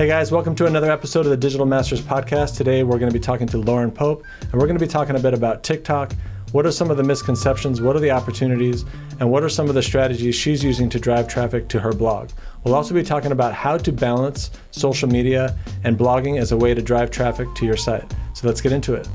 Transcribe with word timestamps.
Hey 0.00 0.06
guys, 0.06 0.32
welcome 0.32 0.54
to 0.54 0.64
another 0.64 0.90
episode 0.90 1.26
of 1.26 1.30
the 1.30 1.36
Digital 1.36 1.66
Masters 1.66 2.00
Podcast. 2.00 2.56
Today 2.56 2.84
we're 2.84 2.98
going 2.98 3.12
to 3.12 3.18
be 3.18 3.22
talking 3.22 3.46
to 3.48 3.58
Lauren 3.58 3.90
Pope, 3.90 4.24
and 4.40 4.54
we're 4.54 4.66
going 4.66 4.78
to 4.78 4.82
be 4.82 4.90
talking 4.90 5.14
a 5.14 5.18
bit 5.18 5.34
about 5.34 5.62
TikTok. 5.62 6.14
What 6.52 6.64
are 6.64 6.72
some 6.72 6.90
of 6.90 6.96
the 6.96 7.02
misconceptions? 7.02 7.82
What 7.82 7.96
are 7.96 8.00
the 8.00 8.10
opportunities? 8.10 8.86
And 9.18 9.30
what 9.30 9.42
are 9.42 9.50
some 9.50 9.68
of 9.68 9.74
the 9.74 9.82
strategies 9.82 10.34
she's 10.34 10.64
using 10.64 10.88
to 10.88 10.98
drive 10.98 11.28
traffic 11.28 11.68
to 11.68 11.80
her 11.80 11.92
blog? 11.92 12.30
We'll 12.64 12.74
also 12.74 12.94
be 12.94 13.02
talking 13.02 13.30
about 13.30 13.52
how 13.52 13.76
to 13.76 13.92
balance 13.92 14.50
social 14.70 15.06
media 15.06 15.54
and 15.84 15.98
blogging 15.98 16.40
as 16.40 16.52
a 16.52 16.56
way 16.56 16.72
to 16.72 16.80
drive 16.80 17.10
traffic 17.10 17.54
to 17.56 17.66
your 17.66 17.76
site. 17.76 18.10
So 18.32 18.46
let's 18.46 18.62
get 18.62 18.72
into 18.72 18.94
it. 18.94 19.06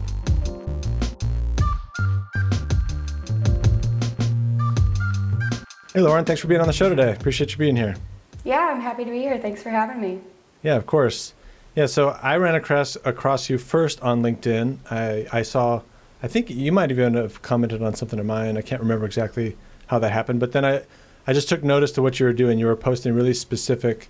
Hey 5.96 6.02
Lauren, 6.02 6.26
thanks 6.26 6.42
for 6.44 6.48
being 6.48 6.62
on 6.62 6.68
the 6.68 6.74
show 6.74 6.90
today. 6.90 7.12
Appreciate 7.14 7.54
you 7.54 7.58
being 7.58 7.76
here. 7.76 7.96
Yeah, 8.44 8.68
I'm 8.72 8.82
happy 8.82 9.04
to 9.04 9.10
be 9.10 9.18
here. 9.18 9.40
Thanks 9.40 9.64
for 9.64 9.72
having 9.72 10.00
me. 10.00 10.22
Yeah, 10.66 10.78
of 10.78 10.88
course. 10.88 11.36
Yeah, 11.76 11.86
so 11.86 12.18
I 12.24 12.38
ran 12.38 12.56
across 12.56 12.98
across 13.06 13.52
you 13.52 13.60
first 13.60 14.02
on 14.02 14.24
LinkedIn. 14.24 14.80
I, 14.90 15.28
I 15.32 15.44
saw, 15.44 15.84
I 16.24 16.28
think 16.28 16.50
you 16.50 16.72
might 16.72 16.90
even 16.90 17.14
have 17.14 17.44
commented 17.44 17.84
on 17.84 17.94
something 17.94 18.18
of 18.18 18.26
mine. 18.26 18.58
I 18.58 18.64
can't 18.64 18.82
remember 18.82 19.06
exactly 19.06 19.56
how 19.88 20.00
that 20.00 20.12
happened, 20.12 20.40
but 20.40 20.54
then 20.54 20.66
I, 20.66 20.82
I 21.28 21.34
just 21.34 21.48
took 21.48 21.64
notice 21.64 21.92
to 21.92 22.02
what 22.02 22.20
you 22.20 22.26
were 22.26 22.34
doing. 22.34 22.58
You 22.58 22.66
were 22.66 22.76
posting 22.76 23.14
really 23.14 23.36
specific 23.36 24.10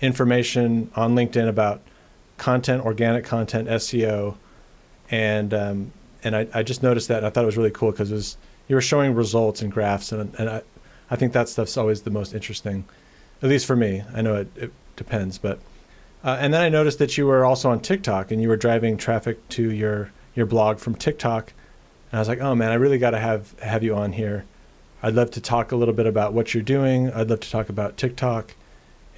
information 0.00 0.90
on 0.96 1.14
LinkedIn 1.14 1.46
about 1.46 1.82
content, 2.38 2.82
organic 2.82 3.26
content, 3.26 3.68
SEO, 3.68 4.36
and 5.10 5.52
um, 5.52 5.92
and 6.24 6.34
I, 6.34 6.46
I 6.54 6.62
just 6.62 6.82
noticed 6.82 7.08
that. 7.08 7.18
And 7.18 7.26
I 7.26 7.30
thought 7.30 7.42
it 7.42 7.46
was 7.46 7.58
really 7.58 7.72
cool 7.72 7.90
because 7.90 8.10
it 8.10 8.14
was 8.14 8.38
you 8.68 8.74
were 8.74 8.80
showing 8.80 9.14
results 9.14 9.60
and 9.60 9.70
graphs, 9.70 10.12
and 10.12 10.34
and 10.38 10.48
I, 10.48 10.62
I 11.10 11.16
think 11.16 11.34
that 11.34 11.50
stuff's 11.50 11.76
always 11.76 12.00
the 12.02 12.10
most 12.10 12.32
interesting, 12.32 12.86
at 13.42 13.50
least 13.50 13.66
for 13.66 13.76
me. 13.76 14.02
I 14.14 14.22
know 14.22 14.36
it, 14.36 14.48
it 14.56 14.72
depends, 14.96 15.36
but 15.36 15.58
uh, 16.22 16.36
and 16.40 16.52
then 16.52 16.60
I 16.60 16.68
noticed 16.68 16.98
that 16.98 17.16
you 17.16 17.26
were 17.26 17.44
also 17.44 17.70
on 17.70 17.80
TikTok 17.80 18.30
and 18.30 18.42
you 18.42 18.48
were 18.48 18.56
driving 18.56 18.96
traffic 18.96 19.48
to 19.50 19.70
your 19.70 20.12
your 20.34 20.46
blog 20.46 20.78
from 20.78 20.94
TikTok, 20.94 21.52
and 22.10 22.18
I 22.18 22.20
was 22.20 22.28
like, 22.28 22.40
oh 22.40 22.54
man, 22.54 22.70
I 22.70 22.74
really 22.74 22.98
got 22.98 23.10
to 23.10 23.18
have 23.18 23.58
have 23.60 23.82
you 23.82 23.94
on 23.94 24.12
here. 24.12 24.44
I'd 25.02 25.14
love 25.14 25.30
to 25.32 25.40
talk 25.40 25.72
a 25.72 25.76
little 25.76 25.94
bit 25.94 26.06
about 26.06 26.32
what 26.32 26.52
you're 26.52 26.62
doing. 26.62 27.10
I'd 27.12 27.30
love 27.30 27.40
to 27.40 27.50
talk 27.50 27.68
about 27.68 27.96
TikTok, 27.96 28.54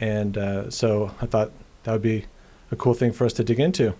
and 0.00 0.38
uh, 0.38 0.70
so 0.70 1.14
I 1.20 1.26
thought 1.26 1.50
that 1.84 1.92
would 1.92 2.02
be 2.02 2.26
a 2.70 2.76
cool 2.76 2.94
thing 2.94 3.12
for 3.12 3.24
us 3.24 3.32
to 3.34 3.44
dig 3.44 3.60
into. 3.60 3.94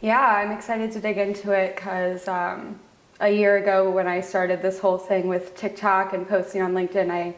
Yeah, 0.00 0.20
I'm 0.20 0.50
excited 0.50 0.92
to 0.92 1.00
dig 1.00 1.18
into 1.18 1.52
it 1.52 1.76
because 1.76 2.26
um, 2.26 2.80
a 3.20 3.28
year 3.28 3.58
ago 3.58 3.90
when 3.90 4.08
I 4.08 4.20
started 4.22 4.62
this 4.62 4.78
whole 4.78 4.96
thing 4.96 5.28
with 5.28 5.54
TikTok 5.54 6.14
and 6.14 6.26
posting 6.26 6.62
on 6.62 6.72
LinkedIn, 6.72 7.10
I 7.10 7.36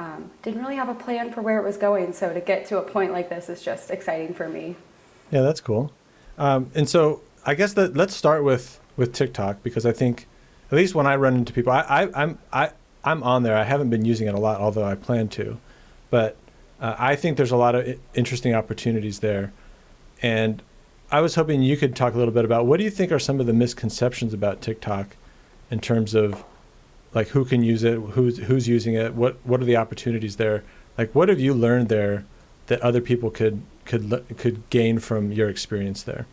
um, 0.00 0.30
didn't 0.42 0.62
really 0.62 0.76
have 0.76 0.88
a 0.88 0.94
plan 0.94 1.30
for 1.30 1.42
where 1.42 1.58
it 1.58 1.62
was 1.62 1.76
going. 1.76 2.14
So 2.14 2.32
to 2.32 2.40
get 2.40 2.64
to 2.66 2.78
a 2.78 2.82
point 2.82 3.12
like 3.12 3.28
this 3.28 3.50
is 3.50 3.62
just 3.62 3.90
exciting 3.90 4.32
for 4.32 4.48
me. 4.48 4.76
Yeah, 5.30 5.42
that's 5.42 5.60
cool. 5.60 5.92
Um, 6.38 6.70
and 6.74 6.88
so 6.88 7.20
I 7.44 7.54
guess 7.54 7.74
that 7.74 7.94
let's 7.94 8.16
start 8.16 8.42
with 8.42 8.80
with 8.96 9.12
TikTok 9.12 9.62
because 9.62 9.84
I 9.84 9.92
think 9.92 10.26
at 10.72 10.76
least 10.76 10.94
when 10.94 11.06
I 11.06 11.16
run 11.16 11.36
into 11.36 11.52
people, 11.52 11.72
I, 11.72 11.80
I 11.80 12.22
I'm 12.22 12.38
I 12.50 12.70
I'm 13.04 13.22
on 13.22 13.42
there. 13.42 13.56
I 13.56 13.64
haven't 13.64 13.90
been 13.90 14.06
using 14.06 14.26
it 14.26 14.34
a 14.34 14.40
lot, 14.40 14.58
although 14.58 14.84
I 14.84 14.94
plan 14.94 15.28
to, 15.28 15.58
but 16.08 16.36
uh, 16.80 16.96
I 16.98 17.14
think 17.14 17.36
there's 17.36 17.50
a 17.50 17.56
lot 17.56 17.74
of 17.74 17.98
interesting 18.14 18.54
opportunities 18.54 19.20
there, 19.20 19.52
and 20.22 20.62
I 21.10 21.20
was 21.20 21.34
hoping 21.34 21.62
you 21.62 21.76
could 21.76 21.94
talk 21.94 22.14
a 22.14 22.18
little 22.18 22.32
bit 22.32 22.46
about 22.46 22.64
what 22.64 22.78
do 22.78 22.84
you 22.84 22.90
think 22.90 23.12
are 23.12 23.18
some 23.18 23.38
of 23.38 23.46
the 23.46 23.52
misconceptions 23.52 24.32
about 24.32 24.62
TikTok 24.62 25.16
in 25.70 25.80
terms 25.80 26.14
of 26.14 26.42
like 27.14 27.28
who 27.28 27.44
can 27.44 27.62
use 27.62 27.82
it, 27.84 27.98
who's 27.98 28.38
who's 28.38 28.68
using 28.68 28.94
it, 28.94 29.14
what 29.14 29.36
what 29.44 29.60
are 29.60 29.64
the 29.64 29.76
opportunities 29.76 30.36
there? 30.36 30.64
Like 30.96 31.14
what 31.14 31.28
have 31.28 31.40
you 31.40 31.54
learned 31.54 31.88
there 31.88 32.24
that 32.66 32.80
other 32.80 33.00
people 33.00 33.30
could 33.30 33.62
could 33.84 34.24
could 34.36 34.68
gain 34.70 34.98
from 34.98 35.32
your 35.32 35.48
experience 35.48 36.02
there? 36.02 36.26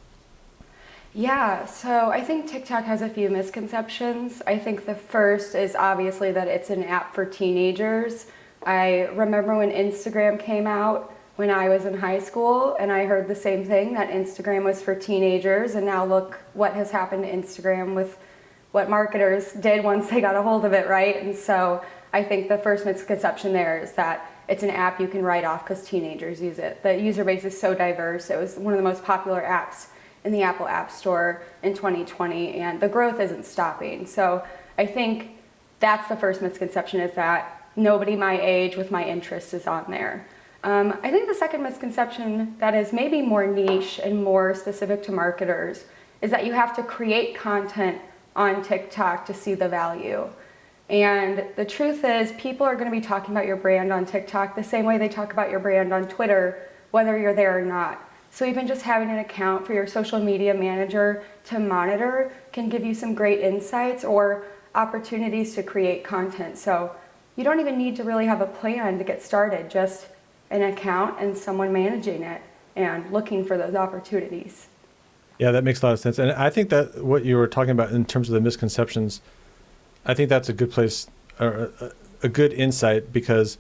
Yeah, 1.14 1.66
so 1.66 2.12
I 2.12 2.22
think 2.22 2.48
TikTok 2.48 2.84
has 2.84 3.02
a 3.02 3.10
few 3.10 3.30
misconceptions. 3.30 4.44
I 4.46 4.60
think 4.60 4.86
the 4.86 4.94
first 4.94 5.56
is 5.56 5.76
obviously 5.76 6.32
that 6.34 6.48
it's 6.48 6.70
an 6.70 6.84
app 6.84 7.16
for 7.16 7.26
teenagers. 7.26 8.28
I 8.64 9.06
remember 9.14 9.56
when 9.58 9.72
Instagram 9.72 10.40
came 10.40 10.68
out 10.68 11.14
when 11.38 11.50
I 11.50 11.70
was 11.70 11.86
in 11.86 11.98
high 11.98 12.20
school, 12.20 12.76
and 12.80 12.92
I 12.92 13.06
heard 13.06 13.28
the 13.28 13.36
same 13.36 13.64
thing 13.64 13.94
that 13.94 14.10
Instagram 14.10 14.64
was 14.64 14.82
for 14.82 14.94
teenagers, 14.94 15.76
and 15.76 15.86
now 15.86 16.04
look 16.06 16.40
what 16.54 16.74
has 16.74 16.92
happened 16.92 17.24
to 17.24 17.32
Instagram 17.32 17.96
with 17.96 18.18
what 18.78 18.92
marketers 18.92 19.54
did 19.54 19.84
once 19.84 20.08
they 20.08 20.22
got 20.22 20.36
a 20.36 20.42
hold 20.44 20.64
of 20.64 20.72
it, 20.72 20.88
right? 20.88 21.16
And 21.20 21.36
so 21.36 21.84
I 22.14 22.22
think 22.22 22.48
the 22.48 22.60
first 22.60 22.86
misconception 22.86 23.52
there 23.52 23.80
is 23.80 23.94
that 23.94 24.30
it's 24.48 24.62
an 24.62 24.70
app 24.70 25.02
you 25.02 25.08
can 25.08 25.24
write 25.24 25.46
off 25.46 25.64
because 25.64 25.84
teenagers 25.84 26.40
use 26.40 26.60
it. 26.60 26.84
The 26.84 26.96
user 26.96 27.24
base 27.24 27.44
is 27.44 27.60
so 27.60 27.74
diverse. 27.74 28.30
It 28.30 28.38
was 28.38 28.56
one 28.56 28.76
of 28.76 28.78
the 28.78 28.84
most 28.84 29.04
popular 29.04 29.42
apps 29.42 29.88
in 30.24 30.32
the 30.32 30.44
Apple 30.44 30.68
App 30.68 30.92
Store 30.92 31.42
in 31.64 31.74
2020, 31.74 32.54
and 32.54 32.80
the 32.80 32.88
growth 32.88 33.20
isn't 33.20 33.46
stopping. 33.46 34.06
So 34.06 34.44
I 34.78 34.86
think 34.86 35.32
that's 35.80 36.08
the 36.08 36.16
first 36.16 36.44
misconception 36.44 37.00
is 37.00 37.16
that 37.16 37.70
nobody 37.76 38.16
my 38.16 38.40
age 38.40 38.76
with 38.76 38.92
my 38.92 39.04
interests 39.04 39.56
is 39.56 39.66
on 39.66 39.86
there. 39.90 40.28
Um, 40.64 41.00
I 41.02 41.10
think 41.10 41.28
the 41.28 41.34
second 41.34 41.64
misconception 41.64 42.58
that 42.60 42.76
is 42.76 42.94
maybe 42.94 43.24
more 43.24 43.48
niche 43.48 44.00
and 44.04 44.24
more 44.24 44.54
specific 44.54 45.02
to 45.06 45.12
marketers 45.12 45.86
is 46.22 46.30
that 46.30 46.46
you 46.46 46.54
have 46.54 46.76
to 46.76 46.84
create 46.84 47.36
content 47.36 48.02
on 48.38 48.64
TikTok 48.64 49.26
to 49.26 49.34
see 49.34 49.56
the 49.56 49.68
value. 49.68 50.30
And 50.90 51.44
the 51.58 51.66
truth 51.66 52.06
is, 52.06 52.32
people 52.34 52.66
are 52.66 52.76
going 52.76 52.90
to 52.90 52.98
be 52.98 53.06
talking 53.06 53.32
about 53.36 53.46
your 53.46 53.58
brand 53.58 53.92
on 53.92 54.06
TikTok 54.06 54.56
the 54.56 54.64
same 54.64 54.86
way 54.86 54.98
they 54.98 55.10
talk 55.10 55.34
about 55.34 55.50
your 55.50 55.60
brand 55.60 55.92
on 55.92 56.08
Twitter, 56.08 56.70
whether 56.92 57.18
you're 57.18 57.34
there 57.34 57.58
or 57.58 57.66
not. 57.66 58.02
So, 58.32 58.46
even 58.46 58.68
just 58.68 58.84
having 58.84 59.10
an 59.10 59.20
account 59.20 59.66
for 59.66 59.74
your 59.74 59.88
social 59.88 60.20
media 60.20 60.54
manager 60.54 61.24
to 61.46 61.60
monitor 61.60 62.32
can 62.54 62.70
give 62.70 62.86
you 62.86 62.94
some 62.94 63.16
great 63.16 63.40
insights 63.40 64.04
or 64.06 64.46
opportunities 64.76 65.56
to 65.56 65.64
create 65.64 66.04
content. 66.04 66.58
So, 66.58 66.96
you 67.36 67.44
don't 67.44 67.60
even 67.60 67.78
need 67.78 67.96
to 67.98 68.04
really 68.04 68.26
have 68.26 68.42
a 68.42 68.46
plan 68.46 68.98
to 69.00 69.04
get 69.04 69.22
started, 69.22 69.70
just 69.70 70.08
an 70.52 70.62
account 70.62 71.20
and 71.20 71.38
someone 71.38 71.74
managing 71.74 72.22
it 72.22 72.42
and 72.76 73.12
looking 73.12 73.44
for 73.44 73.58
those 73.58 73.76
opportunities. 73.76 74.68
Yeah, 75.40 75.52
that 75.52 75.64
makes 75.64 75.82
a 75.82 75.86
lot 75.86 75.94
of 75.94 76.00
sense. 76.00 76.18
And 76.18 76.32
I 76.32 76.50
think 76.50 76.70
that 76.70 77.04
what 77.04 77.24
you 77.24 77.38
were 77.38 77.48
talking 77.48 77.72
about 77.72 77.92
in 77.92 78.06
terms 78.06 78.28
of 78.28 78.34
the 78.34 78.42
misconceptions, 78.42 79.22
I 80.06 80.14
think 80.14 80.30
that's 80.30 80.50
a 80.50 80.54
good 80.54 80.72
place 80.72 81.08
or 81.40 81.72
a, 81.80 81.92
a 82.24 82.30
good 82.30 82.54
insight 82.54 83.14
because 83.14 83.58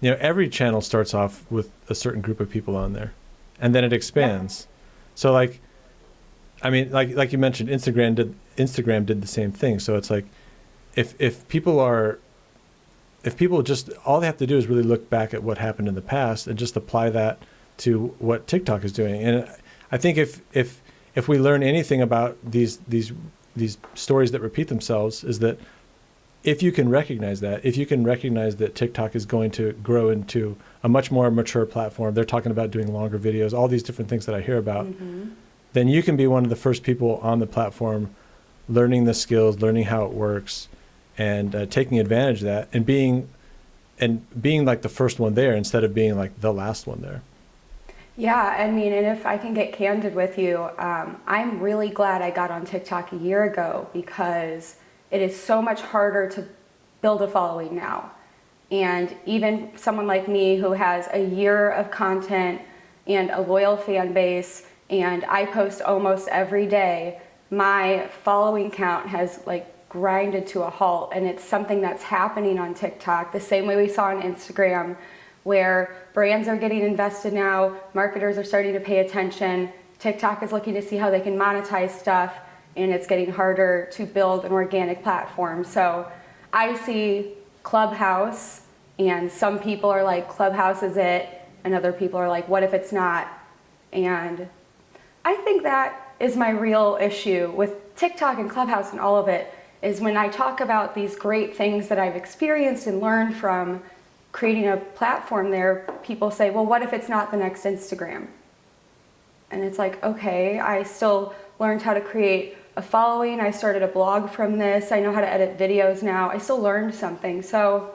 you 0.00 0.10
know 0.10 0.16
every 0.20 0.48
channel 0.48 0.80
starts 0.80 1.14
off 1.14 1.44
with 1.50 1.70
a 1.88 1.94
certain 1.94 2.20
group 2.20 2.38
of 2.38 2.48
people 2.48 2.76
on 2.76 2.92
there 2.92 3.12
and 3.60 3.74
then 3.74 3.84
it 3.84 3.92
expands. 3.92 4.66
Yeah. 4.68 5.12
So 5.14 5.32
like 5.32 5.60
I 6.62 6.70
mean 6.70 6.90
like 6.90 7.14
like 7.14 7.32
you 7.32 7.38
mentioned 7.38 7.68
Instagram 7.68 8.14
did 8.14 8.34
Instagram 8.56 9.06
did 9.06 9.22
the 9.22 9.26
same 9.26 9.52
thing. 9.52 9.78
So 9.78 9.96
it's 9.96 10.10
like 10.10 10.26
if 10.94 11.14
if 11.18 11.46
people 11.48 11.80
are 11.80 12.18
if 13.24 13.36
people 13.36 13.62
just 13.62 13.90
all 14.04 14.20
they 14.20 14.26
have 14.26 14.36
to 14.38 14.46
do 14.46 14.56
is 14.56 14.66
really 14.66 14.82
look 14.82 15.10
back 15.10 15.34
at 15.34 15.42
what 15.42 15.58
happened 15.58 15.88
in 15.88 15.94
the 15.94 16.02
past 16.02 16.46
and 16.46 16.58
just 16.58 16.76
apply 16.76 17.10
that 17.10 17.38
to 17.78 18.14
what 18.18 18.46
TikTok 18.46 18.84
is 18.84 18.92
doing. 18.92 19.22
And 19.22 19.48
I 19.90 19.98
think 19.98 20.16
if 20.18 20.40
if 20.52 20.80
if 21.16 21.26
we 21.26 21.38
learn 21.38 21.62
anything 21.62 22.00
about 22.00 22.36
these 22.44 22.76
these 22.88 23.12
these 23.56 23.78
stories 23.94 24.30
that 24.32 24.40
repeat 24.40 24.68
themselves 24.68 25.24
is 25.24 25.40
that 25.40 25.58
if 26.44 26.62
you 26.62 26.70
can 26.70 26.88
recognize 26.88 27.40
that, 27.40 27.64
if 27.64 27.76
you 27.76 27.86
can 27.86 28.04
recognize 28.04 28.56
that 28.56 28.76
TikTok 28.76 29.16
is 29.16 29.26
going 29.26 29.50
to 29.52 29.72
grow 29.72 30.10
into 30.10 30.56
a 30.84 30.88
much 30.88 31.10
more 31.10 31.28
mature 31.28 31.66
platform, 31.66 32.14
they're 32.14 32.24
talking 32.24 32.52
about 32.52 32.70
doing 32.70 32.92
longer 32.92 33.18
videos, 33.18 33.52
all 33.52 33.66
these 33.66 33.82
different 33.82 34.08
things 34.08 34.26
that 34.26 34.34
I 34.34 34.42
hear 34.42 34.58
about, 34.58 34.86
mm-hmm. 34.86 35.30
then 35.72 35.88
you 35.88 36.04
can 36.04 36.16
be 36.16 36.28
one 36.28 36.44
of 36.44 36.50
the 36.50 36.54
first 36.54 36.84
people 36.84 37.16
on 37.16 37.40
the 37.40 37.46
platform 37.46 38.14
learning 38.68 39.04
the 39.04 39.14
skills, 39.14 39.60
learning 39.60 39.84
how 39.84 40.04
it 40.04 40.12
works, 40.12 40.68
and 41.18 41.54
uh, 41.54 41.66
taking 41.66 41.98
advantage 41.98 42.38
of 42.38 42.46
that, 42.46 42.68
and 42.72 42.84
being 42.84 43.28
and 43.98 44.24
being 44.40 44.66
like 44.66 44.82
the 44.82 44.88
first 44.88 45.18
one 45.18 45.34
there 45.34 45.54
instead 45.54 45.82
of 45.82 45.94
being 45.94 46.16
like 46.16 46.40
the 46.40 46.52
last 46.52 46.86
one 46.86 47.00
there. 47.00 47.22
Yeah, 48.18 48.56
I 48.58 48.70
mean, 48.70 48.94
and 48.94 49.06
if 49.06 49.26
I 49.26 49.36
can 49.36 49.52
get 49.52 49.74
candid 49.74 50.14
with 50.14 50.38
you, 50.38 50.70
um, 50.78 51.20
I'm 51.26 51.60
really 51.60 51.90
glad 51.90 52.22
I 52.22 52.30
got 52.30 52.50
on 52.50 52.64
TikTok 52.64 53.12
a 53.12 53.16
year 53.16 53.44
ago 53.44 53.88
because 53.92 54.76
it 55.10 55.20
is 55.20 55.38
so 55.38 55.60
much 55.60 55.82
harder 55.82 56.26
to 56.30 56.48
build 57.02 57.20
a 57.20 57.28
following 57.28 57.76
now. 57.76 58.12
And 58.70 59.14
even 59.26 59.70
someone 59.76 60.06
like 60.06 60.28
me 60.28 60.56
who 60.56 60.72
has 60.72 61.08
a 61.12 61.22
year 61.22 61.70
of 61.70 61.90
content 61.90 62.62
and 63.06 63.30
a 63.30 63.40
loyal 63.42 63.76
fan 63.76 64.14
base, 64.14 64.66
and 64.88 65.22
I 65.26 65.44
post 65.44 65.82
almost 65.82 66.26
every 66.28 66.66
day, 66.66 67.20
my 67.50 68.08
following 68.24 68.70
count 68.70 69.08
has 69.08 69.40
like 69.46 69.88
grinded 69.90 70.46
to 70.48 70.62
a 70.62 70.70
halt. 70.70 71.12
And 71.14 71.26
it's 71.26 71.44
something 71.44 71.82
that's 71.82 72.02
happening 72.02 72.58
on 72.58 72.72
TikTok 72.72 73.32
the 73.32 73.40
same 73.40 73.66
way 73.66 73.76
we 73.76 73.88
saw 73.88 74.06
on 74.06 74.22
Instagram 74.22 74.96
where 75.46 75.94
brands 76.12 76.48
are 76.48 76.56
getting 76.56 76.80
invested 76.80 77.32
now, 77.32 77.76
marketers 77.94 78.36
are 78.36 78.42
starting 78.42 78.72
to 78.72 78.80
pay 78.80 78.98
attention, 78.98 79.70
TikTok 80.00 80.42
is 80.42 80.50
looking 80.50 80.74
to 80.74 80.82
see 80.82 80.96
how 80.96 81.08
they 81.08 81.20
can 81.20 81.38
monetize 81.38 81.90
stuff, 81.90 82.34
and 82.74 82.90
it's 82.90 83.06
getting 83.06 83.30
harder 83.30 83.88
to 83.92 84.04
build 84.06 84.44
an 84.44 84.50
organic 84.50 85.04
platform. 85.04 85.62
So 85.62 86.10
I 86.52 86.74
see 86.74 87.34
Clubhouse, 87.62 88.62
and 88.98 89.30
some 89.30 89.60
people 89.60 89.88
are 89.88 90.02
like, 90.02 90.28
Clubhouse 90.28 90.82
is 90.82 90.96
it, 90.96 91.28
and 91.62 91.74
other 91.74 91.92
people 91.92 92.18
are 92.18 92.28
like, 92.28 92.48
what 92.48 92.64
if 92.64 92.74
it's 92.74 92.90
not? 92.90 93.28
And 93.92 94.48
I 95.24 95.36
think 95.36 95.62
that 95.62 96.12
is 96.18 96.36
my 96.36 96.50
real 96.50 96.98
issue 97.00 97.52
with 97.54 97.94
TikTok 97.94 98.38
and 98.38 98.50
Clubhouse 98.50 98.90
and 98.90 98.98
all 98.98 99.16
of 99.16 99.28
it 99.28 99.54
is 99.80 100.00
when 100.00 100.16
I 100.16 100.26
talk 100.28 100.60
about 100.60 100.96
these 100.96 101.14
great 101.14 101.56
things 101.56 101.86
that 101.86 102.00
I've 102.00 102.16
experienced 102.16 102.88
and 102.88 103.00
learned 103.00 103.36
from 103.36 103.84
creating 104.36 104.68
a 104.68 104.76
platform 104.76 105.50
there, 105.50 105.88
people 106.02 106.30
say, 106.30 106.50
well, 106.50 106.66
what 106.66 106.82
if 106.82 106.92
it's 106.92 107.08
not 107.08 107.30
the 107.30 107.36
next 107.38 107.64
Instagram? 107.64 108.26
And 109.50 109.64
it's 109.64 109.78
like, 109.78 110.02
okay, 110.04 110.58
I 110.58 110.82
still 110.82 111.34
learned 111.58 111.80
how 111.80 111.94
to 111.94 112.02
create 112.02 112.54
a 112.76 112.82
following. 112.82 113.40
I 113.40 113.50
started 113.50 113.82
a 113.82 113.86
blog 113.86 114.28
from 114.28 114.58
this. 114.58 114.92
I 114.92 115.00
know 115.00 115.10
how 115.10 115.22
to 115.22 115.26
edit 115.26 115.56
videos 115.56 116.02
now. 116.02 116.28
I 116.28 116.36
still 116.36 116.60
learned 116.60 116.94
something. 116.94 117.40
So 117.40 117.94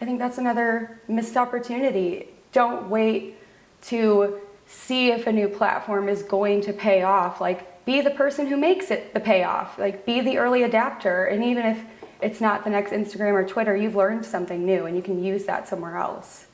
I 0.00 0.04
think 0.04 0.18
that's 0.18 0.38
another 0.38 1.00
missed 1.06 1.36
opportunity. 1.36 2.30
Don't 2.50 2.90
wait 2.90 3.36
to 3.82 4.40
see 4.66 5.12
if 5.12 5.28
a 5.28 5.32
new 5.32 5.46
platform 5.46 6.08
is 6.08 6.24
going 6.24 6.62
to 6.62 6.72
pay 6.72 7.04
off. 7.04 7.40
Like, 7.40 7.84
be 7.84 8.00
the 8.00 8.10
person 8.10 8.48
who 8.48 8.56
makes 8.56 8.90
it 8.90 9.14
the 9.14 9.20
payoff. 9.20 9.78
Like, 9.78 10.04
be 10.04 10.20
the 10.20 10.38
early 10.38 10.64
adapter. 10.64 11.26
And 11.26 11.44
even 11.44 11.64
if 11.64 11.78
it's 12.20 12.40
not 12.40 12.64
the 12.64 12.70
next 12.70 12.92
Instagram 12.92 13.32
or 13.32 13.46
Twitter, 13.46 13.76
you've 13.76 13.96
learned 13.96 14.24
something 14.24 14.64
new 14.64 14.86
and 14.86 14.96
you 14.96 15.02
can 15.02 15.22
use 15.22 15.44
that 15.44 15.68
somewhere 15.68 15.96
else. 15.96 16.46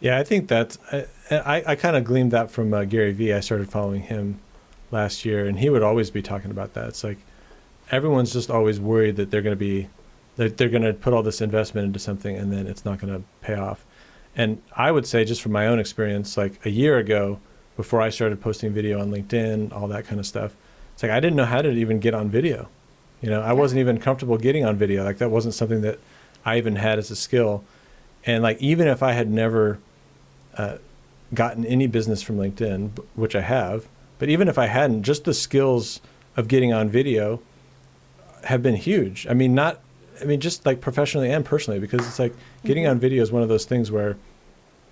Yeah, 0.00 0.18
I 0.18 0.24
think 0.24 0.48
that's, 0.48 0.78
I, 0.92 1.06
I, 1.30 1.62
I 1.68 1.76
kind 1.76 1.96
of 1.96 2.04
gleaned 2.04 2.30
that 2.30 2.50
from 2.50 2.72
uh, 2.72 2.84
Gary 2.84 3.12
Vee. 3.12 3.34
I 3.34 3.40
started 3.40 3.70
following 3.70 4.02
him 4.02 4.40
last 4.90 5.24
year, 5.24 5.46
and 5.46 5.58
he 5.58 5.68
would 5.68 5.82
always 5.82 6.10
be 6.10 6.22
talking 6.22 6.50
about 6.50 6.72
that. 6.74 6.88
It's 6.88 7.04
like 7.04 7.18
everyone's 7.90 8.32
just 8.32 8.50
always 8.50 8.80
worried 8.80 9.16
that 9.16 9.30
they're 9.30 9.42
going 9.42 9.56
to 9.56 9.60
be, 9.60 9.88
that 10.36 10.56
they're 10.56 10.70
going 10.70 10.82
to 10.82 10.94
put 10.94 11.12
all 11.12 11.22
this 11.22 11.40
investment 11.40 11.86
into 11.86 11.98
something 11.98 12.36
and 12.36 12.52
then 12.52 12.66
it's 12.66 12.84
not 12.84 12.98
going 12.98 13.12
to 13.12 13.22
pay 13.42 13.54
off. 13.54 13.84
And 14.36 14.62
I 14.76 14.90
would 14.90 15.06
say, 15.06 15.24
just 15.24 15.42
from 15.42 15.52
my 15.52 15.66
own 15.66 15.78
experience, 15.78 16.36
like 16.36 16.64
a 16.64 16.70
year 16.70 16.98
ago, 16.98 17.40
before 17.76 18.00
I 18.00 18.10
started 18.10 18.40
posting 18.40 18.72
video 18.72 19.00
on 19.00 19.10
LinkedIn, 19.10 19.72
all 19.72 19.88
that 19.88 20.06
kind 20.06 20.20
of 20.20 20.26
stuff, 20.26 20.54
it's 20.94 21.02
like 21.02 21.12
I 21.12 21.20
didn't 21.20 21.36
know 21.36 21.44
how 21.44 21.62
to 21.62 21.70
even 21.70 21.98
get 21.98 22.14
on 22.14 22.30
video. 22.30 22.68
You 23.20 23.30
know, 23.30 23.42
I 23.42 23.52
wasn't 23.52 23.80
even 23.80 23.98
comfortable 23.98 24.38
getting 24.38 24.64
on 24.64 24.76
video. 24.76 25.04
Like 25.04 25.18
that 25.18 25.30
wasn't 25.30 25.54
something 25.54 25.82
that 25.82 25.98
I 26.44 26.56
even 26.58 26.76
had 26.76 26.98
as 26.98 27.10
a 27.10 27.16
skill. 27.16 27.64
And 28.24 28.42
like 28.42 28.58
even 28.60 28.88
if 28.88 29.02
I 29.02 29.12
had 29.12 29.30
never 29.30 29.78
uh, 30.56 30.78
gotten 31.34 31.64
any 31.66 31.86
business 31.86 32.22
from 32.22 32.36
LinkedIn, 32.38 32.98
which 33.14 33.34
I 33.36 33.42
have, 33.42 33.86
but 34.18 34.28
even 34.28 34.48
if 34.48 34.58
I 34.58 34.66
hadn't, 34.66 35.02
just 35.02 35.24
the 35.24 35.34
skills 35.34 36.00
of 36.36 36.48
getting 36.48 36.72
on 36.72 36.88
video 36.88 37.40
have 38.44 38.62
been 38.62 38.76
huge. 38.76 39.26
I 39.28 39.34
mean, 39.34 39.54
not, 39.54 39.80
I 40.20 40.24
mean, 40.24 40.40
just 40.40 40.64
like 40.64 40.80
professionally 40.80 41.30
and 41.30 41.44
personally, 41.44 41.78
because 41.80 42.06
it's 42.06 42.18
like 42.18 42.34
getting 42.64 42.84
Mm-hmm. 42.84 42.90
on 42.90 42.98
video 43.00 43.22
is 43.22 43.30
one 43.32 43.42
of 43.42 43.48
those 43.48 43.64
things 43.64 43.90
where, 43.90 44.16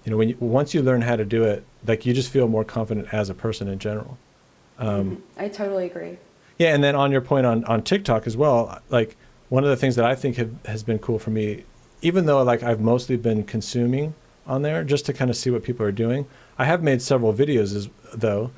you 0.05 0.11
know, 0.11 0.17
when 0.17 0.31
you, 0.31 0.37
once 0.41 0.75
you 0.75 0.83
learn 0.83 1.03
how 1.03 1.17
to 1.17 1.25
do 1.25 1.45
it, 1.45 1.65
like 1.87 2.05
you 2.07 2.13
just 2.15 2.31
feel 2.31 2.49
more 2.49 2.65
confident 2.65 3.09
as 3.13 3.31
a 3.31 3.35
person 3.35 3.69
in 3.69 3.79
general. 3.79 4.19
Um, 4.79 5.23
I 5.37 5.49
totally 5.49 5.87
agree. 5.87 6.19
Yeah, 6.59 6.75
and 6.75 6.83
then 6.83 6.95
on 6.95 7.13
your 7.13 7.21
point 7.21 7.47
on, 7.47 7.65
on 7.65 7.83
TikTok 7.83 8.27
as 8.27 8.37
well, 8.37 8.81
like 8.89 9.17
one 9.49 9.65
of 9.65 9.71
the 9.71 9.77
things 9.77 9.97
that 9.97 10.05
I 10.05 10.15
think 10.15 10.37
have, 10.37 10.51
has 10.67 10.83
been 10.83 10.99
cool 10.99 11.19
for 11.19 11.31
me, 11.31 11.65
even 12.03 12.27
though 12.27 12.43
like 12.43 12.63
I've 12.63 12.81
mostly 12.81 13.17
been 13.17 13.45
consuming 13.45 14.15
on 14.47 14.63
there 14.63 14.83
just 14.83 15.07
to 15.07 15.13
kind 15.13 15.31
of 15.31 15.37
see 15.37 15.51
what 15.51 15.63
people 15.63 15.87
are 15.87 15.93
doing, 15.93 16.27
I 16.59 16.65
have 16.65 16.83
made 16.83 17.01
several 17.01 17.33
videos 17.33 17.75
as 17.75 17.89
though, 18.13 18.51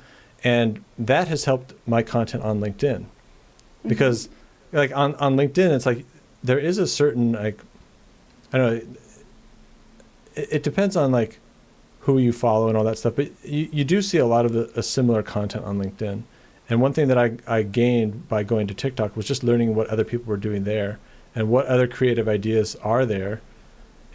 and 0.43 0.83
that 0.97 1.27
has 1.27 1.45
helped 1.45 1.73
my 1.85 2.01
content 2.01 2.43
on 2.43 2.59
LinkedIn, 2.59 3.01
mm-hmm. 3.01 3.89
because 3.89 4.29
like 4.71 4.95
on 4.95 5.15
on 5.15 5.35
LinkedIn, 5.35 5.71
it's 5.71 5.85
like 5.85 6.05
there 6.43 6.59
is 6.59 6.77
a 6.79 6.87
certain 6.87 7.33
like 7.33 7.59
I 8.51 8.57
don't 8.57 8.67
know. 8.67 8.95
It, 10.35 10.47
it 10.53 10.63
depends 10.63 10.95
on 10.95 11.11
like 11.11 11.39
who 12.01 12.17
you 12.17 12.33
follow 12.33 12.67
and 12.67 12.75
all 12.75 12.83
that 12.83 12.97
stuff, 12.97 13.15
but 13.15 13.29
you, 13.43 13.69
you 13.71 13.83
do 13.83 14.01
see 14.01 14.17
a 14.17 14.25
lot 14.25 14.45
of 14.45 14.53
the, 14.53 14.71
a 14.75 14.81
similar 14.81 15.21
content 15.21 15.63
on 15.65 15.77
LinkedIn. 15.77 16.23
And 16.71 16.79
one 16.79 16.93
thing 16.93 17.09
that 17.09 17.17
I, 17.17 17.33
I 17.45 17.63
gained 17.63 18.29
by 18.29 18.43
going 18.43 18.65
to 18.67 18.73
TikTok 18.73 19.17
was 19.17 19.27
just 19.27 19.43
learning 19.43 19.75
what 19.75 19.87
other 19.87 20.05
people 20.05 20.27
were 20.27 20.37
doing 20.37 20.63
there 20.63 20.99
and 21.35 21.49
what 21.49 21.65
other 21.65 21.85
creative 21.85 22.29
ideas 22.29 22.77
are 22.77 23.05
there. 23.05 23.41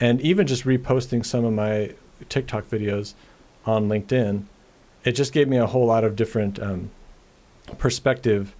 And 0.00 0.23
even 0.23 0.47
just 0.47 0.64
reposting 0.64 1.25
some 1.25 1.44
of 1.44 1.53
my 1.53 1.93
TikTok 2.31 2.64
videos 2.70 3.12
on 3.67 3.91
LinkedIn, 3.91 4.44
it 5.05 5.12
just 5.12 5.35
gave 5.35 5.49
me 5.49 5.58
a 5.58 5.67
whole 5.67 5.85
lot 5.85 6.03
of 6.03 6.17
different 6.17 6.58
um, 6.58 6.91
perspective 7.76 8.55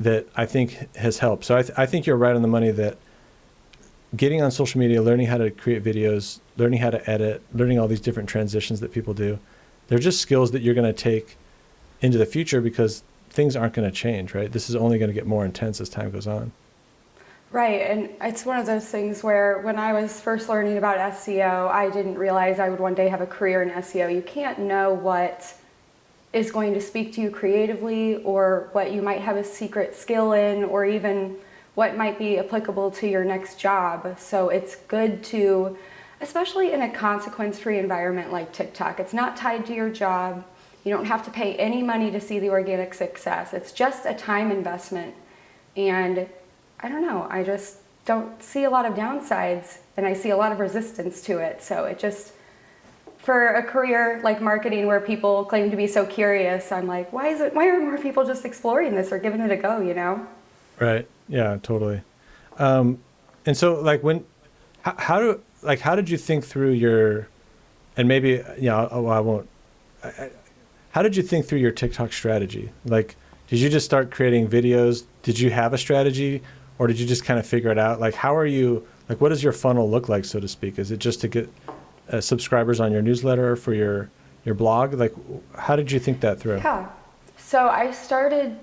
that 0.00 0.26
I 0.34 0.44
think 0.44 0.92
has 0.96 1.18
helped. 1.18 1.44
So 1.44 1.56
I, 1.56 1.62
th- 1.62 1.78
I 1.78 1.86
think 1.86 2.06
you're 2.06 2.16
right 2.16 2.34
on 2.34 2.42
the 2.42 2.48
money 2.48 2.72
that 2.72 2.98
getting 4.16 4.42
on 4.42 4.50
social 4.50 4.80
media, 4.80 5.00
learning 5.00 5.28
how 5.28 5.38
to 5.38 5.52
create 5.52 5.84
videos, 5.84 6.40
learning 6.56 6.80
how 6.80 6.90
to 6.90 7.08
edit, 7.08 7.40
learning 7.54 7.78
all 7.78 7.86
these 7.86 8.00
different 8.00 8.28
transitions 8.28 8.80
that 8.80 8.90
people 8.90 9.14
do, 9.14 9.38
they're 9.86 10.00
just 10.00 10.20
skills 10.20 10.50
that 10.50 10.62
you're 10.62 10.74
going 10.74 10.92
to 10.92 11.00
take 11.00 11.36
into 12.00 12.18
the 12.18 12.26
future 12.26 12.60
because 12.60 13.04
things 13.32 13.56
aren't 13.56 13.72
going 13.74 13.90
to 13.90 13.94
change, 13.94 14.34
right? 14.34 14.52
This 14.52 14.68
is 14.68 14.76
only 14.76 14.98
going 14.98 15.08
to 15.08 15.14
get 15.14 15.26
more 15.26 15.44
intense 15.44 15.80
as 15.80 15.88
time 15.88 16.10
goes 16.10 16.26
on. 16.26 16.52
Right, 17.50 17.82
and 17.82 18.08
it's 18.20 18.46
one 18.46 18.58
of 18.58 18.64
those 18.64 18.86
things 18.86 19.22
where 19.22 19.58
when 19.58 19.78
I 19.78 19.92
was 19.92 20.18
first 20.20 20.48
learning 20.48 20.78
about 20.78 20.96
SEO, 21.12 21.70
I 21.70 21.90
didn't 21.90 22.16
realize 22.16 22.58
I 22.58 22.70
would 22.70 22.80
one 22.80 22.94
day 22.94 23.08
have 23.08 23.20
a 23.20 23.26
career 23.26 23.62
in 23.62 23.70
SEO. 23.70 24.14
You 24.14 24.22
can't 24.22 24.58
know 24.58 24.94
what 24.94 25.54
is 26.32 26.50
going 26.50 26.72
to 26.72 26.80
speak 26.80 27.12
to 27.14 27.20
you 27.20 27.30
creatively 27.30 28.16
or 28.24 28.70
what 28.72 28.92
you 28.92 29.02
might 29.02 29.20
have 29.20 29.36
a 29.36 29.44
secret 29.44 29.94
skill 29.94 30.32
in 30.32 30.64
or 30.64 30.86
even 30.86 31.36
what 31.74 31.96
might 31.96 32.18
be 32.18 32.38
applicable 32.38 32.90
to 32.90 33.06
your 33.06 33.24
next 33.24 33.58
job. 33.58 34.18
So 34.18 34.48
it's 34.48 34.76
good 34.76 35.22
to, 35.24 35.76
especially 36.22 36.72
in 36.72 36.80
a 36.82 36.90
consequence 36.90 37.58
free 37.58 37.78
environment 37.78 38.32
like 38.32 38.52
TikTok, 38.52 38.98
it's 38.98 39.12
not 39.12 39.36
tied 39.36 39.66
to 39.66 39.74
your 39.74 39.90
job. 39.90 40.44
You 40.84 40.92
don't 40.92 41.04
have 41.04 41.24
to 41.24 41.30
pay 41.30 41.54
any 41.56 41.82
money 41.82 42.10
to 42.10 42.20
see 42.20 42.38
the 42.38 42.50
organic 42.50 42.94
success. 42.94 43.52
It's 43.52 43.72
just 43.72 44.04
a 44.06 44.14
time 44.14 44.50
investment. 44.50 45.14
And 45.76 46.28
I 46.80 46.88
don't 46.88 47.02
know, 47.02 47.26
I 47.30 47.44
just 47.44 47.78
don't 48.04 48.42
see 48.42 48.64
a 48.64 48.70
lot 48.70 48.84
of 48.84 48.94
downsides 48.94 49.78
and 49.96 50.04
I 50.04 50.12
see 50.12 50.30
a 50.30 50.36
lot 50.36 50.50
of 50.50 50.58
resistance 50.58 51.22
to 51.22 51.38
it. 51.38 51.62
So 51.62 51.84
it 51.84 51.98
just, 51.98 52.32
for 53.18 53.48
a 53.54 53.62
career 53.62 54.20
like 54.24 54.42
marketing 54.42 54.86
where 54.88 55.00
people 55.00 55.44
claim 55.44 55.70
to 55.70 55.76
be 55.76 55.86
so 55.86 56.04
curious, 56.04 56.72
I'm 56.72 56.88
like, 56.88 57.12
why 57.12 57.28
is 57.28 57.40
it, 57.40 57.54
why 57.54 57.68
are 57.68 57.78
more 57.78 57.98
people 57.98 58.26
just 58.26 58.44
exploring 58.44 58.96
this 58.96 59.12
or 59.12 59.18
giving 59.18 59.40
it 59.40 59.52
a 59.52 59.56
go, 59.56 59.80
you 59.80 59.94
know? 59.94 60.26
Right. 60.80 61.06
Yeah, 61.28 61.58
totally. 61.62 62.02
Um, 62.58 62.98
and 63.46 63.56
so 63.56 63.80
like 63.80 64.02
when, 64.02 64.24
how, 64.80 64.94
how 64.98 65.20
do, 65.20 65.40
like, 65.62 65.78
how 65.78 65.94
did 65.94 66.10
you 66.10 66.18
think 66.18 66.44
through 66.44 66.72
your, 66.72 67.28
and 67.96 68.08
maybe, 68.08 68.42
you 68.58 68.62
know, 68.62 68.88
oh, 68.90 69.06
I 69.06 69.20
won't, 69.20 69.48
I, 70.02 70.08
I, 70.08 70.30
how 70.92 71.02
did 71.02 71.16
you 71.16 71.22
think 71.22 71.46
through 71.46 71.58
your 71.58 71.72
TikTok 71.72 72.12
strategy? 72.12 72.70
Like, 72.84 73.16
did 73.48 73.58
you 73.58 73.68
just 73.68 73.84
start 73.84 74.10
creating 74.10 74.48
videos? 74.48 75.04
Did 75.22 75.38
you 75.38 75.50
have 75.50 75.72
a 75.72 75.78
strategy 75.78 76.42
or 76.78 76.86
did 76.86 77.00
you 77.00 77.06
just 77.06 77.24
kind 77.24 77.40
of 77.40 77.46
figure 77.46 77.70
it 77.70 77.78
out? 77.78 77.98
Like, 77.98 78.14
how 78.14 78.36
are 78.36 78.46
you, 78.46 78.86
like, 79.08 79.20
what 79.20 79.30
does 79.30 79.42
your 79.42 79.52
funnel 79.52 79.90
look 79.90 80.08
like, 80.08 80.24
so 80.24 80.38
to 80.38 80.48
speak? 80.48 80.78
Is 80.78 80.90
it 80.90 80.98
just 80.98 81.20
to 81.22 81.28
get 81.28 81.50
uh, 82.10 82.20
subscribers 82.20 82.78
on 82.78 82.92
your 82.92 83.02
newsletter 83.02 83.56
for 83.56 83.72
your, 83.72 84.10
your 84.44 84.54
blog? 84.54 84.94
Like, 84.94 85.14
how 85.56 85.76
did 85.76 85.90
you 85.90 85.98
think 85.98 86.20
that 86.20 86.38
through? 86.38 86.58
Yeah. 86.58 86.90
So 87.38 87.68
I 87.68 87.90
started 87.90 88.58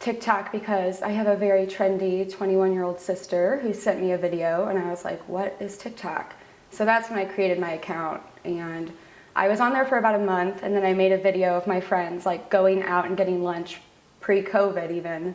TikTok 0.00 0.50
because 0.50 1.00
I 1.00 1.10
have 1.10 1.28
a 1.28 1.36
very 1.36 1.66
trendy 1.66 2.28
21 2.28 2.72
year 2.72 2.82
old 2.82 2.98
sister 2.98 3.60
who 3.60 3.72
sent 3.72 4.00
me 4.00 4.10
a 4.10 4.18
video, 4.18 4.66
and 4.66 4.78
I 4.78 4.90
was 4.90 5.04
like, 5.04 5.20
what 5.28 5.56
is 5.60 5.78
TikTok? 5.78 6.34
So 6.70 6.84
that's 6.84 7.08
when 7.08 7.20
I 7.20 7.24
created 7.24 7.60
my 7.60 7.72
account. 7.72 8.20
And 8.44 8.92
I 9.34 9.48
was 9.48 9.60
on 9.60 9.72
there 9.72 9.84
for 9.84 9.98
about 9.98 10.14
a 10.14 10.24
month, 10.24 10.62
and 10.62 10.74
then 10.74 10.84
I 10.84 10.92
made 10.92 11.12
a 11.12 11.18
video 11.18 11.56
of 11.56 11.66
my 11.66 11.80
friends 11.80 12.26
like 12.26 12.50
going 12.50 12.82
out 12.82 13.06
and 13.06 13.16
getting 13.16 13.42
lunch 13.42 13.80
pre 14.20 14.42
COVID, 14.42 14.90
even. 14.90 15.34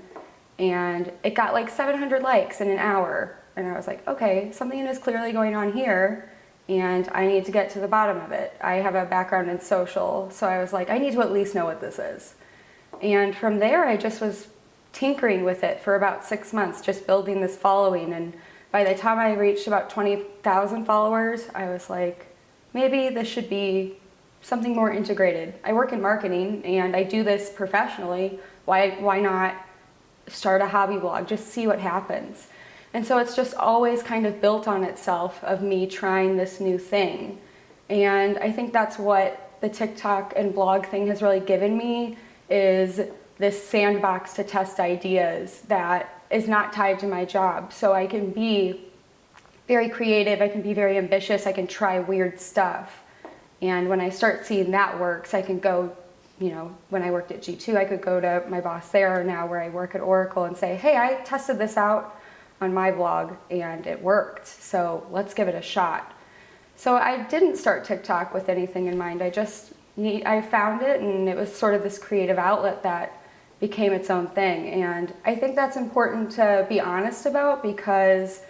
And 0.59 1.11
it 1.23 1.33
got 1.33 1.53
like 1.53 1.69
700 1.69 2.21
likes 2.21 2.61
in 2.61 2.69
an 2.69 2.79
hour. 2.79 3.37
And 3.55 3.67
I 3.67 3.75
was 3.75 3.87
like, 3.87 4.07
okay, 4.07 4.51
something 4.51 4.79
is 4.79 4.97
clearly 4.97 5.31
going 5.31 5.55
on 5.55 5.73
here 5.73 6.31
and 6.69 7.07
I 7.13 7.25
need 7.27 7.45
to 7.45 7.51
get 7.51 7.69
to 7.71 7.79
the 7.79 7.87
bottom 7.87 8.17
of 8.17 8.31
it. 8.31 8.55
I 8.61 8.75
have 8.75 8.95
a 8.95 9.05
background 9.05 9.49
in 9.49 9.61
social, 9.61 10.29
so 10.31 10.47
I 10.47 10.59
was 10.59 10.73
like, 10.73 10.89
I 10.89 10.97
need 10.97 11.13
to 11.13 11.21
at 11.21 11.31
least 11.31 11.55
know 11.55 11.65
what 11.65 11.79
this 11.79 11.97
is. 11.97 12.35
And 13.01 13.35
from 13.35 13.59
there, 13.59 13.85
I 13.85 13.95
just 13.95 14.19
was 14.19 14.47
tinkering 14.91 15.43
with 15.43 15.63
it 15.63 15.81
for 15.81 15.95
about 15.95 16.25
six 16.25 16.51
months, 16.51 16.81
just 16.81 17.07
building 17.07 17.41
this 17.41 17.55
following. 17.55 18.11
And 18.13 18.33
by 18.71 18.83
the 18.83 18.95
time 18.95 19.17
I 19.17 19.33
reached 19.33 19.67
about 19.67 19.89
20,000 19.89 20.85
followers, 20.85 21.47
I 21.55 21.69
was 21.69 21.89
like, 21.89 22.26
maybe 22.77 23.09
this 23.09 23.27
should 23.27 23.49
be 23.49 23.97
something 24.41 24.75
more 24.75 24.91
integrated. 24.91 25.55
I 25.63 25.73
work 25.73 25.91
in 25.93 25.99
marketing 25.99 26.63
and 26.63 26.95
I 26.95 27.03
do 27.03 27.23
this 27.23 27.49
professionally. 27.49 28.39
Why, 28.65 28.91
why 28.99 29.19
not 29.19 29.55
start 30.27 30.61
a 30.61 30.67
hobby 30.67 30.97
blog? 30.97 31.27
Just 31.27 31.47
see 31.47 31.65
what 31.65 31.79
happens. 31.79 32.47
And 32.93 33.03
so 33.05 33.17
it's 33.17 33.35
just 33.35 33.55
always 33.55 34.03
kind 34.03 34.27
of 34.27 34.39
built 34.41 34.67
on 34.67 34.83
itself 34.83 35.43
of 35.43 35.63
me 35.63 35.87
trying 35.87 36.37
this 36.37 36.59
new 36.59 36.77
thing. 36.77 37.39
And 37.89 38.37
I 38.37 38.51
think 38.51 38.73
that's 38.73 38.99
what 38.99 39.57
the 39.59 39.69
TikTok 39.69 40.33
and 40.35 40.53
blog 40.53 40.85
thing 40.85 41.07
has 41.07 41.23
really 41.23 41.39
given 41.39 41.75
me 41.75 42.15
is 42.47 43.01
this 43.39 43.57
sandbox 43.67 44.33
to 44.33 44.43
test 44.43 44.79
ideas 44.79 45.61
that 45.67 46.23
is 46.29 46.47
not 46.47 46.73
tied 46.73 46.99
to 46.99 47.07
my 47.07 47.25
job. 47.25 47.73
So 47.73 47.93
I 47.93 48.05
can 48.05 48.29
be 48.31 48.86
very 49.67 49.89
creative, 49.89 50.41
I 50.41 50.47
can 50.47 50.61
be 50.61 50.73
very 50.73 50.97
ambitious, 50.97 51.45
I 51.45 51.51
can 51.51 51.67
try 51.67 51.99
weird 51.99 52.39
stuff. 52.39 53.03
And 53.61 53.89
when 53.89 53.99
I 53.99 54.09
start 54.09 54.45
seeing 54.45 54.71
that 54.71 54.99
works, 54.99 55.33
I 55.33 55.41
can 55.41 55.59
go 55.59 55.95
you 56.39 56.51
know, 56.51 56.75
when 56.89 57.01
I 57.01 57.11
worked 57.11 57.31
at 57.31 57.41
G2, 57.41 57.75
I 57.75 57.85
could 57.85 58.01
go 58.01 58.21
to 58.21 58.43
my 58.47 58.61
boss 58.61 58.89
there 58.89 59.23
now 59.23 59.47
where 59.47 59.59
I 59.59 59.69
work 59.69 59.95
at 59.95 60.01
Oracle 60.01 60.43
and 60.43 60.55
say, 60.55 60.75
hey, 60.75 60.95
I 60.95 61.15
tested 61.23 61.57
this 61.57 61.77
out 61.77 62.15
on 62.61 62.73
my 62.73 62.91
blog 62.91 63.33
and 63.49 63.87
it 63.87 64.01
worked. 64.01 64.45
So 64.45 65.05
let's 65.11 65.33
give 65.33 65.47
it 65.47 65.55
a 65.55 65.61
shot. 65.61 66.13
So 66.75 66.95
I 66.95 67.23
didn't 67.23 67.57
start 67.57 67.85
TikTok 67.85 68.33
with 68.33 68.49
anything 68.49 68.85
in 68.85 68.97
mind. 68.97 69.23
I 69.23 69.31
just 69.31 69.73
need, 69.95 70.25
I 70.25 70.41
found 70.41 70.83
it 70.83 71.01
and 71.01 71.27
it 71.27 71.35
was 71.35 71.53
sort 71.53 71.73
of 71.73 71.81
this 71.81 71.97
creative 71.97 72.37
outlet 72.37 72.83
that 72.83 73.19
became 73.59 73.91
its 73.91 74.11
own 74.11 74.27
thing. 74.27 74.83
And 74.83 75.11
I 75.25 75.33
think 75.33 75.55
that's 75.55 75.75
important 75.75 76.31
to 76.33 76.67
be 76.69 76.79
honest 76.79 77.25
about 77.25 77.63
because 77.63 78.41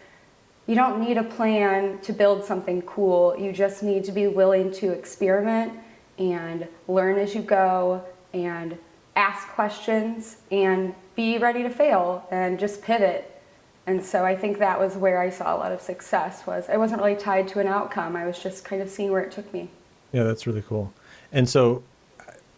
you 0.68 0.76
don't 0.76 1.00
need 1.00 1.18
a 1.18 1.24
plan 1.24 2.00
to 2.00 2.14
build 2.14 2.44
something 2.44 2.82
cool. 2.84 3.36
You 3.38 3.54
just 3.54 3.82
need 3.82 4.04
to 4.04 4.12
be 4.12 4.28
willing 4.28 4.72
to 4.74 4.92
experiment 4.92 5.74
and 6.20 6.68
learn 6.88 7.18
as 7.18 7.34
you 7.34 7.42
go 7.42 8.04
and 8.34 8.78
ask 9.16 9.48
questions 9.48 10.38
and 10.52 10.94
be 11.16 11.38
ready 11.38 11.64
to 11.64 11.70
fail 11.70 12.28
and 12.30 12.60
just 12.60 12.82
pivot. 12.82 13.34
And 13.88 14.04
so 14.04 14.26
I 14.26 14.36
think 14.36 14.60
that 14.60 14.78
was 14.78 14.96
where 14.96 15.22
I 15.22 15.30
saw 15.30 15.56
a 15.56 15.58
lot 15.58 15.72
of 15.72 15.82
success 15.82 16.46
was 16.46 16.70
I 16.70 16.76
wasn't 16.76 17.02
really 17.02 17.16
tied 17.16 17.48
to 17.50 17.60
an 17.60 17.68
outcome. 17.68 18.18
I 18.18 18.26
was 18.26 18.38
just 18.38 18.66
kind 18.66 18.82
of 18.82 18.90
seeing 18.90 19.12
where 19.12 19.22
it 19.22 19.32
took 19.32 19.52
me. 19.54 19.70
Yeah, 20.12 20.24
that's 20.24 20.46
really 20.46 20.62
cool. 20.62 20.94
And 21.32 21.48
so 21.48 21.84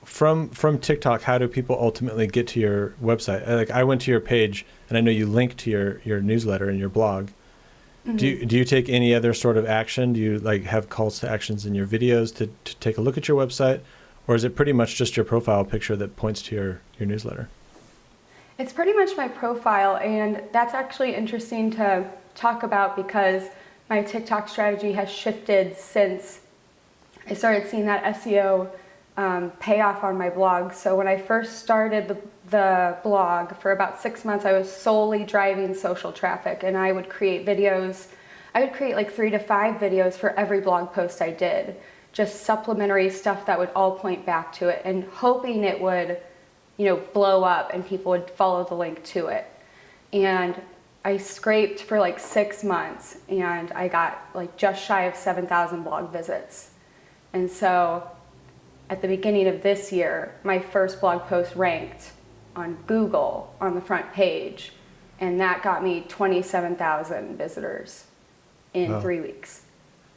from 0.04 0.50
from 0.50 0.80
TikTok, 0.80 1.22
how 1.22 1.38
do 1.38 1.48
people 1.48 1.78
ultimately 1.80 2.26
get 2.26 2.48
to 2.50 2.60
your 2.60 2.96
website? 3.02 3.48
Like 3.48 3.70
I 3.70 3.84
went 3.84 4.02
to 4.02 4.12
your 4.12 4.20
page 4.20 4.66
and 4.90 4.98
I 4.98 5.02
know 5.02 5.12
you 5.12 5.28
link 5.28 5.56
to 5.58 5.70
your 5.70 6.02
your 6.04 6.20
newsletter 6.20 6.68
and 6.68 6.80
your 6.80 6.90
blog. 6.90 7.30
Do 8.18 8.28
you, 8.28 8.46
do 8.46 8.58
you 8.58 8.66
take 8.66 8.90
any 8.90 9.14
other 9.14 9.34
sort 9.34 9.58
of 9.58 9.66
action? 9.66 10.14
Do 10.14 10.20
you 10.20 10.40
like 10.40 10.64
have 10.64 10.90
calls 10.90 11.20
to 11.20 11.30
actions 11.30 11.66
in 11.66 11.76
your 11.76 11.86
videos 11.86 12.34
to, 12.36 12.50
to 12.66 12.76
take 12.78 12.98
a 12.98 13.02
look 13.02 13.18
at 13.18 13.28
your 13.28 13.46
website, 13.46 13.82
or 14.28 14.36
is 14.36 14.44
it 14.44 14.56
pretty 14.56 14.74
much 14.74 14.96
just 14.96 15.18
your 15.18 15.26
profile 15.26 15.64
picture 15.66 15.96
that 15.96 16.16
points 16.16 16.42
to 16.44 16.56
your 16.56 16.82
your 16.98 17.08
newsletter? 17.08 17.50
It's 18.58 18.74
pretty 18.74 18.94
much 18.94 19.16
my 19.16 19.28
profile, 19.28 19.98
and 19.98 20.44
that's 20.52 20.74
actually 20.74 21.16
interesting 21.16 21.72
to 21.72 22.10
talk 22.36 22.64
about 22.64 22.96
because 22.96 23.44
my 23.90 24.02
TikTok 24.02 24.50
strategy 24.50 24.92
has 24.94 25.10
shifted 25.10 25.78
since 25.78 26.42
I 27.30 27.34
started 27.34 27.68
seeing 27.68 27.86
that 27.86 28.04
SEO 28.16 28.70
um, 29.20 29.52
payoff 29.60 30.06
on 30.06 30.18
my 30.18 30.30
blog. 30.30 30.72
So 30.72 30.96
when 30.96 31.06
I 31.06 31.18
first 31.18 31.60
started 31.60 32.08
the, 32.08 32.18
the 32.52 32.98
blog 33.04 33.54
for 33.58 33.74
about 33.74 34.00
six 34.00 34.24
months, 34.24 34.46
I 34.46 34.54
was 34.54 34.72
solely 34.72 35.26
driving 35.26 35.76
social 35.76 36.14
traffic, 36.14 36.64
and 36.64 36.78
I 36.78 36.94
would 36.94 37.10
create 37.10 37.46
videos. 37.46 38.08
I 38.56 38.62
would 38.62 38.72
create 38.72 38.96
like 38.96 39.12
three 39.12 39.30
to 39.32 39.38
five 39.38 39.76
videos 39.76 40.14
for 40.14 40.30
every 40.40 40.62
blog 40.62 40.94
post 40.94 41.22
I 41.22 41.32
did, 41.32 41.76
just 42.14 42.44
supplementary 42.44 43.10
stuff 43.10 43.46
that 43.46 43.60
would 43.60 43.72
all 43.76 44.00
point 44.00 44.26
back 44.26 44.54
to 44.54 44.70
it, 44.70 44.84
and 44.86 45.04
hoping 45.04 45.66
it 45.66 45.82
would, 45.82 46.22
you 46.78 46.86
know, 46.86 46.96
blow 47.14 47.44
up 47.44 47.74
and 47.74 47.86
people 47.86 48.14
would 48.14 48.30
follow 48.32 48.64
the 48.64 48.76
link 48.76 49.04
to 49.04 49.28
it. 49.28 49.46
And 50.14 50.56
I 51.04 51.18
scraped 51.18 51.82
for 51.82 52.00
like 52.00 52.20
six 52.20 52.64
months, 52.64 53.18
and 53.28 53.74
I 53.74 53.90
got 53.90 54.30
like 54.34 54.56
just 54.56 54.82
shy 54.82 55.04
of 55.04 55.16
7,000 55.18 55.84
blog 55.84 56.10
visits. 56.10 56.70
And 57.34 57.52
so 57.52 58.10
at 58.90 59.02
the 59.02 59.08
beginning 59.08 59.48
of 59.48 59.62
this 59.62 59.92
year, 59.92 60.34
my 60.44 60.60
first 60.60 61.00
blog 61.00 61.24
post 61.28 61.56
ranked 61.56 62.12
on 62.56 62.78
Google 62.88 63.54
on 63.62 63.76
the 63.76 63.82
front 63.82 64.12
page, 64.14 64.74
and 65.20 65.40
that 65.40 65.62
got 65.62 65.84
me 65.84 66.06
27,000 66.08 67.38
visitors 67.38 68.06
in 68.74 68.92
wow. 68.92 69.02
three 69.02 69.22
weeks. 69.22 69.62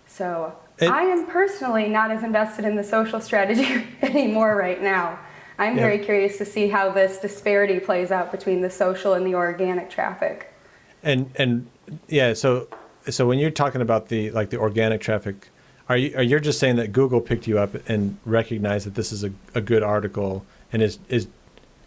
So 0.06 0.54
it, 0.78 0.90
I 0.90 1.02
am 1.04 1.26
personally 1.26 1.88
not 1.88 2.10
as 2.10 2.22
invested 2.22 2.64
in 2.64 2.76
the 2.76 2.84
social 2.84 3.20
strategy 3.20 3.86
anymore 4.02 4.56
right 4.56 4.82
now. 4.82 5.18
I'm 5.58 5.76
yeah. 5.76 5.82
very 5.82 5.98
curious 5.98 6.38
to 6.38 6.44
see 6.44 6.68
how 6.68 6.90
this 6.90 7.18
disparity 7.18 7.78
plays 7.78 8.10
out 8.10 8.32
between 8.32 8.62
the 8.62 8.70
social 8.70 9.14
and 9.14 9.26
the 9.26 9.34
organic 9.34 9.90
traffic. 9.90 10.52
And 11.02 11.30
and 11.36 11.68
yeah, 12.08 12.32
so 12.32 12.68
so 13.08 13.26
when 13.26 13.38
you're 13.38 13.50
talking 13.50 13.80
about 13.80 14.08
the 14.08 14.30
like 14.30 14.50
the 14.50 14.58
organic 14.58 15.00
traffic 15.00 15.48
are 15.92 15.96
you 15.98 16.16
are 16.16 16.22
you 16.22 16.40
just 16.40 16.58
saying 16.58 16.76
that 16.76 16.92
Google 16.92 17.20
picked 17.20 17.46
you 17.46 17.58
up 17.58 17.74
and 17.86 18.16
recognized 18.24 18.86
that 18.86 18.94
this 18.94 19.12
is 19.12 19.24
a, 19.24 19.32
a 19.54 19.60
good 19.60 19.82
article 19.82 20.46
and 20.72 20.80
is 20.80 20.98
is 21.10 21.28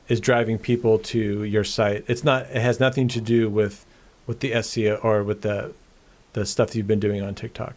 is 0.07 0.19
driving 0.19 0.59
people 0.59 1.00
to 1.00 1.43
your 1.43 1.63
site? 1.63 2.05
It's 2.07 2.24
not. 2.24 2.43
It 2.43 2.62
has 2.62 2.79
nothing 2.79 3.07
to 3.09 3.19
do 3.19 3.50
with 3.50 3.83
with 4.27 4.41
the 4.41 4.51
SEO 4.51 5.03
or 5.03 5.24
with 5.24 5.41
the 5.41 5.74
the 6.33 6.45
stuff 6.45 6.69
that 6.69 6.77
you've 6.77 6.88
been 6.88 7.00
doing 7.00 7.24
on 7.24 7.33
TikTok. 7.33 7.74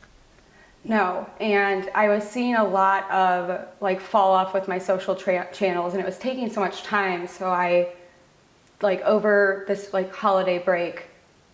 No, 0.85 1.29
and 1.41 1.91
I 1.95 2.09
was 2.09 2.25
seeing 2.25 2.57
a 2.57 2.65
lot 2.65 3.11
of 3.11 3.67
like 3.81 3.99
fall 3.99 4.33
off 4.33 4.53
with 4.53 4.69
my 4.69 4.79
social 4.79 5.15
tra- 5.15 5.49
channels, 5.51 5.95
and 5.95 6.03
it 6.03 6.07
was 6.07 6.19
taking 6.19 6.53
so 6.53 6.61
much 6.61 6.83
time. 6.83 7.27
So 7.27 7.49
I, 7.49 7.95
like 8.83 9.01
over 9.01 9.65
this 9.67 9.95
like 9.95 10.15
holiday 10.15 10.59
break, 10.59 11.08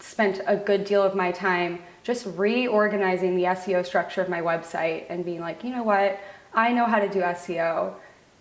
spent 0.04 0.40
a 0.46 0.54
good 0.54 0.84
deal 0.84 1.02
of 1.02 1.14
my 1.14 1.32
time 1.32 1.80
just 2.02 2.26
reorganizing 2.36 3.36
the 3.36 3.44
SEO 3.44 3.84
structure 3.84 4.20
of 4.20 4.28
my 4.28 4.42
website 4.42 5.06
and 5.08 5.24
being 5.24 5.40
like, 5.40 5.64
you 5.64 5.70
know 5.70 5.82
what, 5.82 6.20
I 6.52 6.72
know 6.72 6.84
how 6.84 6.98
to 6.98 7.08
do 7.08 7.20
SEO 7.20 7.94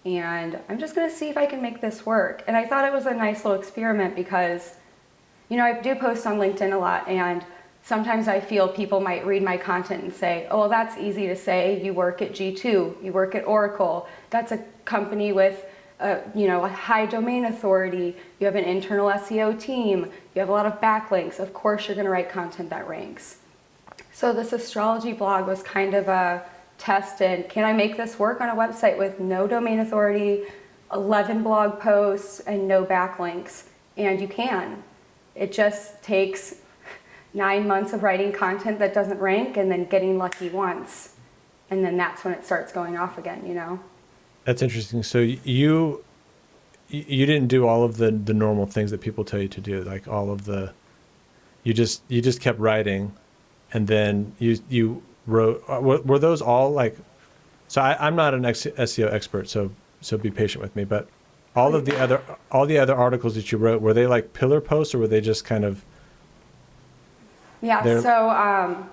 and 0.05 0.59
I'm 0.67 0.77
just 0.77 0.93
gonna 0.93 1.09
see 1.09 1.29
if 1.29 1.37
I 1.37 1.45
can 1.45 1.61
make 1.61 1.79
this 1.79 2.05
work. 2.05 2.43
And 2.47 2.57
I 2.57 2.65
thought 2.65 2.85
it 2.85 2.91
was 2.91 3.05
a 3.05 3.13
nice 3.13 3.45
little 3.45 3.57
experiment 3.57 4.13
because, 4.13 4.75
you 5.47 5.55
know, 5.55 5.63
I 5.63 5.79
do 5.79 5.95
post 5.95 6.27
on 6.27 6.37
LinkedIn 6.37 6.73
a 6.73 6.77
lot 6.77 7.07
and 7.07 7.45
sometimes 7.81 8.27
I 8.27 8.41
feel 8.41 8.67
people 8.67 8.99
might 8.99 9.25
read 9.25 9.41
my 9.41 9.55
content 9.55 10.03
and 10.03 10.13
say, 10.13 10.47
oh, 10.51 10.59
well, 10.59 10.69
that's 10.69 10.97
easy 10.97 11.27
to 11.27 11.35
say. 11.35 11.81
You 11.83 11.93
work 11.93 12.21
at 12.21 12.33
G2, 12.33 13.03
you 13.03 13.13
work 13.13 13.35
at 13.35 13.47
Oracle. 13.47 14.07
That's 14.29 14.51
a 14.51 14.57
company 14.83 15.31
with 15.31 15.65
a, 15.99 16.21
you 16.35 16.47
know, 16.47 16.63
a 16.63 16.69
high 16.69 17.05
domain 17.05 17.45
authority. 17.45 18.15
You 18.39 18.45
have 18.45 18.55
an 18.55 18.65
internal 18.65 19.07
SEO 19.07 19.59
team. 19.59 20.11
You 20.35 20.39
have 20.39 20.49
a 20.49 20.51
lot 20.51 20.65
of 20.65 20.81
backlinks. 20.81 21.39
Of 21.39 21.53
course, 21.53 21.87
you're 21.87 21.95
going 21.95 22.05
to 22.05 22.11
write 22.11 22.29
content 22.29 22.69
that 22.69 22.87
ranks. 22.87 23.37
So 24.11 24.33
this 24.33 24.53
astrology 24.53 25.13
blog 25.13 25.47
was 25.47 25.63
kind 25.63 25.93
of 25.93 26.07
a 26.07 26.43
test 26.77 27.21
in 27.21 27.43
can 27.43 27.63
I 27.63 27.73
make 27.73 27.97
this 27.97 28.19
work 28.19 28.41
on 28.41 28.49
a 28.49 28.55
website 28.55 28.97
with 28.97 29.19
no 29.19 29.47
domain 29.47 29.79
authority, 29.79 30.43
11 30.91 31.43
blog 31.43 31.79
posts, 31.79 32.39
and 32.41 32.67
no 32.67 32.85
backlinks? 32.85 33.63
And 33.95 34.19
you 34.19 34.27
can. 34.27 34.83
It 35.35 35.51
just 35.51 36.03
takes 36.03 36.55
nine 37.33 37.67
months 37.67 37.93
of 37.93 38.03
writing 38.03 38.31
content 38.31 38.79
that 38.79 38.93
doesn't 38.93 39.19
rank 39.19 39.57
and 39.57 39.71
then 39.71 39.85
getting 39.85 40.17
lucky 40.17 40.49
once. 40.49 41.15
And 41.69 41.83
then 41.83 41.97
that's 41.97 42.23
when 42.23 42.33
it 42.33 42.45
starts 42.45 42.71
going 42.71 42.97
off 42.97 43.17
again, 43.17 43.45
you 43.47 43.53
know? 43.53 43.79
That's 44.45 44.61
interesting. 44.61 45.03
So 45.03 45.19
you 45.19 46.03
you 46.89 47.25
didn't 47.25 47.47
do 47.47 47.67
all 47.67 47.83
of 47.83 47.97
the 47.97 48.11
the 48.11 48.33
normal 48.33 48.65
things 48.65 48.91
that 48.91 49.01
people 49.01 49.23
tell 49.23 49.41
you 49.41 49.47
to 49.47 49.61
do, 49.61 49.83
like 49.83 50.07
all 50.07 50.31
of 50.31 50.45
the 50.45 50.73
you 51.63 51.73
just 51.73 52.03
you 52.07 52.21
just 52.21 52.41
kept 52.41 52.59
writing 52.59 53.13
and 53.71 53.87
then 53.87 54.33
you 54.39 54.59
you 54.69 55.01
wrote 55.25 55.63
uh, 55.67 55.79
were, 55.81 56.01
were 56.01 56.19
those 56.19 56.41
all 56.41 56.71
like 56.71 56.97
so 57.67 57.81
I, 57.81 58.07
am 58.07 58.15
not 58.15 58.33
an 58.35 58.43
SEO 58.43 59.11
expert, 59.11 59.49
so 59.49 59.71
so 60.01 60.17
be 60.17 60.29
patient 60.29 60.61
with 60.61 60.75
me. 60.75 60.83
But 60.83 61.07
all 61.55 61.73
of 61.73 61.85
the 61.85 61.99
other 61.99 62.21
all 62.51 62.65
the 62.65 62.77
other 62.77 62.93
articles 62.93 63.35
that 63.35 63.51
you 63.51 63.57
wrote 63.57 63.81
were 63.81 63.93
they 63.93 64.05
like 64.05 64.33
pillar 64.33 64.61
posts 64.61 64.93
or 64.93 64.99
were 64.99 65.07
they 65.07 65.21
just 65.21 65.45
kind 65.45 65.65
of? 65.65 65.83
Yeah. 67.61 68.01
So 68.01 68.29
um, 68.29 68.89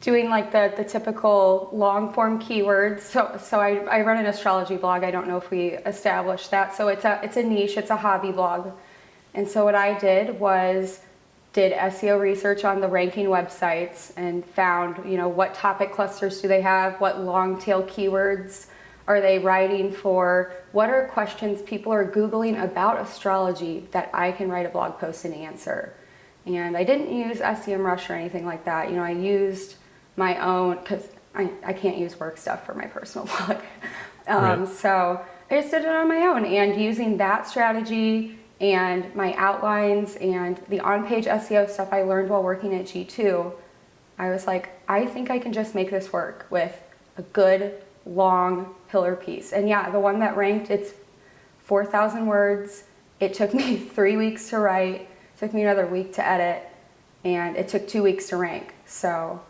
doing 0.00 0.30
like 0.30 0.50
the 0.50 0.72
the 0.76 0.84
typical 0.84 1.70
long 1.72 2.12
form 2.12 2.40
keywords. 2.40 3.00
So 3.00 3.38
so 3.42 3.60
I, 3.60 3.76
I 3.98 4.00
run 4.02 4.18
an 4.18 4.26
astrology 4.26 4.76
blog. 4.76 5.04
I 5.04 5.10
don't 5.10 5.28
know 5.28 5.36
if 5.36 5.50
we 5.50 5.74
established 5.86 6.50
that. 6.50 6.74
So 6.74 6.88
it's 6.88 7.04
a 7.04 7.20
it's 7.22 7.36
a 7.36 7.42
niche. 7.42 7.76
It's 7.76 7.90
a 7.90 7.96
hobby 7.96 8.32
blog, 8.32 8.72
and 9.34 9.48
so 9.48 9.64
what 9.64 9.74
I 9.74 9.98
did 9.98 10.40
was 10.40 11.00
did 11.52 11.72
SEO 11.72 12.20
research 12.20 12.64
on 12.64 12.80
the 12.80 12.86
ranking 12.86 13.26
websites 13.26 14.12
and 14.16 14.44
found, 14.44 15.10
you 15.10 15.16
know, 15.16 15.28
what 15.28 15.52
topic 15.52 15.92
clusters 15.92 16.40
do 16.40 16.46
they 16.46 16.60
have, 16.60 17.00
what 17.00 17.20
long 17.20 17.60
tail 17.60 17.82
keywords 17.82 18.66
are 19.08 19.20
they 19.20 19.40
writing 19.40 19.90
for, 19.90 20.52
what 20.70 20.88
are 20.88 21.08
questions 21.08 21.60
people 21.62 21.92
are 21.92 22.08
Googling 22.08 22.62
about 22.62 23.00
astrology 23.00 23.88
that 23.90 24.08
I 24.14 24.30
can 24.30 24.48
write 24.48 24.66
a 24.66 24.68
blog 24.68 24.98
post 24.98 25.24
and 25.24 25.34
answer. 25.34 25.92
And 26.46 26.76
I 26.76 26.84
didn't 26.84 27.12
use 27.12 27.38
SEMrush 27.38 28.08
or 28.08 28.12
anything 28.12 28.46
like 28.46 28.64
that. 28.66 28.88
You 28.88 28.96
know, 28.96 29.02
I 29.02 29.10
used 29.10 29.74
my 30.20 30.38
own, 30.38 30.78
because 30.78 31.08
I, 31.34 31.50
I 31.64 31.72
can't 31.72 31.98
use 31.98 32.20
work 32.20 32.36
stuff 32.36 32.64
for 32.64 32.74
my 32.74 32.86
personal 32.86 33.26
blog. 33.38 33.60
Um, 34.28 34.60
right. 34.60 34.68
So 34.68 35.24
I 35.50 35.60
just 35.60 35.72
did 35.72 35.82
it 35.82 35.88
on 35.88 36.06
my 36.06 36.18
own 36.18 36.44
and 36.44 36.80
using 36.80 37.16
that 37.16 37.48
strategy 37.48 38.38
and 38.60 39.12
my 39.14 39.34
outlines 39.34 40.16
and 40.16 40.60
the 40.68 40.80
on 40.80 41.06
page 41.06 41.24
SEO 41.24 41.68
stuff 41.68 41.92
I 41.92 42.02
learned 42.02 42.28
while 42.28 42.42
working 42.42 42.74
at 42.74 42.84
G2, 42.84 43.52
I 44.18 44.30
was 44.30 44.46
like, 44.46 44.68
I 44.86 45.06
think 45.06 45.30
I 45.30 45.38
can 45.38 45.52
just 45.52 45.74
make 45.74 45.90
this 45.90 46.12
work 46.12 46.46
with 46.50 46.78
a 47.16 47.22
good 47.22 47.82
long 48.04 48.74
pillar 48.90 49.16
piece. 49.16 49.52
And 49.52 49.68
yeah, 49.68 49.90
the 49.90 49.98
one 49.98 50.20
that 50.20 50.36
ranked, 50.36 50.70
it's 50.70 50.92
4,000 51.64 52.26
words. 52.26 52.84
It 53.18 53.32
took 53.32 53.54
me 53.60 53.76
three 53.76 54.16
weeks 54.16 54.50
to 54.50 54.58
write, 54.58 55.00
it 55.02 55.08
took 55.38 55.54
me 55.54 55.62
another 55.62 55.86
week 55.86 56.12
to 56.14 56.26
edit, 56.26 56.68
and 57.24 57.56
it 57.56 57.68
took 57.68 57.88
two 57.88 58.02
weeks 58.02 58.28
to 58.28 58.36
rank. 58.36 58.74
So 58.84 59.40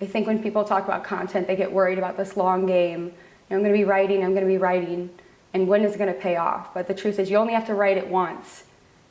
I 0.00 0.06
think 0.06 0.26
when 0.26 0.42
people 0.42 0.64
talk 0.64 0.84
about 0.84 1.04
content, 1.04 1.46
they 1.46 1.56
get 1.56 1.72
worried 1.72 1.98
about 1.98 2.16
this 2.16 2.36
long 2.36 2.66
game. 2.66 3.04
You 3.06 3.10
know, 3.50 3.56
I'm 3.56 3.62
going 3.62 3.72
to 3.72 3.78
be 3.78 3.84
writing, 3.84 4.22
I'm 4.24 4.32
going 4.32 4.44
to 4.46 4.52
be 4.52 4.58
writing. 4.58 5.10
and 5.54 5.66
when 5.66 5.82
is 5.82 5.94
it 5.94 5.98
going 5.98 6.12
to 6.12 6.20
pay 6.20 6.36
off. 6.36 6.72
But 6.74 6.86
the 6.86 6.94
truth 6.94 7.18
is, 7.18 7.30
you 7.30 7.36
only 7.36 7.54
have 7.54 7.66
to 7.66 7.74
write 7.74 7.96
it 7.96 8.06
once. 8.08 8.64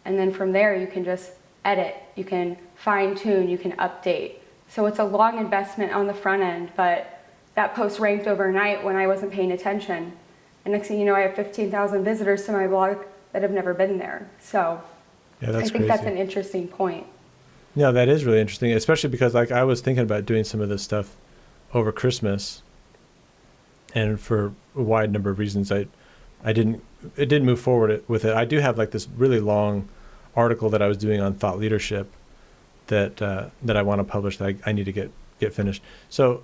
And 0.05 0.17
then 0.17 0.31
from 0.31 0.51
there, 0.51 0.75
you 0.75 0.87
can 0.87 1.03
just 1.03 1.31
edit, 1.65 1.95
you 2.15 2.23
can 2.23 2.57
fine 2.75 3.15
tune, 3.15 3.49
you 3.49 3.57
can 3.57 3.71
update. 3.73 4.35
So 4.69 4.85
it's 4.85 4.99
a 4.99 5.03
long 5.03 5.39
investment 5.39 5.91
on 5.93 6.07
the 6.07 6.13
front 6.13 6.41
end, 6.43 6.71
but 6.77 7.23
that 7.55 7.73
post 7.73 7.99
ranked 7.99 8.27
overnight 8.27 8.83
when 8.83 8.95
I 8.95 9.07
wasn't 9.07 9.31
paying 9.31 9.51
attention. 9.51 10.13
And 10.63 10.73
next 10.73 10.87
thing 10.89 10.99
you 10.99 11.05
know, 11.05 11.15
I 11.15 11.21
have 11.21 11.35
15,000 11.35 12.03
visitors 12.03 12.45
to 12.45 12.51
my 12.51 12.67
blog 12.67 12.97
that 13.33 13.41
have 13.41 13.51
never 13.51 13.73
been 13.73 13.97
there. 13.97 14.29
So 14.39 14.79
Yeah, 15.41 15.51
that's 15.51 15.57
I 15.57 15.61
think 15.61 15.71
crazy. 15.71 15.87
that's 15.87 16.03
an 16.03 16.17
interesting 16.17 16.67
point. 16.67 17.07
Yeah, 17.77 17.91
that 17.91 18.09
is 18.09 18.25
really 18.25 18.39
interesting, 18.41 18.71
especially 18.71 19.11
because 19.11 19.35
like 19.35 19.51
I 19.51 19.63
was 19.63 19.81
thinking 19.81 20.01
about 20.01 20.25
doing 20.25 20.43
some 20.43 20.61
of 20.61 20.67
this 20.67 20.81
stuff 20.81 21.15
over 21.75 21.91
Christmas, 21.91 22.63
and 23.93 24.19
for 24.19 24.51
a 24.75 24.81
wide 24.81 25.11
number 25.11 25.29
of 25.29 25.37
reasons, 25.37 25.71
I 25.71 25.85
I 26.43 26.53
didn't 26.53 26.83
it 27.15 27.27
didn't 27.27 27.45
move 27.45 27.59
forward 27.59 28.03
with 28.07 28.25
it. 28.25 28.33
I 28.33 28.45
do 28.45 28.57
have 28.57 28.79
like 28.79 28.89
this 28.89 29.07
really 29.15 29.39
long 29.39 29.87
article 30.35 30.71
that 30.71 30.81
I 30.81 30.87
was 30.87 30.97
doing 30.97 31.21
on 31.21 31.35
thought 31.35 31.59
leadership 31.59 32.11
that 32.87 33.21
uh, 33.21 33.49
that 33.61 33.77
I 33.77 33.83
want 33.83 33.99
to 33.99 34.03
publish 34.03 34.37
that 34.37 34.47
I, 34.47 34.55
I 34.65 34.71
need 34.71 34.85
to 34.85 34.91
get 34.91 35.11
get 35.39 35.53
finished. 35.53 35.83
So, 36.09 36.41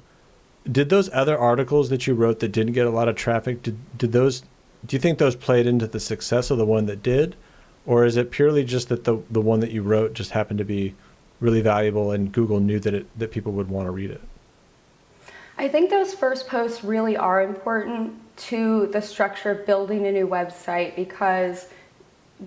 did 0.71 0.89
those 0.89 1.09
other 1.13 1.35
articles 1.35 1.89
that 1.89 2.05
you 2.05 2.13
wrote 2.13 2.41
that 2.41 2.49
didn't 2.49 2.73
get 2.73 2.85
a 2.85 2.91
lot 2.91 3.07
of 3.07 3.15
traffic 3.15 3.63
did 3.63 3.79
did 3.97 4.11
those 4.11 4.43
do 4.85 4.95
you 4.95 4.99
think 4.99 5.17
those 5.17 5.35
played 5.35 5.65
into 5.65 5.87
the 5.87 5.99
success 5.99 6.51
of 6.51 6.59
the 6.59 6.65
one 6.65 6.85
that 6.85 7.01
did, 7.01 7.35
or 7.87 8.05
is 8.05 8.17
it 8.17 8.29
purely 8.29 8.63
just 8.63 8.87
that 8.89 9.05
the 9.05 9.23
the 9.31 9.41
one 9.41 9.61
that 9.61 9.71
you 9.71 9.81
wrote 9.81 10.13
just 10.13 10.29
happened 10.29 10.59
to 10.59 10.63
be 10.63 10.93
really 11.43 11.61
valuable 11.61 12.11
and 12.11 12.31
Google 12.31 12.59
knew 12.59 12.79
that 12.79 12.93
it 12.93 13.19
that 13.19 13.31
people 13.31 13.51
would 13.51 13.69
want 13.69 13.85
to 13.85 13.91
read 13.91 14.09
it? 14.09 14.21
I 15.57 15.67
think 15.67 15.89
those 15.89 16.13
first 16.13 16.47
posts 16.47 16.83
really 16.83 17.15
are 17.15 17.43
important 17.43 18.15
to 18.35 18.87
the 18.87 19.01
structure 19.01 19.51
of 19.51 19.65
building 19.67 20.07
a 20.07 20.11
new 20.11 20.27
website 20.27 20.95
because 20.95 21.67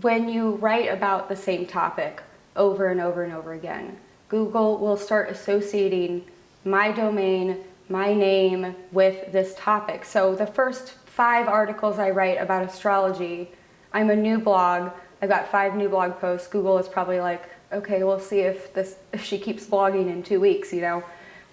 when 0.01 0.29
you 0.29 0.57
write 0.57 0.89
about 0.93 1.29
the 1.29 1.37
same 1.37 1.67
topic 1.67 2.23
over 2.57 2.89
and 2.89 3.01
over 3.01 3.23
and 3.23 3.33
over 3.33 3.53
again, 3.53 3.97
Google 4.29 4.79
will 4.79 4.97
start 4.97 5.31
associating 5.31 6.25
my 6.65 6.91
domain, 6.91 7.59
my 7.89 8.13
name 8.13 8.75
with 8.91 9.31
this 9.31 9.55
topic. 9.57 10.05
So 10.05 10.35
the 10.35 10.47
first 10.47 10.91
five 11.05 11.47
articles 11.47 11.99
I 11.99 12.11
write 12.11 12.41
about 12.41 12.65
astrology, 12.65 13.53
I'm 13.93 14.11
a 14.11 14.17
new 14.17 14.39
blog. 14.39 14.91
I've 15.23 15.29
got 15.29 15.49
five 15.49 15.77
new 15.77 15.89
blog 15.89 16.19
posts. 16.19 16.49
Google 16.49 16.79
is 16.79 16.89
probably 16.89 17.21
like, 17.21 17.49
okay, 17.73 18.03
we'll 18.05 18.21
see 18.21 18.41
if 18.41 18.73
this 18.75 18.97
if 19.13 19.25
she 19.25 19.39
keeps 19.39 19.67
blogging 19.67 20.09
in 20.11 20.23
two 20.23 20.41
weeks, 20.41 20.73
you 20.73 20.81
know 20.81 21.05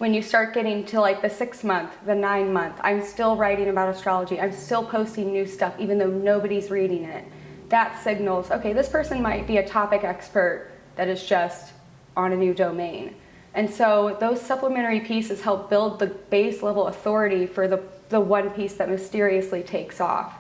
when 0.03 0.13
you 0.13 0.21
start 0.21 0.53
getting 0.53 0.83
to 0.83 0.99
like 0.99 1.21
the 1.21 1.29
six 1.29 1.63
month, 1.63 1.91
the 2.05 2.13
nine 2.13 2.51
month, 2.51 2.75
I'm 2.81 3.01
still 3.01 3.37
writing 3.37 3.69
about 3.69 3.87
astrology. 3.87 4.39
I'm 4.39 4.51
still 4.51 4.83
posting 4.83 5.31
new 5.31 5.45
stuff, 5.45 5.75
even 5.79 5.97
though 5.97 6.09
nobody's 6.09 6.69
reading 6.69 7.05
it. 7.05 7.23
That 7.69 7.97
signals, 8.03 8.51
okay, 8.51 8.73
this 8.73 8.89
person 8.89 9.21
might 9.21 9.47
be 9.47 9.57
a 9.57 9.65
topic 9.65 10.03
expert 10.03 10.71
that 10.95 11.07
is 11.07 11.23
just 11.25 11.73
on 12.17 12.33
a 12.33 12.35
new 12.35 12.53
domain. 12.53 13.15
And 13.53 13.69
so 13.69 14.17
those 14.19 14.41
supplementary 14.41 14.99
pieces 14.99 15.41
help 15.41 15.69
build 15.69 15.99
the 15.99 16.07
base 16.07 16.61
level 16.61 16.87
authority 16.87 17.45
for 17.45 17.67
the, 17.67 17.81
the 18.09 18.19
one 18.19 18.49
piece 18.49 18.73
that 18.73 18.89
mysteriously 18.89 19.63
takes 19.63 20.01
off. 20.01 20.33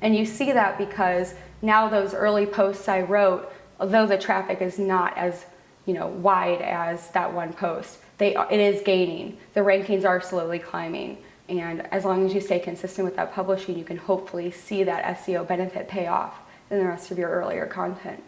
And 0.00 0.14
you 0.14 0.26
see 0.26 0.52
that 0.52 0.78
because 0.78 1.34
now 1.60 1.88
those 1.88 2.14
early 2.14 2.46
posts 2.46 2.88
I 2.88 3.00
wrote, 3.00 3.52
although 3.80 4.06
the 4.06 4.18
traffic 4.18 4.60
is 4.60 4.78
not 4.78 5.16
as 5.16 5.46
you 5.86 5.94
know 5.94 6.06
wide 6.06 6.60
as 6.60 7.10
that 7.10 7.32
one 7.32 7.52
post, 7.52 7.98
they 8.18 8.36
it 8.50 8.60
is 8.60 8.82
gaining. 8.82 9.38
The 9.54 9.60
rankings 9.60 10.04
are 10.04 10.20
slowly 10.20 10.58
climbing. 10.58 11.18
And 11.48 11.86
as 11.92 12.04
long 12.04 12.26
as 12.26 12.34
you 12.34 12.42
stay 12.42 12.58
consistent 12.58 13.06
with 13.06 13.16
that 13.16 13.32
publishing, 13.32 13.78
you 13.78 13.84
can 13.84 13.96
hopefully 13.96 14.50
see 14.50 14.84
that 14.84 15.18
SEO 15.18 15.48
benefit 15.48 15.88
pay 15.88 16.06
off 16.06 16.40
in 16.70 16.78
the 16.78 16.84
rest 16.84 17.10
of 17.10 17.18
your 17.18 17.30
earlier 17.30 17.64
content. 17.64 18.22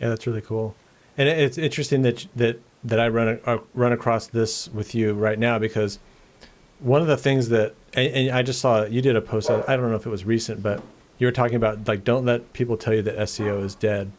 Yeah, 0.00 0.08
that's 0.08 0.26
really 0.26 0.40
cool. 0.40 0.74
And 1.16 1.28
it's 1.28 1.58
interesting 1.58 2.02
that 2.02 2.26
that 2.34 2.60
that 2.82 2.98
I 2.98 3.08
run 3.08 3.40
uh, 3.46 3.58
run 3.72 3.92
across 3.92 4.26
this 4.26 4.68
with 4.68 4.94
you 4.94 5.14
right 5.14 5.38
now 5.38 5.58
because 5.58 5.98
one 6.80 7.00
of 7.00 7.06
the 7.06 7.16
things 7.16 7.48
that 7.50 7.74
and, 7.94 8.12
and, 8.12 8.30
I 8.30 8.42
just 8.42 8.60
saw 8.60 8.84
you 8.84 9.00
did 9.00 9.14
a 9.14 9.20
post. 9.20 9.48
I 9.50 9.76
don't 9.76 9.90
know 9.90 9.96
if 9.96 10.06
it 10.06 10.10
was 10.10 10.24
recent, 10.24 10.62
but 10.62 10.82
you 11.18 11.26
were 11.26 11.32
talking 11.32 11.54
about 11.54 11.86
like 11.86 12.02
don't 12.02 12.24
let 12.24 12.52
people 12.52 12.76
tell 12.76 12.94
you 12.94 13.02
that 13.02 13.16
SEO 13.16 13.62
is 13.62 13.74
dead. 13.76 14.10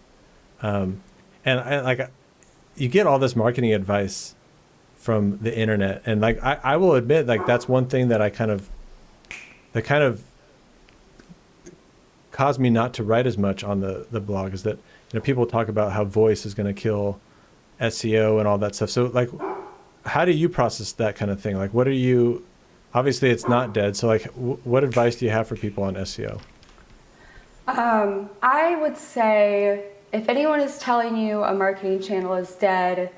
Um, 0.62 1.02
and 1.44 1.60
I, 1.60 1.82
like 1.82 2.10
you 2.76 2.88
get 2.90 3.08
all 3.08 3.20
this 3.20 3.36
marketing 3.36 3.74
advice 3.74 4.36
from 4.96 5.38
the 5.40 5.56
internet 5.56 6.02
and 6.06 6.20
like 6.20 6.42
I, 6.44 6.60
I 6.64 6.78
will 6.78 6.96
admit 6.96 7.28
like 7.28 7.46
that's 7.46 7.70
one 7.70 7.86
thing 7.86 8.08
that 8.08 8.24
i 8.24 8.32
kind 8.32 8.50
of 8.50 8.68
that 9.74 9.84
kind 9.84 10.04
of 10.04 10.24
caused 12.32 12.60
me 12.60 12.72
not 12.72 12.96
to 12.96 13.04
write 13.04 13.28
as 13.28 13.38
much 13.38 13.64
on 13.64 13.82
the 13.82 14.08
the 14.10 14.20
blog 14.20 14.54
is 14.54 14.64
that 14.64 14.78
you 14.78 15.20
know 15.20 15.22
people 15.22 15.46
talk 15.46 15.68
about 15.68 15.92
how 15.92 16.04
voice 16.04 16.46
is 16.46 16.56
going 16.56 16.74
to 16.74 16.74
kill 16.74 17.20
seo 17.80 18.40
and 18.40 18.48
all 18.48 18.58
that 18.58 18.74
stuff. 18.74 18.90
So 18.90 19.06
like 19.06 19.30
how 20.06 20.26
do 20.26 20.32
you 20.32 20.50
process 20.50 20.92
that 20.94 21.16
kind 21.16 21.30
of 21.30 21.40
thing? 21.40 21.58
Like 21.58 21.74
what 21.74 21.88
are 21.88 21.94
you 21.94 22.44
obviously 22.96 23.30
it's 23.30 23.48
not 23.48 23.74
dead 23.74 23.96
so 23.96 24.08
like 24.08 24.24
w- 24.36 24.58
what 24.64 24.84
advice 24.84 25.18
do 25.18 25.26
you 25.26 25.32
have 25.32 25.48
for 25.48 25.56
people 25.56 25.84
on 25.84 25.94
seo 25.96 26.40
um, 27.68 28.30
i 28.42 28.76
would 28.78 28.98
say 28.98 29.84
if 30.16 30.30
anyone 30.30 30.62
is 30.62 30.80
telling 30.80 31.18
you 31.18 31.44
a 31.44 31.54
marketing 31.54 32.02
channel 32.02 32.34
is 32.34 32.52
dead 32.52 33.12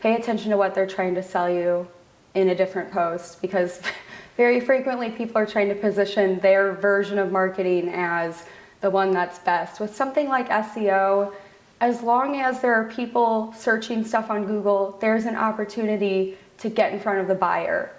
pay 0.00 0.14
attention 0.14 0.50
to 0.50 0.56
what 0.56 0.74
they're 0.74 0.86
trying 0.86 1.14
to 1.14 1.22
sell 1.22 1.48
you 1.48 1.86
in 2.34 2.48
a 2.48 2.54
different 2.54 2.90
post 2.90 3.40
because 3.42 3.80
very 4.36 4.60
frequently 4.60 5.10
people 5.10 5.36
are 5.38 5.46
trying 5.46 5.68
to 5.68 5.74
position 5.74 6.38
their 6.40 6.72
version 6.72 7.18
of 7.18 7.30
marketing 7.30 7.88
as 7.88 8.44
the 8.80 8.88
one 8.88 9.10
that's 9.10 9.38
best. 9.40 9.80
With 9.80 9.94
something 9.94 10.28
like 10.28 10.48
SEO, 10.48 11.32
as 11.80 12.02
long 12.02 12.40
as 12.40 12.60
there 12.60 12.74
are 12.74 12.88
people 12.90 13.52
searching 13.56 14.04
stuff 14.04 14.30
on 14.30 14.46
Google, 14.46 14.96
there's 15.00 15.26
an 15.26 15.36
opportunity 15.36 16.38
to 16.58 16.70
get 16.70 16.92
in 16.92 17.00
front 17.00 17.20
of 17.20 17.28
the 17.28 17.34
buyer. 17.34 17.90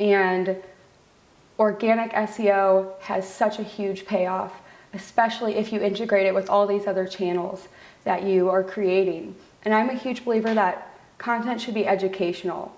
And 0.00 0.56
organic 1.58 2.12
SEO 2.12 3.00
has 3.00 3.28
such 3.28 3.60
a 3.60 3.62
huge 3.62 4.06
payoff, 4.06 4.60
especially 4.94 5.56
if 5.56 5.72
you 5.72 5.80
integrate 5.80 6.26
it 6.26 6.34
with 6.34 6.48
all 6.48 6.66
these 6.66 6.86
other 6.86 7.06
channels 7.06 7.68
that 8.04 8.22
you 8.22 8.48
are 8.48 8.62
creating. 8.62 9.34
And 9.64 9.74
I'm 9.74 9.90
a 9.90 9.94
huge 9.94 10.24
believer 10.24 10.54
that 10.54 10.94
content 11.18 11.60
should 11.60 11.74
be 11.74 11.86
educational. 11.86 12.74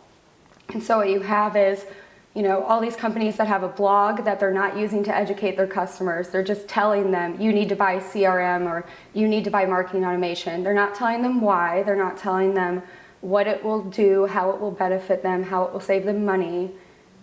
And 0.73 0.83
so 0.83 0.99
what 0.99 1.11
you 1.11 1.21
have 1.21 1.57
is, 1.57 1.85
you 2.35 2.43
know, 2.43 2.63
all 2.65 2.81
these 2.81 2.97
companies 2.97 3.37
that 3.37 3.47
have 3.47 3.63
a 3.63 3.69
blog 3.69 4.25
that 4.25 4.39
they're 4.39 4.53
not 4.53 4.77
using 4.77 5.03
to 5.05 5.15
educate 5.15 5.57
their 5.57 5.67
customers. 5.67 6.29
They're 6.29 6.45
just 6.45 6.69
telling 6.69 7.11
them 7.11 7.41
you 7.41 7.53
need 7.53 7.69
to 7.71 7.77
buy 7.77 7.97
CRM 7.97 8.67
or 8.67 8.85
you 9.15 9.27
need 9.27 9.45
to 9.45 9.51
buy 9.51 9.65
marketing 9.65 10.05
automation. 10.05 10.63
They're 10.63 10.75
not 10.75 10.95
telling 10.95 11.23
them 11.23 11.41
why. 11.41 11.83
They're 11.83 11.97
not 11.97 12.19
telling 12.19 12.55
them 12.55 12.83
what 13.21 13.47
it 13.47 13.65
will 13.65 13.83
do, 13.83 14.27
how 14.27 14.51
it 14.51 14.61
will 14.61 14.71
benefit 14.71 15.23
them, 15.23 15.43
how 15.43 15.65
it 15.65 15.73
will 15.73 15.81
save 15.81 16.05
them 16.05 16.25
money. 16.25 16.71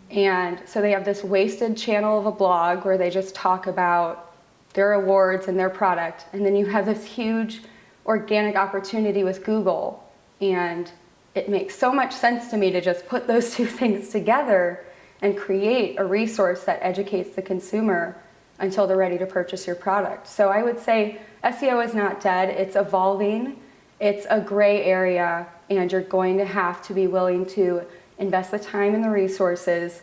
And 0.10 0.62
so 0.65 0.82
they 0.82 0.91
have 0.91 1.06
this 1.06 1.23
wasted 1.23 1.77
channel 1.77 2.19
of 2.19 2.25
a 2.25 2.32
blog 2.32 2.84
where 2.84 2.97
they 2.97 3.10
just 3.10 3.36
talk 3.36 3.67
about 3.67 4.33
their 4.73 4.93
awards 4.93 5.47
and 5.47 5.57
their 5.57 5.69
product. 5.69 6.25
And 6.33 6.45
then 6.45 6.55
you 6.55 6.65
have 6.65 6.86
this 6.86 7.05
huge 7.05 7.62
organic 8.05 8.55
opportunity 8.55 9.23
with 9.23 9.43
Google. 9.43 10.09
And 10.41 10.91
it 11.36 11.49
makes 11.49 11.75
so 11.75 11.91
much 11.91 12.13
sense 12.13 12.49
to 12.49 12.57
me 12.57 12.71
to 12.71 12.81
just 12.81 13.07
put 13.07 13.27
those 13.27 13.55
two 13.55 13.65
things 13.65 14.09
together 14.09 14.86
and 15.21 15.38
create 15.38 15.99
a 15.99 16.05
resource 16.05 16.63
that 16.65 16.79
educates 16.81 17.36
the 17.36 17.41
consumer 17.41 18.17
until 18.59 18.86
they're 18.86 18.97
ready 18.97 19.17
to 19.17 19.25
purchase 19.25 19.65
your 19.65 19.75
product. 19.75 20.27
So 20.27 20.49
I 20.49 20.63
would 20.63 20.79
say 20.79 21.19
SEO 21.43 21.83
is 21.86 21.93
not 21.93 22.21
dead, 22.21 22.49
it's 22.49 22.75
evolving. 22.75 23.57
It's 23.99 24.25
a 24.29 24.41
gray 24.41 24.83
area, 24.83 25.47
and 25.69 25.89
you're 25.91 26.01
going 26.01 26.38
to 26.38 26.45
have 26.45 26.81
to 26.88 26.93
be 26.93 27.07
willing 27.07 27.45
to 27.47 27.83
invest 28.17 28.51
the 28.51 28.59
time 28.59 28.93
and 28.95 29.03
the 29.03 29.09
resources 29.09 30.01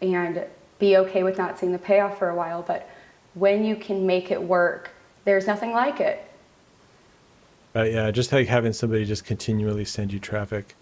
and 0.00 0.44
be 0.78 0.96
okay 0.96 1.22
with 1.22 1.36
not 1.36 1.58
seeing 1.58 1.72
the 1.72 1.78
payoff 1.78 2.18
for 2.18 2.30
a 2.30 2.34
while. 2.34 2.62
But 2.62 2.88
when 3.34 3.64
you 3.64 3.76
can 3.76 4.06
make 4.06 4.30
it 4.30 4.42
work, 4.42 4.90
there's 5.24 5.46
nothing 5.46 5.72
like 5.72 6.00
it. 6.00 6.28
Uh, 7.74 7.82
yeah, 7.82 8.10
just 8.10 8.32
like 8.32 8.48
having 8.48 8.72
somebody 8.72 9.04
just 9.04 9.24
continually 9.24 9.84
send 9.84 10.12
you 10.12 10.18
traffic. 10.18 10.74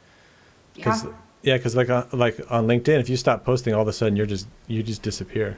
Cause, 0.81 1.05
yeah. 1.05 1.11
Yeah, 1.43 1.57
because 1.57 1.75
like 1.75 1.89
on, 1.89 2.07
like 2.13 2.39
on 2.51 2.67
LinkedIn, 2.67 3.01
if 3.01 3.09
you 3.09 3.17
stop 3.17 3.45
posting, 3.45 3.75
all 3.75 3.83
of 3.83 3.89
a 3.89 3.93
sudden 3.93 4.17
you're 4.17 4.27
just 4.27 4.47
you 4.67 4.83
just 4.83 5.03
disappear. 5.03 5.57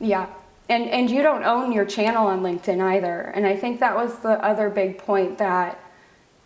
Yeah, 0.00 0.26
and 0.68 0.88
and 0.88 1.10
you 1.10 1.22
don't 1.22 1.44
own 1.44 1.72
your 1.72 1.84
channel 1.84 2.26
on 2.28 2.42
LinkedIn 2.42 2.80
either. 2.80 3.32
And 3.34 3.46
I 3.46 3.56
think 3.56 3.80
that 3.80 3.96
was 3.96 4.18
the 4.18 4.42
other 4.44 4.70
big 4.70 4.98
point 4.98 5.38
that 5.38 5.80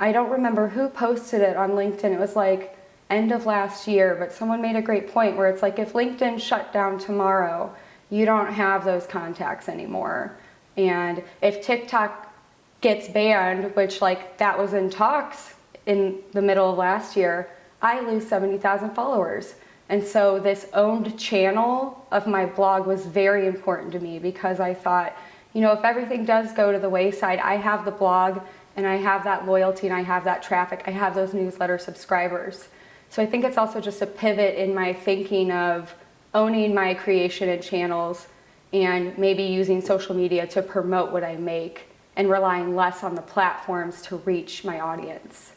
I 0.00 0.12
don't 0.12 0.30
remember 0.30 0.68
who 0.68 0.88
posted 0.88 1.42
it 1.42 1.56
on 1.56 1.72
LinkedIn. 1.72 2.12
It 2.12 2.18
was 2.18 2.36
like 2.36 2.78
end 3.10 3.32
of 3.32 3.44
last 3.44 3.86
year, 3.86 4.16
but 4.18 4.32
someone 4.32 4.62
made 4.62 4.76
a 4.76 4.82
great 4.82 5.12
point 5.12 5.36
where 5.36 5.48
it's 5.48 5.62
like 5.62 5.78
if 5.78 5.92
LinkedIn 5.92 6.40
shut 6.40 6.72
down 6.72 6.98
tomorrow, 6.98 7.74
you 8.10 8.24
don't 8.24 8.52
have 8.52 8.84
those 8.84 9.06
contacts 9.06 9.68
anymore. 9.68 10.36
And 10.76 11.22
if 11.42 11.62
TikTok 11.62 12.32
gets 12.80 13.08
banned, 13.08 13.74
which 13.74 14.00
like 14.00 14.38
that 14.38 14.58
was 14.58 14.72
in 14.72 14.90
talks 14.90 15.54
in 15.86 16.20
the 16.32 16.42
middle 16.42 16.70
of 16.70 16.78
last 16.78 17.16
year, 17.16 17.50
I 17.82 18.00
lose 18.00 18.26
70,000 18.26 18.90
followers. 18.90 19.54
And 19.88 20.04
so 20.04 20.38
this 20.38 20.66
owned 20.74 21.18
channel 21.18 22.06
of 22.10 22.26
my 22.26 22.46
blog 22.46 22.86
was 22.86 23.06
very 23.06 23.46
important 23.46 23.92
to 23.92 24.00
me 24.00 24.18
because 24.18 24.60
I 24.60 24.74
thought, 24.74 25.16
you 25.54 25.60
know, 25.60 25.72
if 25.72 25.84
everything 25.84 26.24
does 26.24 26.52
go 26.52 26.72
to 26.72 26.78
the 26.78 26.90
wayside, 26.90 27.38
I 27.38 27.56
have 27.56 27.84
the 27.84 27.90
blog 27.90 28.40
and 28.76 28.86
I 28.86 28.96
have 28.96 29.24
that 29.24 29.46
loyalty 29.46 29.86
and 29.86 29.96
I 29.96 30.02
have 30.02 30.24
that 30.24 30.42
traffic. 30.42 30.84
I 30.86 30.90
have 30.90 31.14
those 31.14 31.32
newsletter 31.32 31.78
subscribers. 31.78 32.68
So 33.10 33.22
I 33.22 33.26
think 33.26 33.44
it's 33.44 33.56
also 33.56 33.80
just 33.80 34.02
a 34.02 34.06
pivot 34.06 34.56
in 34.56 34.74
my 34.74 34.92
thinking 34.92 35.50
of 35.50 35.94
owning 36.34 36.74
my 36.74 36.94
creation 36.94 37.48
and 37.48 37.62
channels 37.62 38.28
and 38.72 39.16
maybe 39.16 39.42
using 39.42 39.80
social 39.80 40.14
media 40.14 40.46
to 40.46 40.62
promote 40.62 41.10
what 41.10 41.24
I 41.24 41.36
make 41.36 41.88
and 42.16 42.28
relying 42.28 42.74
less 42.74 43.02
on 43.02 43.14
the 43.14 43.22
platforms 43.22 44.02
to 44.02 44.16
reach 44.16 44.64
my 44.64 44.80
audience. 44.80 45.52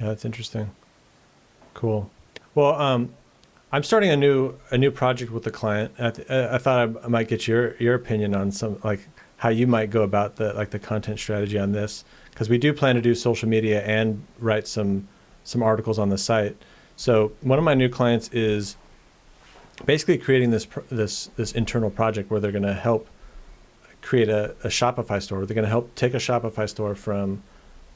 Yeah, 0.00 0.06
that's 0.06 0.24
interesting. 0.24 0.70
Cool. 1.74 2.10
Well, 2.54 2.74
um, 2.80 3.12
I'm 3.70 3.82
starting 3.82 4.10
a 4.10 4.16
new 4.16 4.54
a 4.70 4.78
new 4.78 4.90
project 4.90 5.30
with 5.30 5.46
a 5.46 5.50
client. 5.50 5.92
I, 5.98 6.10
th- 6.10 6.30
I 6.30 6.56
thought 6.58 7.04
I 7.04 7.08
might 7.08 7.28
get 7.28 7.46
your 7.46 7.76
your 7.76 7.94
opinion 7.94 8.34
on 8.34 8.50
some 8.50 8.78
like 8.82 9.00
how 9.36 9.50
you 9.50 9.66
might 9.66 9.90
go 9.90 10.02
about 10.02 10.36
the 10.36 10.52
like 10.54 10.70
the 10.70 10.78
content 10.78 11.18
strategy 11.18 11.58
on 11.58 11.72
this 11.72 12.04
because 12.30 12.48
we 12.48 12.56
do 12.56 12.72
plan 12.72 12.94
to 12.94 13.02
do 13.02 13.14
social 13.14 13.48
media 13.48 13.82
and 13.84 14.22
write 14.38 14.66
some 14.66 15.06
some 15.44 15.62
articles 15.62 15.98
on 15.98 16.08
the 16.08 16.18
site. 16.18 16.56
So 16.96 17.32
one 17.42 17.58
of 17.58 17.64
my 17.64 17.74
new 17.74 17.88
clients 17.88 18.28
is 18.32 18.76
basically 19.86 20.18
creating 20.18 20.50
this 20.50 20.66
this 20.90 21.30
this 21.36 21.52
internal 21.52 21.90
project 21.90 22.30
where 22.30 22.40
they're 22.40 22.52
going 22.52 22.62
to 22.62 22.74
help 22.74 23.08
create 24.02 24.28
a, 24.28 24.50
a 24.64 24.68
Shopify 24.68 25.20
store. 25.22 25.44
They're 25.44 25.54
going 25.54 25.64
to 25.64 25.70
help 25.70 25.94
take 25.94 26.14
a 26.14 26.18
Shopify 26.18 26.68
store 26.68 26.94
from 26.94 27.42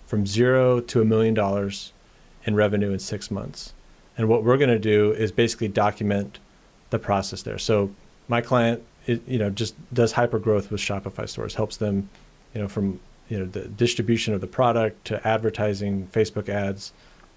from 0.07 0.27
zero 0.27 0.81
to 0.81 1.01
a 1.01 1.05
million 1.05 1.35
dollars 1.35 1.93
in 2.45 2.55
revenue 2.55 2.93
in 2.93 2.99
six 2.99 3.31
months. 3.31 3.73
And 4.19 4.29
what 4.29 4.45
we're 4.45 4.59
going 4.59 4.71
to 4.71 4.79
do 4.79 5.13
is 5.13 5.33
basically 5.33 5.69
document 5.69 6.39
the 6.91 6.99
process 6.99 7.43
there. 7.43 7.59
So 7.59 7.95
my 8.29 8.41
client, 8.41 8.83
it, 9.07 9.27
you 9.27 9.39
know, 9.39 9.49
just 9.49 9.75
does 9.95 10.13
hyper 10.13 10.39
growth 10.39 10.71
with 10.71 10.81
Shopify 10.81 11.29
stores, 11.29 11.55
helps 11.55 11.77
them, 11.79 12.11
you 12.55 12.61
know, 12.61 12.69
from 12.69 13.01
you 13.29 13.39
know 13.39 13.47
the 13.47 13.67
distribution 13.69 14.35
of 14.35 14.41
the 14.41 14.47
product 14.47 15.07
to 15.07 15.27
advertising, 15.27 16.09
Facebook 16.13 16.49
ads, 16.49 16.93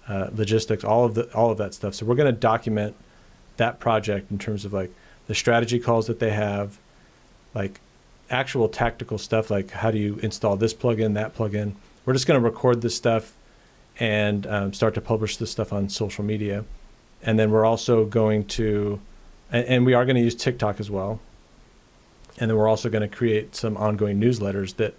uh, 0.08 0.28
logistics, 0.34 0.84
all 0.84 1.04
of 1.04 1.14
the 1.14 1.32
all 1.34 1.50
of 1.50 1.58
that 1.58 1.72
stuff. 1.72 1.94
So 1.94 2.04
we're 2.04 2.16
going 2.16 2.32
to 2.32 2.38
document 2.38 2.94
that 3.56 3.80
project 3.80 4.30
in 4.30 4.38
terms 4.38 4.64
of 4.64 4.72
like 4.72 4.92
the 5.26 5.34
strategy 5.34 5.78
calls 5.78 6.06
that 6.06 6.18
they 6.18 6.30
have, 6.30 6.78
like 7.54 7.80
actual 8.30 8.68
tactical 8.68 9.18
stuff 9.18 9.50
like 9.50 9.70
how 9.70 9.90
do 9.90 9.98
you 9.98 10.16
install 10.16 10.56
this 10.56 10.74
plugin, 10.74 11.14
that 11.14 11.34
plugin. 11.34 11.74
We're 12.04 12.12
just 12.12 12.26
going 12.26 12.40
to 12.40 12.44
record 12.44 12.82
this 12.82 12.94
stuff 12.94 13.32
and 13.98 14.46
um, 14.46 14.72
start 14.72 14.94
to 14.94 15.00
publish 15.00 15.36
this 15.36 15.50
stuff 15.50 15.72
on 15.72 15.88
social 15.88 16.24
media. 16.24 16.64
And 17.22 17.38
then 17.38 17.50
we're 17.50 17.64
also 17.64 18.04
going 18.04 18.44
to, 18.46 19.00
and, 19.50 19.66
and 19.66 19.86
we 19.86 19.94
are 19.94 20.04
going 20.04 20.16
to 20.16 20.22
use 20.22 20.34
TikTok 20.34 20.80
as 20.80 20.90
well. 20.90 21.20
And 22.38 22.50
then 22.50 22.56
we're 22.56 22.68
also 22.68 22.90
going 22.90 23.08
to 23.08 23.16
create 23.16 23.56
some 23.56 23.76
ongoing 23.76 24.20
newsletters 24.20 24.76
that 24.76 24.94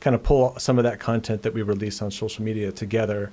kind 0.00 0.14
of 0.14 0.22
pull 0.22 0.56
some 0.58 0.78
of 0.78 0.84
that 0.84 1.00
content 1.00 1.42
that 1.42 1.52
we 1.52 1.62
release 1.62 2.00
on 2.00 2.10
social 2.10 2.44
media 2.44 2.70
together 2.70 3.32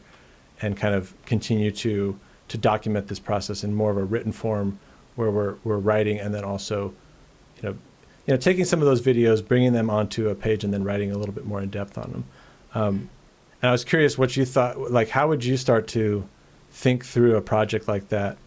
and 0.62 0.76
kind 0.76 0.96
of 0.96 1.14
continue 1.26 1.72
to 1.72 2.20
to 2.50 2.58
document 2.58 3.08
this 3.08 3.20
process 3.20 3.64
in 3.64 3.74
more 3.74 3.92
of 3.92 3.98
a 3.98 4.04
written 4.04 4.32
form 4.32 4.80
where 5.16 5.32
we're 5.32 5.56
we're 5.64 5.78
writing 5.78 6.20
and 6.20 6.34
then 6.34 6.44
also 6.44 6.94
you 7.58 7.70
know 7.70 7.76
you 8.26 8.34
know 8.34 8.38
taking 8.38 8.66
some 8.66 8.80
of 8.80 8.86
those 8.86 9.02
videos 9.02 9.46
bringing 9.46 9.74
them 9.74 9.90
onto 9.90 10.30
a 10.30 10.36
page 10.36 10.64
and 10.64 10.74
then 10.74 10.84
writing 10.84 11.12
a 11.12 11.18
little 11.18 11.34
bit 11.34 11.46
more 11.46 11.62
in 11.62 11.70
depth 11.70 11.98
on 11.98 12.12
them 12.12 12.24
um, 12.76 13.10
and 13.64 13.70
I 13.70 13.72
was 13.72 13.86
curious 13.86 14.18
what 14.18 14.36
you 14.36 14.44
thought, 14.44 14.92
like, 14.92 15.08
how 15.08 15.30
would 15.30 15.46
you 15.46 15.56
start 15.56 15.88
to 15.90 16.28
think 16.72 17.06
through 17.06 17.38
a 17.38 17.42
project 17.42 17.88
like 17.88 18.10
that 18.10 18.38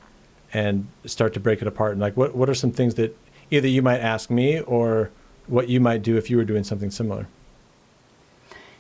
and 0.52 0.86
start 1.06 1.32
to 1.34 1.40
break 1.40 1.62
it 1.62 1.68
apart? 1.68 1.92
And 1.92 2.00
like, 2.02 2.18
what, 2.18 2.36
what 2.36 2.50
are 2.50 2.54
some 2.54 2.70
things 2.70 2.96
that 2.96 3.16
either 3.50 3.66
you 3.66 3.80
might 3.80 4.00
ask 4.00 4.28
me 4.28 4.60
or 4.60 5.10
what 5.46 5.70
you 5.70 5.80
might 5.80 6.02
do 6.02 6.18
if 6.18 6.28
you 6.28 6.36
were 6.36 6.44
doing 6.44 6.64
something 6.64 6.90
similar? 6.90 7.26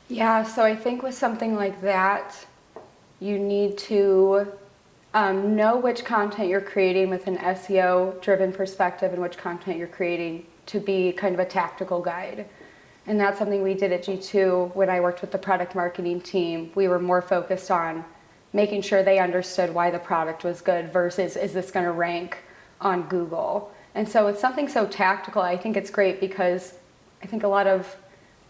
Yeah, 0.08 0.42
so 0.42 0.62
I 0.62 0.76
think 0.76 1.02
with 1.02 1.14
something 1.14 1.56
like 1.56 1.80
that, 1.80 2.46
you 3.18 3.38
need 3.38 3.78
to 3.78 4.52
um, 5.16 5.56
know 5.56 5.78
which 5.78 6.04
content 6.04 6.50
you're 6.50 6.60
creating 6.60 7.08
with 7.08 7.26
an 7.26 7.38
SEO 7.38 8.20
driven 8.20 8.52
perspective 8.52 9.14
and 9.14 9.22
which 9.22 9.38
content 9.38 9.78
you're 9.78 9.88
creating 9.88 10.44
to 10.66 10.78
be 10.78 11.10
kind 11.10 11.32
of 11.32 11.40
a 11.40 11.46
tactical 11.46 12.02
guide. 12.02 12.46
And 13.06 13.18
that's 13.18 13.38
something 13.38 13.62
we 13.62 13.72
did 13.72 13.92
at 13.92 14.04
G2 14.04 14.74
when 14.74 14.90
I 14.90 15.00
worked 15.00 15.22
with 15.22 15.32
the 15.32 15.38
product 15.38 15.74
marketing 15.74 16.20
team. 16.20 16.70
We 16.74 16.86
were 16.86 16.98
more 16.98 17.22
focused 17.22 17.70
on 17.70 18.04
making 18.52 18.82
sure 18.82 19.02
they 19.02 19.18
understood 19.18 19.72
why 19.72 19.90
the 19.90 19.98
product 19.98 20.44
was 20.44 20.60
good 20.60 20.92
versus 20.92 21.34
is 21.34 21.54
this 21.54 21.70
going 21.70 21.86
to 21.86 21.92
rank 21.92 22.36
on 22.82 23.08
Google. 23.08 23.72
And 23.94 24.06
so 24.06 24.26
it's 24.26 24.40
something 24.40 24.68
so 24.68 24.86
tactical. 24.86 25.40
I 25.40 25.56
think 25.56 25.78
it's 25.78 25.88
great 25.88 26.20
because 26.20 26.74
I 27.22 27.26
think 27.26 27.42
a 27.42 27.48
lot 27.48 27.66
of 27.66 27.96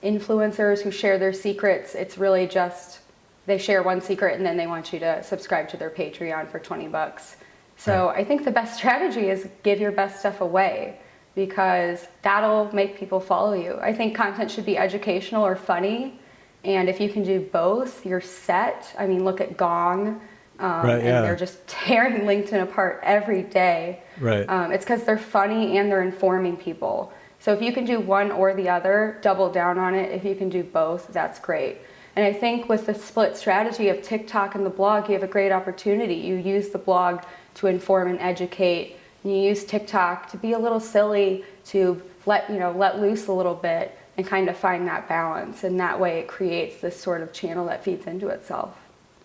influencers 0.02 0.80
who 0.80 0.90
share 0.90 1.16
their 1.16 1.32
secrets, 1.32 1.94
it's 1.94 2.18
really 2.18 2.48
just 2.48 2.98
they 3.46 3.58
share 3.58 3.82
one 3.82 4.00
secret 4.00 4.36
and 4.36 4.44
then 4.44 4.56
they 4.56 4.66
want 4.66 4.92
you 4.92 4.98
to 4.98 5.22
subscribe 5.22 5.68
to 5.70 5.76
their 5.76 5.90
Patreon 5.90 6.50
for 6.50 6.58
20 6.58 6.88
bucks. 6.88 7.36
So 7.76 8.06
right. 8.06 8.18
I 8.18 8.24
think 8.24 8.44
the 8.44 8.50
best 8.50 8.76
strategy 8.78 9.28
is 9.28 9.48
give 9.62 9.80
your 9.80 9.92
best 9.92 10.20
stuff 10.20 10.40
away 10.40 11.00
because 11.34 12.08
that'll 12.22 12.74
make 12.74 12.98
people 12.98 13.20
follow 13.20 13.52
you. 13.52 13.78
I 13.80 13.92
think 13.92 14.16
content 14.16 14.50
should 14.50 14.66
be 14.66 14.76
educational 14.76 15.44
or 15.44 15.54
funny. 15.54 16.18
And 16.64 16.88
if 16.88 17.00
you 17.00 17.08
can 17.08 17.22
do 17.22 17.40
both, 17.40 18.04
you're 18.04 18.20
set. 18.20 18.94
I 18.98 19.06
mean, 19.06 19.24
look 19.24 19.40
at 19.40 19.56
Gong. 19.56 20.20
Um, 20.58 20.86
right, 20.86 21.04
yeah. 21.04 21.16
And 21.16 21.24
they're 21.24 21.36
just 21.36 21.64
tearing 21.68 22.22
LinkedIn 22.22 22.62
apart 22.62 23.00
every 23.02 23.42
day. 23.42 24.02
Right. 24.18 24.48
Um, 24.48 24.72
it's 24.72 24.84
because 24.84 25.04
they're 25.04 25.18
funny 25.18 25.78
and 25.78 25.90
they're 25.90 26.02
informing 26.02 26.56
people. 26.56 27.12
So 27.38 27.52
if 27.52 27.60
you 27.60 27.72
can 27.72 27.84
do 27.84 28.00
one 28.00 28.32
or 28.32 28.54
the 28.54 28.68
other, 28.70 29.18
double 29.20 29.52
down 29.52 29.78
on 29.78 29.94
it. 29.94 30.10
If 30.10 30.24
you 30.24 30.34
can 30.34 30.48
do 30.48 30.64
both, 30.64 31.08
that's 31.12 31.38
great. 31.38 31.78
And 32.16 32.24
I 32.24 32.32
think 32.32 32.68
with 32.68 32.86
the 32.86 32.94
split 32.94 33.36
strategy 33.36 33.88
of 33.90 34.02
TikTok 34.02 34.54
and 34.54 34.64
the 34.64 34.70
blog, 34.70 35.08
you 35.08 35.12
have 35.14 35.22
a 35.22 35.28
great 35.28 35.52
opportunity. 35.52 36.14
You 36.14 36.36
use 36.36 36.70
the 36.70 36.78
blog 36.78 37.22
to 37.54 37.66
inform 37.66 38.08
and 38.08 38.18
educate 38.18 38.96
you 39.26 39.34
use 39.34 39.64
TikTok 39.64 40.30
to 40.30 40.36
be 40.36 40.52
a 40.52 40.58
little 40.58 40.78
silly, 40.78 41.44
to 41.66 42.00
let 42.26 42.48
you 42.48 42.58
know 42.58 42.70
let 42.70 43.00
loose 43.00 43.26
a 43.26 43.32
little 43.32 43.54
bit, 43.54 43.98
and 44.16 44.24
kind 44.24 44.48
of 44.48 44.56
find 44.56 44.86
that 44.86 45.08
balance. 45.08 45.64
And 45.64 45.80
that 45.80 45.98
way, 45.98 46.20
it 46.20 46.28
creates 46.28 46.80
this 46.80 46.98
sort 46.98 47.22
of 47.22 47.32
channel 47.32 47.66
that 47.66 47.82
feeds 47.82 48.06
into 48.06 48.28
itself. 48.28 48.76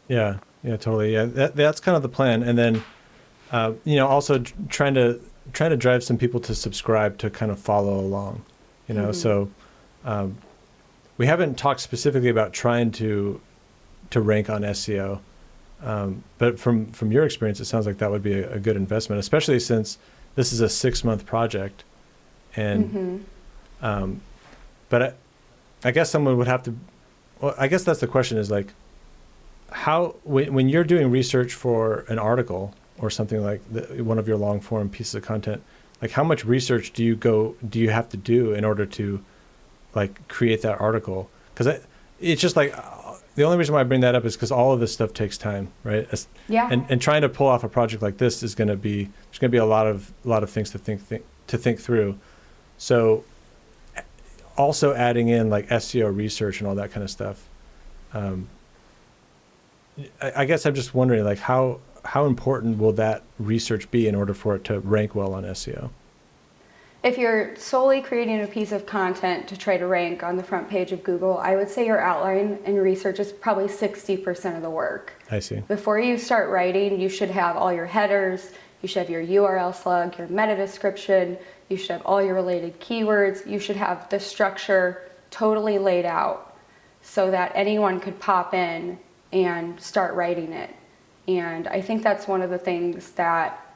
Yeah, 0.08 0.38
yeah, 0.64 0.78
totally. 0.78 1.14
Yeah, 1.14 1.26
that, 1.26 1.56
that's 1.56 1.80
kind 1.80 1.96
of 1.96 2.02
the 2.02 2.10
plan. 2.10 2.42
And 2.42 2.58
then, 2.58 2.84
uh, 3.52 3.74
you 3.84 3.96
know, 3.96 4.08
also 4.08 4.40
trying 4.70 4.96
to 4.96 5.20
trying 5.54 5.70
to 5.70 5.78
drive 5.78 6.04
some 6.04 6.18
people 6.18 6.40
to 6.40 6.56
subscribe 6.56 7.18
to 7.20 7.30
kind 7.30 7.52
of 7.52 7.60
follow 7.60 8.00
along. 8.00 8.44
You 8.88 8.96
know, 8.96 9.10
mm-hmm. 9.10 9.14
so 9.14 9.52
um, 10.04 10.36
we 11.22 11.28
haven't 11.28 11.56
talked 11.56 11.82
specifically 11.82 12.30
about 12.30 12.52
trying 12.52 12.90
to 12.90 13.40
to 14.10 14.20
rank 14.20 14.50
on 14.50 14.64
SEO. 14.64 15.20
Um, 15.84 16.24
but 16.40 16.60
from 16.60 16.88
from 16.94 17.12
your 17.12 17.26
experience, 17.26 17.60
it 17.60 17.66
sounds 17.66 17.86
like 17.86 18.00
that 18.00 18.10
would 18.10 18.24
be 18.24 18.40
a, 18.40 18.54
a 18.54 18.60
good 18.60 18.76
investment, 18.76 19.20
especially 19.20 19.60
since 19.60 20.00
this 20.34 20.52
is 20.52 20.62
a 20.62 20.68
six 20.68 21.04
month 21.04 21.28
project, 21.28 21.84
and 22.56 22.86
mm-hmm. 22.86 23.86
um, 23.86 24.22
but 24.90 25.02
I, 25.04 25.14
I 25.84 25.92
guess 25.92 26.10
someone 26.10 26.38
would 26.38 26.48
have 26.48 26.64
to. 26.64 26.76
Well, 27.40 27.54
I 27.56 27.68
guess 27.68 27.84
that's 27.84 28.00
the 28.00 28.08
question: 28.08 28.40
is 28.40 28.50
like 28.50 28.74
how 29.70 30.16
when 30.24 30.56
when 30.56 30.70
you're 30.70 30.84
doing 30.84 31.12
research 31.12 31.54
for 31.54 32.00
an 32.10 32.18
article 32.18 32.74
or 32.98 33.12
something 33.12 33.44
like 33.44 33.62
the, 33.72 34.04
one 34.04 34.18
of 34.18 34.28
your 34.28 34.38
long 34.38 34.60
form 34.60 34.90
pieces 34.90 35.14
of 35.14 35.22
content, 35.22 35.62
like 36.02 36.10
how 36.10 36.24
much 36.24 36.46
research 36.46 36.94
do 36.94 37.04
you 37.04 37.16
go 37.16 37.56
do 37.70 37.78
you 37.78 37.92
have 37.92 38.10
to 38.10 38.18
do 38.18 38.54
in 38.56 38.66
order 38.66 38.88
to 38.88 39.24
like 39.96 40.28
create 40.28 40.62
that 40.62 40.80
article? 40.80 41.30
Because 41.54 41.82
it's 42.20 42.42
just 42.42 42.56
like 42.56 42.76
the 43.36 43.44
only 43.44 43.58
reason 43.58 43.74
why 43.74 43.82
I 43.82 43.84
bring 43.84 44.02
that 44.02 44.16
up 44.16 44.26
is 44.26 44.36
because 44.36 44.52
all 44.52 44.74
of 44.74 44.80
this 44.80 44.94
stuff 44.94 45.14
takes 45.14 45.38
time, 45.38 45.72
right? 45.84 46.08
Yeah. 46.48 46.70
And 46.72 46.86
and 46.90 47.02
trying 47.02 47.22
to 47.22 47.30
pull 47.30 47.48
off 47.48 47.64
a 47.64 47.70
project 47.70 48.02
like 48.02 48.18
this 48.18 48.44
is 48.44 48.56
going 48.56 48.68
to 48.68 48.76
be 48.76 49.04
there's 49.04 49.40
going 49.40 49.50
to 49.50 49.56
be 49.56 49.58
a 49.58 49.66
lot 49.66 49.88
of 49.88 50.12
a 50.26 50.28
lot 50.28 50.44
of 50.44 50.50
things 50.50 50.72
to 50.72 50.78
think, 50.78 51.02
think 51.02 51.24
to 51.48 51.58
think 51.58 51.80
through. 51.80 52.20
So 52.78 53.24
also 54.58 54.94
adding 54.94 55.30
in 55.30 55.50
like 55.50 55.68
SEO 55.70 56.16
research 56.16 56.60
and 56.60 56.68
all 56.68 56.76
that 56.76 56.92
kind 56.92 57.04
of 57.04 57.10
stuff. 57.10 57.48
Um, 58.14 58.50
I, 60.22 60.32
I 60.38 60.46
guess 60.46 60.66
I'm 60.66 60.76
just 60.76 60.94
wondering 60.94 61.24
like 61.24 61.40
how 61.40 61.80
how 62.04 62.26
important 62.26 62.80
will 62.80 62.94
that 62.94 63.24
research 63.40 63.90
be 63.92 64.08
in 64.08 64.16
order 64.16 64.34
for 64.34 64.56
it 64.56 64.64
to 64.66 64.80
rank 64.80 65.16
well 65.16 65.34
on 65.34 65.44
SEO? 65.44 65.90
If 67.04 67.18
you're 67.18 67.56
solely 67.56 68.02
creating 68.02 68.44
a 68.44 68.48
piece 68.48 68.72
of 68.72 68.86
content 68.86 69.48
to 69.48 69.58
try 69.58 69.76
to 69.78 69.88
rank 69.88 70.22
on 70.22 70.38
the 70.38 70.44
front 70.44 70.70
page 70.70 70.92
of 70.92 71.02
Google, 71.02 71.40
I 71.40 71.56
would 71.56 71.68
say 71.68 71.88
your 71.88 72.00
outline 72.00 72.60
and 72.64 72.80
research 72.80 73.20
is 73.20 73.32
probably 73.32 73.66
60% 73.66 74.56
of 74.56 74.62
the 74.62 74.70
work. 74.70 75.14
I 75.32 75.40
see. 75.40 75.62
Before 75.68 76.00
you 76.00 76.20
start 76.20 76.52
writing, 76.52 77.02
you 77.02 77.10
should 77.10 77.32
have 77.32 77.58
all 77.58 77.74
your 77.74 77.88
headers, 77.88 78.52
you 78.84 78.88
should 78.88 79.00
have 79.00 79.10
your 79.10 79.24
URL 79.24 79.74
slug, 79.74 80.16
your 80.20 80.28
meta 80.28 80.56
description, 80.56 81.40
you 81.70 81.78
should 81.78 81.90
have 81.90 82.06
all 82.06 82.22
your 82.22 82.36
related 82.36 82.80
keywords, 82.80 83.50
you 83.50 83.58
should 83.58 83.78
have 83.78 84.08
the 84.10 84.20
structure 84.20 85.10
totally 85.32 85.80
laid 85.80 86.06
out 86.06 86.56
so 87.02 87.32
that 87.32 87.52
anyone 87.56 88.00
could 88.00 88.20
pop 88.20 88.54
in 88.54 89.00
and 89.34 89.80
start 89.82 90.14
writing 90.14 90.54
it. 90.54 90.70
And 91.28 91.68
I 91.68 91.82
think 91.82 92.04
that's 92.04 92.28
one 92.28 92.44
of 92.44 92.52
the 92.52 92.60
things 92.60 93.12
that 93.14 93.71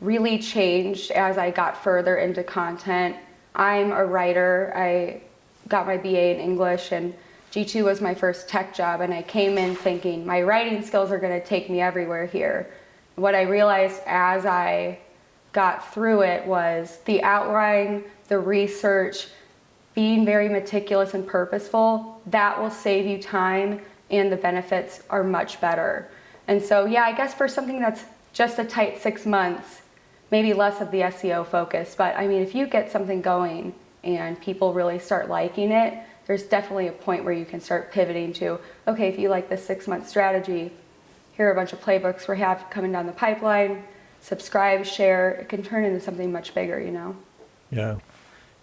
really 0.00 0.38
changed 0.38 1.10
as 1.10 1.38
I 1.38 1.50
got 1.50 1.82
further 1.82 2.16
into 2.16 2.42
content. 2.42 3.16
I'm 3.54 3.92
a 3.92 4.04
writer. 4.04 4.72
I 4.76 5.22
got 5.68 5.86
my 5.86 5.96
BA 5.96 6.34
in 6.34 6.40
English 6.40 6.92
and 6.92 7.14
G2 7.52 7.84
was 7.84 8.00
my 8.00 8.14
first 8.14 8.48
tech 8.48 8.74
job 8.74 9.00
and 9.00 9.14
I 9.14 9.22
came 9.22 9.56
in 9.56 9.74
thinking 9.74 10.26
my 10.26 10.42
writing 10.42 10.82
skills 10.82 11.10
are 11.10 11.18
going 11.18 11.40
to 11.40 11.46
take 11.46 11.70
me 11.70 11.80
everywhere 11.80 12.26
here. 12.26 12.70
What 13.14 13.34
I 13.34 13.42
realized 13.42 14.02
as 14.06 14.44
I 14.44 14.98
got 15.52 15.92
through 15.94 16.20
it 16.20 16.46
was 16.46 16.98
the 17.06 17.22
outline, 17.22 18.04
the 18.28 18.38
research, 18.38 19.28
being 19.94 20.26
very 20.26 20.50
meticulous 20.50 21.14
and 21.14 21.26
purposeful, 21.26 22.20
that 22.26 22.60
will 22.60 22.70
save 22.70 23.06
you 23.06 23.20
time 23.20 23.80
and 24.10 24.30
the 24.30 24.36
benefits 24.36 25.02
are 25.08 25.24
much 25.24 25.58
better. 25.60 26.08
And 26.48 26.62
so, 26.62 26.84
yeah, 26.84 27.04
I 27.04 27.12
guess 27.12 27.32
for 27.32 27.48
something 27.48 27.80
that's 27.80 28.04
just 28.34 28.58
a 28.58 28.64
tight 28.64 29.00
six 29.00 29.24
months, 29.24 29.80
maybe 30.30 30.52
less 30.52 30.80
of 30.80 30.90
the 30.90 31.00
SEO 31.00 31.46
focus. 31.46 31.94
But 31.96 32.16
I 32.16 32.26
mean, 32.26 32.42
if 32.42 32.54
you 32.54 32.66
get 32.66 32.90
something 32.90 33.22
going 33.22 33.74
and 34.04 34.40
people 34.40 34.72
really 34.72 34.98
start 34.98 35.28
liking 35.28 35.70
it, 35.70 35.98
there's 36.26 36.42
definitely 36.42 36.88
a 36.88 36.92
point 36.92 37.24
where 37.24 37.32
you 37.32 37.44
can 37.44 37.60
start 37.60 37.92
pivoting 37.92 38.32
to, 38.34 38.58
okay, 38.88 39.08
if 39.08 39.18
you 39.18 39.28
like 39.28 39.48
this 39.48 39.64
six 39.64 39.86
month 39.86 40.08
strategy, 40.08 40.72
here 41.36 41.48
are 41.48 41.52
a 41.52 41.54
bunch 41.54 41.72
of 41.72 41.80
playbooks 41.80 42.28
we 42.28 42.38
have 42.38 42.64
coming 42.70 42.92
down 42.92 43.06
the 43.06 43.12
pipeline. 43.12 43.84
Subscribe, 44.20 44.84
share. 44.84 45.32
It 45.32 45.48
can 45.48 45.62
turn 45.62 45.84
into 45.84 46.00
something 46.00 46.32
much 46.32 46.54
bigger, 46.54 46.80
you 46.80 46.90
know. 46.90 47.16
Yeah, 47.70 47.98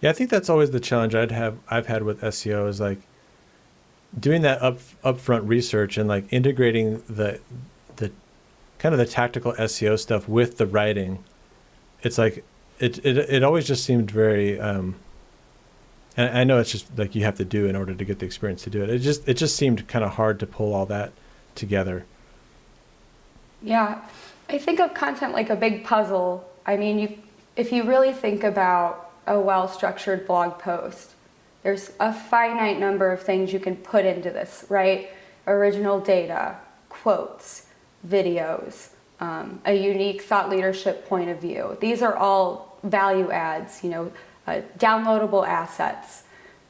yeah. 0.00 0.10
I 0.10 0.12
think 0.12 0.28
that's 0.28 0.50
always 0.50 0.72
the 0.72 0.80
challenge 0.80 1.14
I'd 1.14 1.30
have. 1.30 1.56
I've 1.68 1.86
had 1.86 2.02
with 2.02 2.20
SEO 2.20 2.68
is 2.68 2.80
like 2.80 2.98
doing 4.18 4.42
that 4.42 4.60
up 4.60 4.78
upfront 5.02 5.48
research 5.48 5.96
and 5.96 6.08
like 6.08 6.30
integrating 6.32 7.02
the 7.08 7.40
the 7.96 8.10
kind 8.78 8.92
of 8.92 8.98
the 8.98 9.06
tactical 9.06 9.52
SEO 9.54 9.98
stuff 9.98 10.28
with 10.28 10.58
the 10.58 10.66
writing. 10.66 11.24
It's 12.04 12.18
like 12.18 12.44
it 12.78 13.04
it 13.04 13.18
it 13.18 13.42
always 13.42 13.66
just 13.66 13.84
seemed 13.84 14.10
very. 14.10 14.60
Um, 14.60 14.96
and 16.16 16.38
I 16.38 16.44
know 16.44 16.60
it's 16.60 16.70
just 16.70 16.96
like 16.96 17.16
you 17.16 17.24
have 17.24 17.36
to 17.38 17.44
do 17.44 17.66
in 17.66 17.74
order 17.74 17.92
to 17.92 18.04
get 18.04 18.20
the 18.20 18.26
experience 18.26 18.62
to 18.64 18.70
do 18.70 18.82
it. 18.82 18.90
It 18.90 19.00
just 19.00 19.28
it 19.28 19.34
just 19.34 19.56
seemed 19.56 19.88
kind 19.88 20.04
of 20.04 20.12
hard 20.12 20.38
to 20.40 20.46
pull 20.46 20.72
all 20.72 20.86
that 20.86 21.12
together. 21.54 22.04
Yeah, 23.62 24.02
I 24.48 24.58
think 24.58 24.78
of 24.78 24.94
content 24.94 25.32
like 25.32 25.50
a 25.50 25.56
big 25.56 25.84
puzzle. 25.84 26.48
I 26.66 26.76
mean, 26.76 26.98
you, 26.98 27.18
if 27.56 27.72
you 27.72 27.84
really 27.84 28.12
think 28.12 28.44
about 28.44 29.10
a 29.26 29.40
well 29.40 29.66
structured 29.66 30.26
blog 30.26 30.58
post, 30.58 31.12
there's 31.62 31.90
a 31.98 32.12
finite 32.12 32.78
number 32.78 33.10
of 33.10 33.22
things 33.22 33.52
you 33.52 33.60
can 33.60 33.76
put 33.76 34.04
into 34.04 34.30
this, 34.30 34.66
right? 34.68 35.10
Original 35.46 35.98
data, 35.98 36.56
quotes, 36.88 37.66
videos, 38.06 38.90
um, 39.20 39.60
a 39.64 39.74
unique 39.74 40.22
thought 40.22 40.50
leadership 40.50 41.08
point 41.08 41.30
of 41.30 41.40
view. 41.40 41.76
These 41.80 42.02
are 42.02 42.16
all 42.16 42.78
value 42.82 43.30
adds, 43.30 43.82
you 43.82 43.90
know, 43.90 44.12
uh, 44.46 44.60
downloadable 44.78 45.46
assets. 45.46 46.24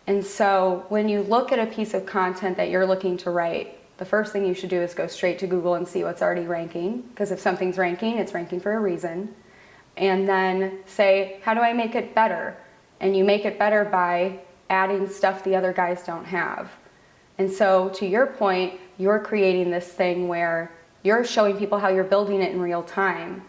And 0.06 0.24
so 0.24 0.84
when 0.88 1.08
you 1.08 1.22
look 1.22 1.50
at 1.50 1.58
a 1.58 1.66
piece 1.66 1.94
of 1.94 2.06
content 2.06 2.56
that 2.56 2.68
you're 2.68 2.86
looking 2.86 3.16
to 3.18 3.30
write, 3.30 3.78
the 3.96 4.04
first 4.04 4.32
thing 4.32 4.44
you 4.44 4.54
should 4.54 4.70
do 4.70 4.80
is 4.80 4.92
go 4.92 5.06
straight 5.06 5.38
to 5.38 5.46
Google 5.46 5.74
and 5.74 5.86
see 5.86 6.04
what's 6.04 6.20
already 6.20 6.46
ranking, 6.46 7.02
because 7.02 7.30
if 7.30 7.40
something's 7.40 7.78
ranking, 7.78 8.18
it's 8.18 8.34
ranking 8.34 8.60
for 8.60 8.74
a 8.74 8.80
reason. 8.80 9.34
And 9.96 10.28
then 10.28 10.80
say, 10.86 11.40
how 11.42 11.54
do 11.54 11.60
I 11.60 11.72
make 11.72 11.94
it 11.94 12.14
better? 12.14 12.56
And 13.00 13.16
you 13.16 13.24
make 13.24 13.44
it 13.44 13.58
better 13.58 13.84
by 13.84 14.40
adding 14.68 15.08
stuff 15.08 15.44
the 15.44 15.54
other 15.54 15.72
guys 15.72 16.02
don't 16.04 16.24
have. 16.24 16.72
And 17.38 17.50
so, 17.50 17.88
to 17.90 18.06
your 18.06 18.26
point, 18.26 18.80
you're 18.98 19.18
creating 19.18 19.70
this 19.70 19.88
thing 19.88 20.28
where 20.28 20.72
you're 21.04 21.24
showing 21.24 21.56
people 21.56 21.78
how 21.78 21.88
you're 21.88 22.02
building 22.02 22.42
it 22.42 22.50
in 22.50 22.60
real 22.60 22.82
time. 22.82 23.44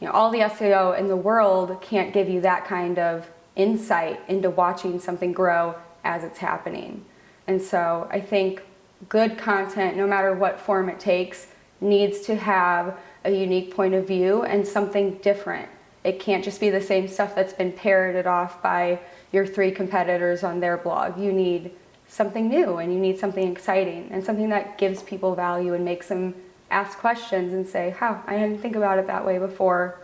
You 0.00 0.06
know, 0.06 0.12
all 0.14 0.30
the 0.30 0.38
SEO 0.38 0.98
in 0.98 1.08
the 1.08 1.16
world 1.16 1.82
can't 1.82 2.14
give 2.14 2.30
you 2.30 2.40
that 2.40 2.64
kind 2.64 2.98
of 2.98 3.28
insight 3.56 4.20
into 4.28 4.48
watching 4.48 4.98
something 4.98 5.32
grow 5.32 5.74
as 6.04 6.24
it's 6.24 6.38
happening. 6.38 7.04
And 7.46 7.60
so, 7.60 8.08
I 8.10 8.20
think 8.20 8.62
good 9.08 9.36
content, 9.36 9.96
no 9.96 10.06
matter 10.06 10.32
what 10.34 10.60
form 10.60 10.88
it 10.88 11.00
takes, 11.00 11.48
needs 11.80 12.20
to 12.20 12.36
have 12.36 12.96
a 13.24 13.30
unique 13.30 13.74
point 13.74 13.94
of 13.94 14.06
view 14.06 14.42
and 14.44 14.66
something 14.66 15.14
different. 15.16 15.68
It 16.04 16.20
can't 16.20 16.44
just 16.44 16.60
be 16.60 16.70
the 16.70 16.80
same 16.80 17.08
stuff 17.08 17.34
that's 17.34 17.52
been 17.52 17.72
parroted 17.72 18.26
off 18.26 18.62
by 18.62 19.00
your 19.32 19.46
three 19.46 19.72
competitors 19.72 20.44
on 20.44 20.60
their 20.60 20.76
blog. 20.76 21.18
You 21.18 21.32
need 21.32 21.72
something 22.08 22.48
new 22.48 22.78
and 22.78 22.92
you 22.92 22.98
need 22.98 23.18
something 23.18 23.50
exciting 23.50 24.08
and 24.10 24.24
something 24.24 24.48
that 24.50 24.78
gives 24.78 25.02
people 25.02 25.34
value 25.34 25.74
and 25.74 25.84
makes 25.84 26.08
them 26.08 26.34
ask 26.70 26.98
questions 26.98 27.52
and 27.52 27.66
say, 27.66 27.90
How? 27.98 28.22
I 28.26 28.36
didn't 28.38 28.58
think 28.60 28.76
about 28.76 28.98
it 28.98 29.06
that 29.06 29.24
way 29.26 29.38
before. 29.38 29.98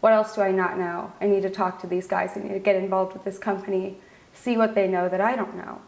What 0.00 0.12
else 0.12 0.34
do 0.34 0.42
I 0.42 0.50
not 0.50 0.78
know? 0.78 1.12
I 1.20 1.26
need 1.26 1.42
to 1.42 1.50
talk 1.50 1.80
to 1.80 1.86
these 1.86 2.06
guys. 2.06 2.32
I 2.36 2.40
need 2.40 2.52
to 2.52 2.58
get 2.58 2.76
involved 2.76 3.14
with 3.14 3.24
this 3.24 3.38
company, 3.38 3.96
see 4.34 4.56
what 4.56 4.74
they 4.74 4.86
know 4.86 5.08
that 5.08 5.20
I 5.20 5.34
don't 5.34 5.56
know. 5.56 5.80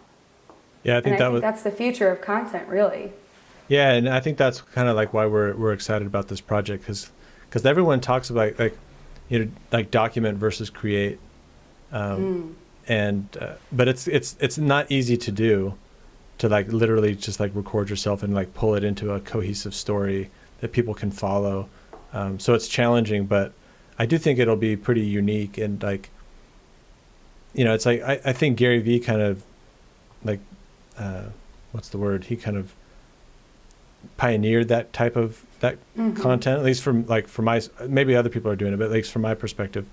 Yeah, 0.84 0.98
I 0.98 1.00
think 1.00 1.06
and 1.06 1.14
I 1.14 1.18
that 1.18 1.24
think 1.24 1.32
was 1.32 1.42
that's 1.42 1.62
the 1.62 1.70
future 1.70 2.10
of 2.10 2.20
content, 2.22 2.68
really. 2.68 3.12
Yeah, 3.68 3.92
and 3.92 4.08
I 4.08 4.20
think 4.20 4.38
that's 4.38 4.60
kind 4.60 4.88
of 4.88 4.96
like 4.96 5.12
why 5.12 5.26
we're 5.26 5.54
we're 5.54 5.72
excited 5.72 6.06
about 6.06 6.28
this 6.28 6.40
project 6.40 6.82
because 6.84 7.10
because 7.48 7.66
everyone 7.66 8.00
talks 8.00 8.30
about 8.30 8.58
like 8.58 8.76
you 9.28 9.38
know 9.44 9.50
like 9.72 9.90
document 9.90 10.38
versus 10.38 10.70
create, 10.70 11.18
um, 11.92 12.18
Mm. 12.18 12.54
and 12.88 13.38
uh, 13.40 13.54
but 13.72 13.88
it's 13.88 14.06
it's 14.08 14.36
it's 14.40 14.56
not 14.58 14.90
easy 14.90 15.16
to 15.16 15.32
do, 15.32 15.74
to 16.38 16.48
like 16.48 16.68
literally 16.72 17.14
just 17.14 17.40
like 17.40 17.50
record 17.54 17.88
yourself 17.90 18.22
and 18.22 18.34
like 18.34 18.52
pull 18.54 18.74
it 18.74 18.84
into 18.84 19.12
a 19.12 19.20
cohesive 19.20 19.74
story 19.74 20.30
that 20.60 20.72
people 20.72 20.94
can 20.94 21.10
follow. 21.10 21.68
Um, 22.12 22.38
so 22.38 22.54
it's 22.54 22.68
challenging, 22.68 23.26
but 23.26 23.52
I 23.98 24.06
do 24.06 24.18
think 24.18 24.38
it'll 24.38 24.56
be 24.56 24.76
pretty 24.76 25.00
unique 25.02 25.56
and 25.58 25.82
like, 25.82 26.10
you 27.54 27.64
know, 27.64 27.72
it's 27.74 27.86
like 27.86 28.02
I, 28.02 28.20
I 28.24 28.32
think 28.32 28.58
Gary 28.58 28.80
Vee 28.80 29.00
kind 29.00 29.22
of 29.22 29.42
like 30.24 30.40
uh, 30.98 31.24
what's 31.72 31.88
the 31.88 31.98
word? 31.98 32.24
He 32.24 32.36
kind 32.36 32.56
of 32.56 32.72
pioneered 34.16 34.68
that 34.68 34.92
type 34.92 35.16
of 35.16 35.42
that 35.60 35.78
Mhm. 35.96 36.16
content, 36.16 36.58
at 36.58 36.64
least 36.64 36.82
from 36.82 37.06
like 37.06 37.28
from 37.28 37.46
my 37.46 37.60
maybe 37.88 38.14
other 38.14 38.28
people 38.28 38.50
are 38.50 38.56
doing 38.56 38.72
it, 38.74 38.76
but 38.76 38.86
at 38.86 38.90
least 38.92 39.10
from 39.10 39.22
my 39.22 39.34
perspective. 39.34 39.86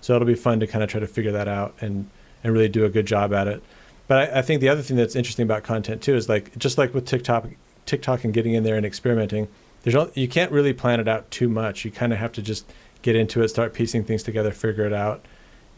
So 0.00 0.14
it'll 0.14 0.26
be 0.26 0.34
fun 0.34 0.60
to 0.60 0.66
kind 0.66 0.82
of 0.82 0.90
try 0.90 1.00
to 1.00 1.06
figure 1.06 1.32
that 1.32 1.46
out 1.48 1.74
and 1.80 2.08
and 2.42 2.52
really 2.54 2.68
do 2.70 2.84
a 2.84 2.88
good 2.88 3.04
job 3.06 3.34
at 3.34 3.46
it. 3.48 3.62
But 4.10 4.34
I, 4.34 4.40
I 4.40 4.42
think 4.42 4.60
the 4.60 4.68
other 4.68 4.82
thing 4.82 4.96
that's 4.96 5.14
interesting 5.14 5.44
about 5.44 5.62
content 5.62 6.02
too 6.02 6.16
is 6.16 6.28
like 6.28 6.58
just 6.58 6.78
like 6.78 6.92
with 6.92 7.04
TikTok, 7.04 7.46
TikTok 7.86 8.24
and 8.24 8.34
getting 8.34 8.54
in 8.54 8.64
there 8.64 8.74
and 8.74 8.84
experimenting. 8.84 9.46
There's 9.82 9.94
no, 9.94 10.10
you 10.14 10.26
can't 10.26 10.50
really 10.50 10.72
plan 10.72 10.98
it 10.98 11.06
out 11.06 11.30
too 11.30 11.48
much. 11.48 11.84
You 11.84 11.92
kind 11.92 12.12
of 12.12 12.18
have 12.18 12.32
to 12.32 12.42
just 12.42 12.68
get 13.02 13.14
into 13.14 13.40
it, 13.40 13.50
start 13.50 13.72
piecing 13.72 14.02
things 14.02 14.24
together, 14.24 14.50
figure 14.50 14.84
it 14.84 14.92
out, 14.92 15.24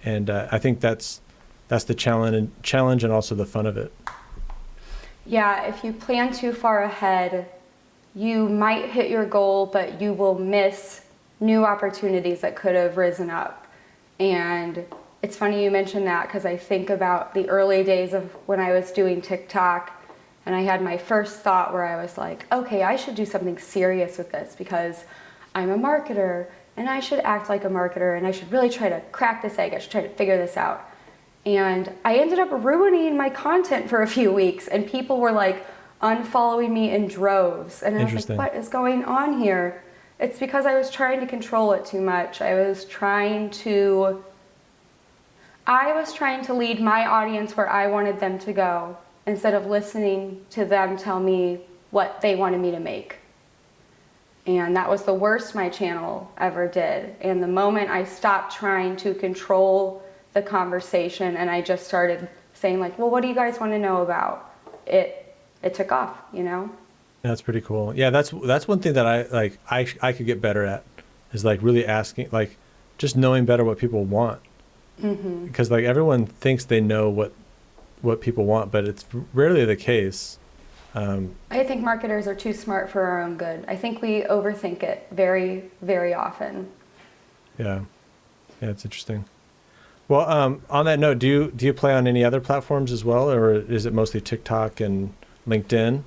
and 0.03 0.31
uh, 0.31 0.49
I 0.51 0.57
think 0.57 0.81
that's 0.81 1.21
that's 1.69 1.85
the 1.85 1.95
challenge 1.95 2.35
and 2.35 2.63
challenge 2.63 3.05
and 3.05 3.13
also 3.13 3.35
the 3.35 3.45
fun 3.45 3.67
of 3.67 3.77
it. 3.77 3.93
Yeah, 5.27 5.67
if 5.67 5.85
you 5.85 5.93
plan 5.93 6.33
too 6.33 6.55
far 6.55 6.85
ahead, 6.85 7.51
you 8.15 8.49
might 8.49 8.89
hit 8.89 9.11
your 9.11 9.27
goal, 9.27 9.67
but 9.67 10.01
you 10.01 10.15
will 10.15 10.39
miss 10.39 11.03
new 11.39 11.67
opportunities 11.67 12.41
that 12.41 12.57
could 12.57 12.77
have 12.77 12.97
risen 12.97 13.29
up. 13.29 13.67
And 14.19 14.87
it's 15.23 15.37
funny 15.37 15.63
you 15.63 15.71
mentioned 15.71 16.07
that 16.07 16.27
because 16.27 16.45
I 16.45 16.57
think 16.57 16.91
about 16.91 17.33
the 17.33 17.49
early 17.49 17.85
days 17.85 18.13
of 18.13 18.33
when 18.47 18.61
I 18.61 18.73
was 18.73 18.91
doing 18.91 19.23
TikTok 19.23 20.03
and 20.45 20.55
I 20.55 20.63
had 20.63 20.83
my 20.83 20.99
first 20.99 21.41
thought 21.41 21.73
where 21.73 21.85
I 21.85 22.03
was 22.03 22.19
like, 22.19 22.45
okay, 22.53 22.83
I 22.83 22.97
should 22.97 23.15
do 23.15 23.25
something 23.25 23.57
serious 23.59 24.19
with 24.19 24.33
this 24.33 24.57
because 24.57 25.05
I'm 25.55 25.71
a 25.71 25.79
marketer 25.79 26.49
and 26.77 26.89
I 26.89 27.01
should 27.01 27.21
act 27.21 27.49
like 27.49 27.65
a 27.65 27.69
marketer 27.69 28.17
and 28.17 28.27
I 28.27 28.33
should 28.33 28.51
really 28.51 28.69
try 28.69 28.89
to 28.89 29.01
crack 29.13 29.43
this 29.43 29.59
egg. 29.59 29.75
I 29.75 29.79
should 29.79 29.93
try 29.93 30.03
to 30.03 30.09
figure 30.09 30.37
this 30.37 30.57
out. 30.57 30.89
And 31.45 31.93
I 32.05 32.17
ended 32.17 32.39
up 32.39 32.51
ruining 32.51 33.17
my 33.17 33.29
content 33.29 33.89
for 33.89 34.03
a 34.03 34.07
few 34.07 34.33
weeks, 34.33 34.69
and 34.69 34.87
people 34.87 35.19
were 35.19 35.33
like 35.33 35.67
unfollowing 36.01 36.71
me 36.71 36.95
in 36.95 37.09
droves. 37.09 37.83
And 37.83 37.99
I 37.99 38.05
was 38.05 38.29
like, 38.29 38.39
what 38.39 38.55
is 38.55 38.69
going 38.69 39.05
on 39.05 39.41
here? 39.41 39.83
It's 40.21 40.39
because 40.39 40.67
I 40.67 40.75
was 40.75 40.89
trying 40.89 41.19
to 41.19 41.27
control 41.27 41.73
it 41.73 41.85
too 41.85 42.01
much. 42.01 42.41
I 42.41 42.55
was 42.55 42.85
trying 42.85 43.51
to. 43.51 44.25
I 45.67 45.93
was 45.93 46.13
trying 46.13 46.45
to 46.47 46.55
lead 46.55 46.81
my 46.81 47.07
audience 47.07 47.57
where 47.57 47.69
I 47.69 47.87
wanted 47.87 48.19
them 48.19 48.39
to 48.41 48.53
go 48.53 48.97
instead 49.27 49.55
of 49.55 49.67
listening 49.67 50.45
to 50.51 50.65
them 50.65 50.97
tell 50.97 51.21
me 51.21 51.61
what 51.91 52.21
they 52.21 52.35
wanted 52.35 52.61
me 52.61 52.73
to 52.73 52.81
make. 52.81 53.19
And 54.45 54.75
that 54.75 54.91
was 54.91 55.05
the 55.05 55.15
worst 55.15 55.55
my 55.55 55.69
channel 55.69 56.33
ever 56.37 56.67
did. 56.67 57.15
And 57.21 57.41
the 57.41 57.49
moment 57.49 57.91
I 57.91 58.05
stopped 58.05 58.57
trying 58.57 58.97
to 58.97 59.15
control 59.15 60.03
the 60.33 60.43
conversation 60.43 61.37
and 61.37 61.49
I 61.49 61.61
just 61.61 61.87
started 61.87 62.29
saying 62.55 62.81
like, 62.81 62.99
"Well, 62.99 63.11
what 63.11 63.21
do 63.21 63.29
you 63.29 63.35
guys 63.35 63.61
want 63.61 63.73
to 63.73 63.79
know 63.79 64.03
about?" 64.03 64.51
It 64.87 65.35
it 65.63 65.75
took 65.75 65.93
off, 65.93 66.17
you 66.33 66.43
know? 66.43 66.71
That's 67.23 67.41
pretty 67.41 67.61
cool. 67.61 67.95
Yeah, 67.95 68.11
that's 68.11 68.31
that's 68.45 68.67
one 68.67 68.81
thing 68.81 68.95
that 68.95 69.07
I 69.07 69.23
like. 69.29 69.59
I 69.71 69.87
I 70.01 70.13
could 70.13 70.27
get 70.27 70.41
better 70.41 70.65
at 70.65 70.83
is 71.33 71.45
like 71.45 71.63
really 71.63 71.87
asking, 71.87 72.31
like 72.33 72.57
just 72.99 73.17
knowing 73.17 73.45
better 73.45 73.63
what 73.63 73.79
people 73.79 74.05
want. 74.05 74.41
Mhm. 75.03 75.47
Because 75.47 75.71
like 75.71 75.85
everyone 75.85 76.27
thinks 76.27 76.65
they 76.65 76.81
know 76.81 77.11
what 77.11 77.33
what 78.01 78.21
people 78.21 78.45
want, 78.45 78.73
but 78.73 78.85
it's 78.85 79.05
rarely 79.33 79.65
the 79.65 79.77
case. 79.77 80.39
Um, 80.95 81.35
I 81.51 81.65
think 81.65 81.83
marketers 81.83 82.27
are 82.27 82.35
too 82.35 82.53
smart 82.53 82.91
for 82.91 83.03
our 83.03 83.23
own 83.23 83.37
good. 83.37 83.65
I 83.69 83.77
think 83.77 84.03
we 84.03 84.23
overthink 84.23 84.83
it 84.83 85.07
very 85.11 85.71
very 85.81 86.13
often. 86.15 86.69
yeah, 87.59 87.81
Yeah, 88.61 88.71
it's 88.71 88.85
interesting. 88.85 89.25
Well, 90.09 90.29
um, 90.29 90.63
on 90.69 90.85
that 90.87 90.99
note, 90.99 91.19
do 91.19 91.27
you 91.27 91.53
do 91.55 91.65
you 91.67 91.73
play 91.73 91.95
on 91.95 92.07
any 92.07 92.25
other 92.25 92.41
platforms 92.41 92.93
as 92.93 93.05
well, 93.05 93.31
or 93.31 93.53
is 93.55 93.87
it 93.87 93.93
mostly 93.95 94.21
TikTok 94.21 94.81
and 94.81 95.13
LinkedIn? 95.49 96.03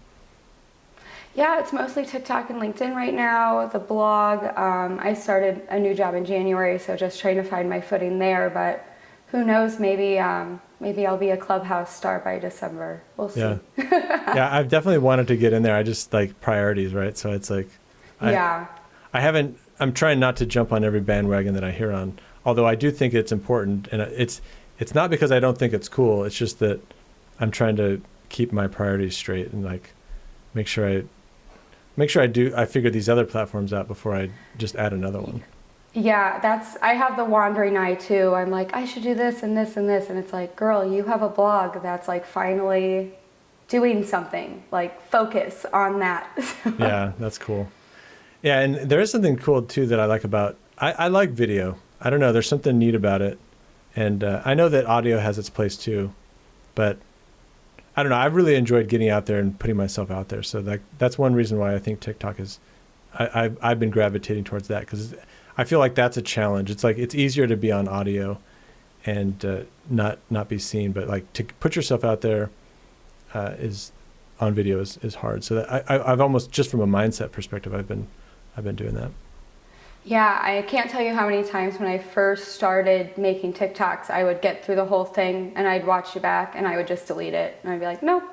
Yeah, 1.35 1.59
it's 1.59 1.73
mostly 1.73 2.05
TikTok 2.05 2.49
and 2.49 2.61
LinkedIn 2.61 2.95
right 2.95 3.13
now. 3.13 3.67
The 3.67 3.79
blog, 3.79 4.43
um, 4.57 4.99
I 5.01 5.13
started 5.13 5.61
a 5.69 5.77
new 5.77 5.93
job 5.93 6.15
in 6.15 6.23
January, 6.23 6.79
so 6.79 6.95
just 6.95 7.19
trying 7.19 7.35
to 7.35 7.43
find 7.43 7.69
my 7.69 7.81
footing 7.81 8.19
there. 8.19 8.49
But 8.49 8.85
who 9.27 9.43
knows? 9.43 9.77
Maybe 9.77 10.17
um, 10.17 10.61
maybe 10.79 11.05
I'll 11.05 11.17
be 11.17 11.31
a 11.31 11.37
clubhouse 11.37 11.93
star 11.93 12.19
by 12.19 12.39
December. 12.39 13.03
We'll 13.17 13.27
see. 13.27 13.41
Yeah, 13.41 13.57
yeah. 13.77 14.49
I've 14.49 14.69
definitely 14.69 14.99
wanted 14.99 15.27
to 15.27 15.35
get 15.35 15.51
in 15.51 15.61
there. 15.61 15.75
I 15.75 15.83
just 15.83 16.13
like 16.13 16.39
priorities, 16.39 16.93
right? 16.93 17.17
So 17.17 17.33
it's 17.33 17.49
like, 17.49 17.67
I, 18.21 18.31
yeah. 18.31 18.67
I 19.13 19.19
haven't. 19.19 19.59
I'm 19.77 19.91
trying 19.91 20.21
not 20.21 20.37
to 20.37 20.45
jump 20.45 20.71
on 20.71 20.85
every 20.85 21.01
bandwagon 21.01 21.53
that 21.55 21.65
I 21.65 21.71
hear 21.71 21.91
on. 21.91 22.17
Although 22.45 22.65
I 22.65 22.75
do 22.75 22.91
think 22.91 23.13
it's 23.13 23.33
important, 23.33 23.89
and 23.91 24.01
it's 24.01 24.39
it's 24.79 24.95
not 24.95 25.09
because 25.09 25.33
I 25.33 25.41
don't 25.41 25.57
think 25.57 25.73
it's 25.73 25.89
cool. 25.89 26.23
It's 26.23 26.37
just 26.37 26.59
that 26.59 26.79
I'm 27.41 27.51
trying 27.51 27.75
to 27.75 28.01
keep 28.29 28.53
my 28.53 28.67
priorities 28.67 29.17
straight 29.17 29.51
and 29.51 29.65
like 29.65 29.91
make 30.53 30.67
sure 30.67 30.87
I 30.87 31.03
make 31.97 32.09
sure 32.09 32.21
I 32.21 32.27
do 32.27 32.53
I 32.55 32.65
figure 32.65 32.89
these 32.89 33.09
other 33.09 33.25
platforms 33.25 33.73
out 33.73 33.87
before 33.87 34.15
I 34.15 34.29
just 34.57 34.75
add 34.75 34.93
another 34.93 35.19
one. 35.19 35.43
Yeah, 35.93 36.39
that's 36.39 36.77
I 36.81 36.93
have 36.93 37.15
the 37.15 37.23
wandering 37.25 37.77
eye 37.77 37.95
too. 37.95 38.33
I'm 38.35 38.51
like, 38.51 38.75
I 38.75 38.85
should 38.85 39.03
do 39.03 39.15
this 39.15 39.43
and 39.43 39.55
this 39.57 39.77
and 39.77 39.87
this 39.87 40.09
and 40.09 40.19
it's 40.19 40.33
like, 40.33 40.55
girl, 40.55 40.85
you 40.85 41.03
have 41.05 41.21
a 41.21 41.29
blog 41.29 41.81
that's 41.81 42.07
like 42.07 42.25
finally 42.25 43.13
doing 43.67 44.03
something. 44.03 44.63
Like 44.71 45.01
focus 45.09 45.65
on 45.71 45.99
that. 45.99 46.29
yeah, 46.79 47.13
that's 47.17 47.37
cool. 47.37 47.69
Yeah, 48.41 48.59
and 48.59 48.75
there 48.75 48.99
is 48.99 49.09
something 49.09 49.37
cool 49.37 49.61
too 49.61 49.87
that 49.87 49.99
I 49.99 50.05
like 50.05 50.23
about 50.23 50.57
I, 50.77 50.91
I 50.91 51.07
like 51.07 51.29
video. 51.29 51.77
I 52.01 52.09
don't 52.09 52.19
know, 52.19 52.33
there's 52.33 52.49
something 52.49 52.77
neat 52.77 52.95
about 52.95 53.21
it. 53.21 53.39
And 53.95 54.23
uh, 54.23 54.41
I 54.43 54.53
know 54.53 54.67
that 54.67 54.85
audio 54.85 55.19
has 55.19 55.39
its 55.39 55.49
place 55.49 55.77
too, 55.77 56.13
but 56.75 56.97
I 57.97 58.03
don't 58.03 58.09
know. 58.09 58.17
I've 58.17 58.35
really 58.35 58.55
enjoyed 58.55 58.89
getting 58.89 59.09
out 59.09 59.25
there 59.25 59.39
and 59.39 59.57
putting 59.57 59.77
myself 59.77 60.11
out 60.11 60.29
there. 60.29 60.43
So 60.43 60.61
that 60.61 60.81
that's 60.97 61.17
one 61.17 61.33
reason 61.33 61.57
why 61.57 61.73
I 61.73 61.79
think 61.79 61.99
TikTok 61.99 62.39
is. 62.39 62.59
I, 63.13 63.45
I've 63.45 63.57
I've 63.61 63.79
been 63.79 63.89
gravitating 63.89 64.43
towards 64.43 64.67
that 64.67 64.81
because 64.81 65.15
I 65.57 65.63
feel 65.63 65.79
like 65.79 65.95
that's 65.95 66.17
a 66.17 66.21
challenge. 66.21 66.69
It's 66.69 66.83
like 66.83 66.97
it's 66.97 67.15
easier 67.15 67.47
to 67.47 67.55
be 67.55 67.71
on 67.71 67.87
audio, 67.87 68.39
and 69.05 69.43
uh, 69.45 69.59
not 69.89 70.19
not 70.29 70.49
be 70.49 70.59
seen, 70.59 70.91
but 70.91 71.07
like 71.07 71.31
to 71.33 71.45
put 71.59 71.75
yourself 71.75 72.03
out 72.03 72.21
there 72.21 72.49
uh, 73.33 73.53
is 73.57 73.91
on 74.39 74.53
video 74.53 74.81
is, 74.81 74.97
is 75.01 75.15
hard. 75.15 75.43
So 75.43 75.65
I, 75.69 75.95
I 75.95 76.11
I've 76.11 76.21
almost 76.21 76.51
just 76.51 76.69
from 76.69 76.81
a 76.81 76.87
mindset 76.87 77.31
perspective, 77.31 77.73
I've 77.73 77.87
been 77.87 78.07
I've 78.57 78.63
been 78.65 78.75
doing 78.75 78.95
that. 78.95 79.11
Yeah, 80.05 80.39
I 80.39 80.61
can't 80.61 80.87
tell 80.87 81.01
you 81.01 81.15
how 81.15 81.27
many 81.27 81.43
times 81.43 81.79
when 81.79 81.89
I 81.89 81.97
first 81.97 82.49
started 82.49 83.17
making 83.17 83.53
TikToks, 83.53 84.11
I 84.11 84.23
would 84.23 84.39
get 84.39 84.63
through 84.63 84.75
the 84.75 84.85
whole 84.85 85.03
thing 85.03 85.51
and 85.55 85.67
I'd 85.67 85.85
watch 85.85 86.15
it 86.15 86.21
back 86.21 86.53
and 86.55 86.67
I 86.67 86.77
would 86.77 86.85
just 86.85 87.07
delete 87.07 87.33
it. 87.33 87.57
And 87.63 87.73
I'd 87.73 87.79
be 87.79 87.87
like, 87.87 88.03
nope, 88.03 88.23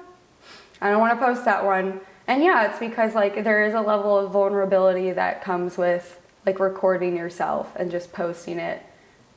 I 0.82 0.90
don't 0.90 1.00
want 1.00 1.18
to 1.18 1.24
post 1.24 1.46
that 1.46 1.64
one. 1.64 2.02
And 2.26 2.42
yeah, 2.42 2.68
it's 2.68 2.78
because 2.78 3.14
like 3.14 3.42
there 3.42 3.64
is 3.64 3.72
a 3.72 3.80
level 3.80 4.18
of 4.18 4.32
vulnerability 4.32 5.12
that 5.12 5.42
comes 5.42 5.78
with 5.78 6.20
like 6.44 6.60
recording 6.60 7.16
yourself 7.16 7.72
and 7.76 7.90
just 7.90 8.12
posting 8.12 8.58
it 8.58 8.82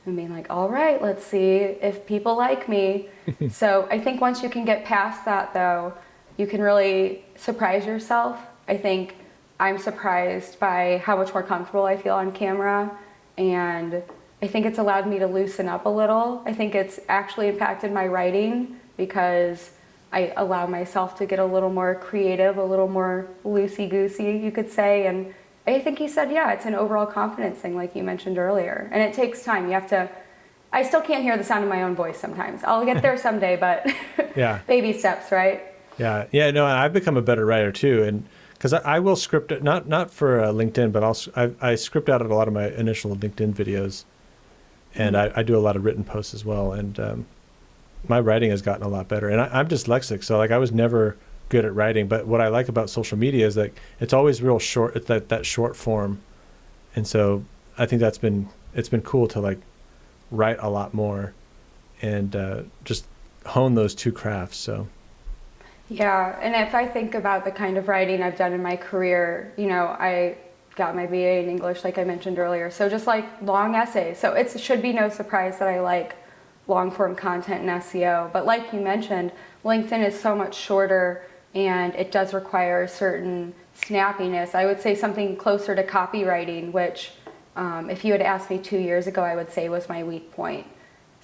and 0.04 0.14
being 0.14 0.30
like, 0.30 0.50
all 0.50 0.68
right, 0.68 1.00
let's 1.00 1.24
see 1.24 1.56
if 1.56 2.04
people 2.04 2.36
like 2.36 2.68
me. 2.68 3.08
so 3.50 3.88
I 3.90 3.98
think 3.98 4.20
once 4.20 4.42
you 4.42 4.50
can 4.50 4.66
get 4.66 4.84
past 4.84 5.24
that 5.24 5.54
though, 5.54 5.94
you 6.36 6.46
can 6.46 6.60
really 6.60 7.24
surprise 7.36 7.86
yourself. 7.86 8.38
I 8.68 8.76
think 8.76 9.16
I'm 9.58 9.78
surprised 9.78 10.60
by 10.60 11.02
how 11.04 11.16
much 11.16 11.32
more 11.32 11.42
comfortable 11.42 11.84
I 11.84 11.96
feel 11.96 12.14
on 12.14 12.32
camera. 12.32 12.96
And 13.38 14.02
I 14.42 14.46
think 14.46 14.66
it's 14.66 14.78
allowed 14.78 15.06
me 15.06 15.18
to 15.18 15.26
loosen 15.26 15.68
up 15.68 15.86
a 15.86 15.88
little. 15.88 16.42
I 16.44 16.52
think 16.52 16.74
it's 16.74 17.00
actually 17.08 17.48
impacted 17.48 17.92
my 17.92 18.06
writing 18.06 18.78
because 18.96 19.70
I 20.12 20.32
allow 20.36 20.66
myself 20.66 21.16
to 21.18 21.26
get 21.26 21.38
a 21.38 21.44
little 21.44 21.70
more 21.70 21.94
creative, 21.94 22.58
a 22.58 22.64
little 22.64 22.88
more 22.88 23.28
loosey 23.44 23.88
goosey, 23.88 24.36
you 24.36 24.50
could 24.50 24.70
say. 24.70 25.06
And 25.06 25.34
I 25.66 25.80
think 25.80 25.98
he 25.98 26.08
said, 26.08 26.30
yeah, 26.30 26.52
it's 26.52 26.66
an 26.66 26.74
overall 26.74 27.06
confidence 27.06 27.58
thing, 27.58 27.74
like 27.74 27.96
you 27.96 28.02
mentioned 28.02 28.38
earlier. 28.38 28.88
And 28.92 29.02
it 29.02 29.14
takes 29.14 29.42
time. 29.42 29.66
You 29.66 29.72
have 29.72 29.88
to. 29.88 30.10
I 30.72 30.82
still 30.82 31.00
can't 31.00 31.22
hear 31.22 31.36
the 31.38 31.44
sound 31.44 31.64
of 31.64 31.70
my 31.70 31.82
own 31.82 31.94
voice 31.94 32.18
sometimes. 32.18 32.62
I'll 32.62 32.84
get 32.84 33.00
there 33.00 33.16
someday, 33.16 33.56
but 33.56 33.86
yeah, 34.36 34.60
baby 34.66 34.92
steps, 34.92 35.32
right? 35.32 35.62
Yeah, 35.98 36.26
yeah. 36.30 36.50
No, 36.50 36.66
I've 36.66 36.92
become 36.92 37.16
a 37.16 37.22
better 37.22 37.46
writer 37.46 37.72
too, 37.72 38.02
and 38.02 38.28
because 38.56 38.72
I, 38.72 38.96
I, 38.96 38.98
will 39.00 39.16
script 39.16 39.52
it 39.52 39.62
not 39.62 39.86
not 39.86 40.10
for 40.10 40.40
uh, 40.40 40.48
LinkedIn, 40.48 40.92
but 40.92 41.02
also 41.02 41.30
I, 41.36 41.72
I 41.72 41.74
script 41.74 42.08
out 42.08 42.22
a 42.22 42.34
lot 42.34 42.48
of 42.48 42.54
my 42.54 42.68
initial 42.68 43.14
LinkedIn 43.14 43.54
videos, 43.54 44.04
and 44.94 45.14
mm-hmm. 45.14 45.36
I, 45.36 45.40
I, 45.40 45.42
do 45.42 45.56
a 45.56 45.60
lot 45.60 45.76
of 45.76 45.84
written 45.84 46.04
posts 46.04 46.34
as 46.34 46.44
well. 46.44 46.72
And 46.72 46.98
um, 46.98 47.26
my 48.08 48.18
writing 48.20 48.50
has 48.50 48.62
gotten 48.62 48.82
a 48.82 48.88
lot 48.88 49.08
better. 49.08 49.28
And 49.28 49.40
I, 49.40 49.60
am 49.60 49.68
dyslexic, 49.68 50.24
so 50.24 50.38
like 50.38 50.50
I 50.50 50.58
was 50.58 50.72
never 50.72 51.16
good 51.48 51.64
at 51.64 51.74
writing. 51.74 52.08
But 52.08 52.26
what 52.26 52.40
I 52.40 52.48
like 52.48 52.68
about 52.68 52.90
social 52.90 53.18
media 53.18 53.46
is 53.46 53.54
that 53.56 53.72
it's 54.00 54.12
always 54.12 54.42
real 54.42 54.58
short. 54.58 54.96
It's 54.96 55.06
that 55.06 55.28
that 55.28 55.44
short 55.44 55.76
form, 55.76 56.20
and 56.94 57.06
so 57.06 57.44
I 57.76 57.86
think 57.86 58.00
that's 58.00 58.18
been 58.18 58.48
it's 58.74 58.88
been 58.88 59.02
cool 59.02 59.28
to 59.28 59.40
like 59.40 59.58
write 60.30 60.58
a 60.60 60.70
lot 60.70 60.94
more, 60.94 61.34
and 62.00 62.34
uh, 62.34 62.62
just 62.84 63.06
hone 63.44 63.74
those 63.74 63.94
two 63.94 64.12
crafts. 64.12 64.56
So. 64.56 64.88
Yeah, 65.88 66.36
and 66.40 66.54
if 66.66 66.74
I 66.74 66.86
think 66.86 67.14
about 67.14 67.44
the 67.44 67.52
kind 67.52 67.78
of 67.78 67.88
writing 67.88 68.22
I've 68.22 68.36
done 68.36 68.52
in 68.52 68.62
my 68.62 68.76
career, 68.76 69.52
you 69.56 69.66
know, 69.66 69.86
I 69.86 70.36
got 70.74 70.94
my 70.94 71.06
BA 71.06 71.38
in 71.40 71.48
English, 71.48 71.84
like 71.84 71.96
I 71.96 72.04
mentioned 72.04 72.38
earlier. 72.38 72.70
So 72.70 72.88
just 72.88 73.06
like 73.06 73.24
long 73.42 73.74
essays. 73.74 74.18
So 74.18 74.32
it 74.32 74.58
should 74.60 74.82
be 74.82 74.92
no 74.92 75.08
surprise 75.08 75.58
that 75.58 75.68
I 75.68 75.80
like 75.80 76.16
long 76.68 76.90
form 76.90 77.14
content 77.14 77.68
and 77.68 77.82
SEO. 77.82 78.32
But 78.32 78.46
like 78.46 78.72
you 78.72 78.80
mentioned, 78.80 79.32
LinkedIn 79.64 80.06
is 80.06 80.18
so 80.18 80.34
much 80.34 80.54
shorter 80.54 81.22
and 81.54 81.94
it 81.94 82.12
does 82.12 82.34
require 82.34 82.82
a 82.82 82.88
certain 82.88 83.54
snappiness. 83.80 84.54
I 84.54 84.66
would 84.66 84.80
say 84.80 84.94
something 84.94 85.36
closer 85.36 85.74
to 85.74 85.82
copywriting, 85.82 86.72
which 86.72 87.12
um, 87.54 87.88
if 87.88 88.04
you 88.04 88.12
had 88.12 88.20
asked 88.20 88.50
me 88.50 88.58
two 88.58 88.78
years 88.78 89.06
ago, 89.06 89.22
I 89.22 89.36
would 89.36 89.50
say 89.50 89.68
was 89.68 89.88
my 89.88 90.02
weak 90.02 90.32
point. 90.32 90.66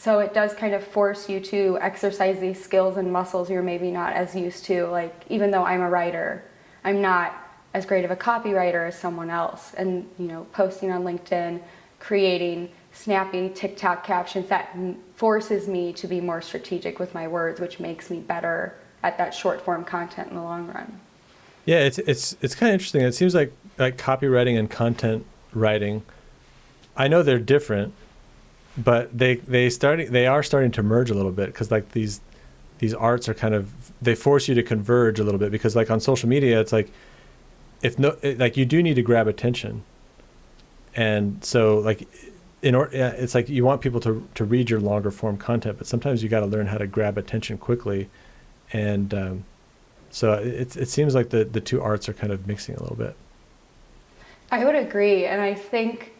So 0.02 0.18
it 0.18 0.34
does 0.34 0.52
kind 0.52 0.74
of 0.74 0.82
force 0.82 1.28
you 1.28 1.38
to 1.38 1.78
exercise 1.80 2.40
these 2.40 2.60
skills 2.60 2.96
and 2.96 3.12
muscles 3.12 3.48
you're 3.48 3.62
maybe 3.62 3.92
not 3.92 4.14
as 4.14 4.34
used 4.34 4.64
to. 4.64 4.86
Like, 4.86 5.14
even 5.28 5.52
though 5.52 5.62
I'm 5.62 5.80
a 5.80 5.88
writer, 5.88 6.42
I'm 6.82 7.00
not 7.00 7.36
as 7.72 7.86
great 7.86 8.04
of 8.04 8.10
a 8.10 8.16
copywriter 8.16 8.88
as 8.88 8.98
someone 8.98 9.30
else. 9.30 9.74
And, 9.74 10.10
you 10.18 10.26
know, 10.26 10.48
posting 10.52 10.90
on 10.90 11.04
LinkedIn, 11.04 11.62
creating 12.00 12.70
snappy 12.92 13.48
TikTok 13.50 14.02
captions, 14.02 14.48
that 14.48 14.76
forces 15.14 15.68
me 15.68 15.92
to 15.92 16.08
be 16.08 16.20
more 16.20 16.42
strategic 16.42 16.98
with 16.98 17.14
my 17.14 17.28
words, 17.28 17.60
which 17.60 17.78
makes 17.78 18.10
me 18.10 18.18
better 18.18 18.74
at 19.04 19.16
that 19.18 19.32
short 19.32 19.60
form 19.60 19.84
content 19.84 20.30
in 20.30 20.34
the 20.34 20.42
long 20.42 20.66
run. 20.66 20.98
Yeah, 21.64 21.78
it's 21.78 21.98
it's 21.98 22.36
it's 22.42 22.56
kind 22.56 22.70
of 22.70 22.74
interesting. 22.74 23.02
It 23.02 23.12
seems 23.12 23.36
like 23.36 23.52
like 23.78 23.98
copywriting 23.98 24.58
and 24.58 24.68
content 24.68 25.24
writing. 25.52 26.02
I 26.96 27.06
know 27.06 27.22
they're 27.22 27.38
different, 27.38 27.94
but 28.76 29.16
they 29.16 29.36
they 29.36 29.68
starting 29.68 30.12
they 30.12 30.26
are 30.26 30.42
starting 30.42 30.70
to 30.72 30.82
merge 30.82 31.10
a 31.10 31.14
little 31.14 31.32
bit 31.32 31.46
because 31.46 31.70
like 31.70 31.92
these 31.92 32.20
these 32.78 32.94
arts 32.94 33.28
are 33.28 33.34
kind 33.34 33.54
of 33.54 33.70
they 34.00 34.14
force 34.14 34.48
you 34.48 34.54
to 34.54 34.62
converge 34.62 35.20
a 35.20 35.24
little 35.24 35.38
bit 35.38 35.52
because 35.52 35.76
like 35.76 35.90
on 35.90 36.00
social 36.00 36.28
media 36.28 36.60
it's 36.60 36.72
like 36.72 36.90
if 37.82 37.98
no 37.98 38.16
like 38.22 38.56
you 38.56 38.64
do 38.64 38.82
need 38.82 38.94
to 38.94 39.02
grab 39.02 39.28
attention. 39.28 39.84
And 40.94 41.42
so 41.44 41.78
like 41.78 42.08
in 42.62 42.74
order 42.74 42.90
it's 42.92 43.34
like 43.34 43.48
you 43.48 43.64
want 43.64 43.82
people 43.82 44.00
to 44.00 44.26
to 44.34 44.44
read 44.44 44.70
your 44.70 44.80
longer 44.80 45.10
form 45.10 45.36
content 45.36 45.78
but 45.78 45.86
sometimes 45.86 46.22
you 46.22 46.28
got 46.28 46.40
to 46.40 46.46
learn 46.46 46.66
how 46.66 46.78
to 46.78 46.86
grab 46.86 47.18
attention 47.18 47.58
quickly. 47.58 48.08
And 48.72 49.12
um, 49.12 49.44
so 50.10 50.32
it 50.34 50.76
it 50.76 50.88
seems 50.88 51.14
like 51.14 51.30
the 51.30 51.44
the 51.44 51.60
two 51.60 51.82
arts 51.82 52.08
are 52.08 52.14
kind 52.14 52.32
of 52.32 52.46
mixing 52.46 52.74
a 52.74 52.80
little 52.80 52.96
bit. 52.96 53.14
I 54.50 54.64
would 54.64 54.74
agree 54.74 55.26
and 55.26 55.40
I 55.40 55.54
think 55.54 56.12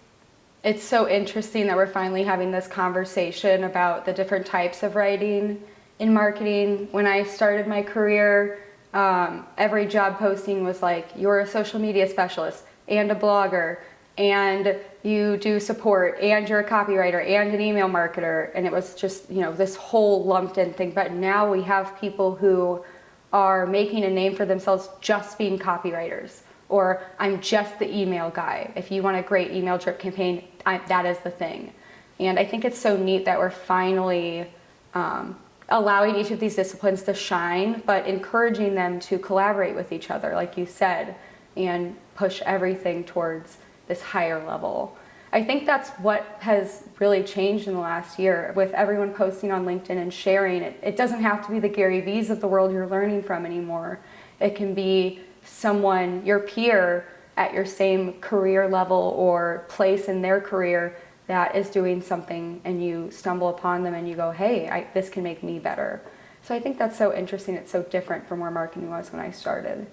it's 0.65 0.85
so 0.85 1.09
interesting 1.09 1.67
that 1.67 1.77
we're 1.77 1.89
finally 1.89 2.23
having 2.23 2.53
this 2.53 2.69
conversation 2.69 3.65
about 3.65 4.05
the 4.05 4.13
different 4.13 4.47
types 4.47 4.83
of 4.83 4.95
writing 4.95 5.63
in 5.99 6.15
marketing. 6.15 6.89
When 6.93 7.07
I 7.07 7.25
started 7.25 7.67
my 7.67 7.83
career, 7.83 8.63
um, 8.95 9.47
every 9.59 9.87
job 9.87 10.19
posting 10.19 10.63
was 10.63 10.81
like, 10.81 11.09
you're 11.17 11.41
a 11.41 11.47
social 11.47 11.81
media 11.81 12.09
specialist 12.09 12.65
and 12.87 13.11
a 13.11 13.15
blogger, 13.15 13.79
and 14.19 14.77
you 15.03 15.37
do 15.39 15.59
support, 15.59 16.21
and 16.21 16.49
you're 16.49 16.61
a 16.61 16.69
copywriter 16.69 17.25
and 17.27 17.53
an 17.53 17.61
email 17.61 17.89
marketer. 17.89 18.51
And 18.55 18.67
it 18.67 18.73
was 18.73 18.95
just, 18.95 19.31
you 19.31 19.41
know, 19.41 19.53
this 19.53 19.75
whole 19.75 20.25
lumped 20.25 20.59
in 20.59 20.75
thing. 20.75 20.93
But 20.93 21.13
now 21.13 21.51
we 21.51 21.63
have 21.63 21.99
people 21.99 22.37
who 22.37 22.85
are 23.33 23.67
making 23.67 24.05
a 24.05 24.11
name 24.11 24.37
for 24.37 24.45
themselves 24.45 24.91
just 25.01 25.39
being 25.39 25.59
copywriters 25.59 26.43
or 26.73 27.03
I'm 27.19 27.39
just 27.43 27.79
the 27.79 27.95
email 27.95 28.31
guy. 28.31 28.73
If 28.75 28.91
you 28.91 29.03
want 29.03 29.19
a 29.19 29.23
great 29.23 29.51
email 29.51 29.77
drip 29.77 29.99
campaign, 29.99 30.49
I, 30.67 30.79
that 30.89 31.07
is 31.07 31.19
the 31.19 31.31
thing. 31.31 31.73
And 32.19 32.39
I 32.39 32.45
think 32.45 32.65
it's 32.65 32.79
so 32.79 32.97
neat 32.97 33.25
that 33.25 33.39
we're 33.39 33.51
finally 33.51 34.47
um, 34.95 35.37
allowing 35.69 36.17
each 36.17 36.31
of 36.31 36.39
these 36.39 36.55
disciplines 36.55 37.03
to 37.05 37.15
shine, 37.15 37.83
but 37.87 38.07
encouraging 38.07 38.75
them 38.75 39.01
to 39.01 39.19
collaborate 39.19 39.75
with 39.75 39.93
each 39.93 40.11
other, 40.11 40.35
like 40.35 40.57
you 40.57 40.67
said, 40.67 41.17
and 41.57 41.97
push 42.15 42.43
everything 42.43 43.05
towards 43.05 43.59
this 43.89 44.01
higher 44.03 44.45
level. 44.45 44.97
I 45.33 45.43
think 45.43 45.65
that's 45.65 45.91
what 45.93 46.37
has 46.41 46.85
really 46.99 47.23
changed 47.23 47.67
in 47.67 47.73
the 47.73 47.81
last 47.81 48.19
year 48.19 48.53
with 48.55 48.73
everyone 48.75 49.15
posting 49.15 49.51
on 49.51 49.65
LinkedIn 49.65 49.97
and 49.97 50.13
sharing. 50.13 50.63
It, 50.63 50.79
it 50.83 50.97
doesn't 50.97 51.23
have 51.23 51.45
to 51.47 51.53
be 51.53 51.59
the 51.59 51.71
Gary 51.71 52.03
V's 52.03 52.29
of 52.29 52.41
the 52.41 52.49
world 52.49 52.71
you're 52.71 52.87
learning 52.87 53.23
from 53.23 53.47
anymore. 53.47 53.99
It 54.41 54.55
can 54.55 54.75
be 54.75 55.21
someone, 55.43 56.25
your 56.27 56.41
peer 56.41 57.07
at 57.37 57.53
your 57.55 57.65
same 57.65 58.15
career 58.21 58.69
level 58.69 59.15
or 59.17 59.65
place 59.69 60.09
in 60.09 60.23
their 60.23 60.41
career 60.41 60.97
that 61.27 61.57
is 61.57 61.71
doing 61.71 62.03
something 62.03 62.61
and 62.65 62.85
you 62.85 63.11
stumble 63.11 63.49
upon 63.49 63.83
them 63.83 63.95
and 63.95 64.09
you 64.09 64.15
go, 64.15 64.33
hey, 64.33 64.69
I, 64.69 64.87
this 64.93 65.09
can 65.09 65.23
make 65.23 65.43
me 65.43 65.59
better. 65.59 66.03
So 66.43 66.55
I 66.55 66.61
think 66.61 66.79
that's 66.79 66.99
so 66.99 67.15
interesting. 67.15 67.55
It's 67.55 67.71
so 67.71 67.83
different 67.85 68.27
from 68.27 68.41
where 68.41 68.51
marketing 68.51 68.91
was 68.91 69.13
when 69.13 69.21
I 69.21 69.31
started. 69.31 69.87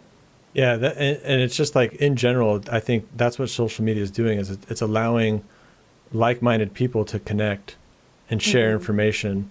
Yeah, 0.54 0.78
that, 0.78 0.98
and, 0.98 1.18
and 1.24 1.42
it's 1.42 1.56
just 1.56 1.76
like 1.76 1.94
in 1.94 2.16
general, 2.16 2.64
I 2.72 2.80
think 2.80 3.08
that's 3.16 3.38
what 3.38 3.50
social 3.50 3.86
media 3.86 4.02
is 4.02 4.12
doing 4.12 4.40
is 4.40 4.50
it's 4.50 4.82
allowing 4.82 5.44
like-minded 6.12 6.74
people 6.74 7.06
to 7.06 7.20
connect 7.20 7.76
and 8.32 8.42
share 8.42 8.70
mm-hmm. 8.70 8.80
information, 8.80 9.50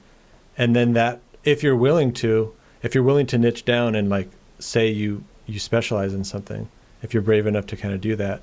and 0.56 0.74
then 0.74 0.94
that 0.94 1.20
if 1.44 1.62
you're 1.62 1.76
willing 1.76 2.12
to, 2.14 2.52
if 2.82 2.94
you're 2.94 3.04
willing 3.04 3.26
to 3.26 3.38
niche 3.38 3.64
down 3.64 3.94
and 3.94 4.08
like 4.08 4.28
say 4.58 4.88
you 4.88 5.22
you 5.46 5.60
specialize 5.60 6.14
in 6.14 6.24
something, 6.24 6.68
if 7.02 7.14
you're 7.14 7.22
brave 7.22 7.46
enough 7.46 7.66
to 7.66 7.76
kind 7.76 7.94
of 7.94 8.00
do 8.00 8.16
that, 8.16 8.42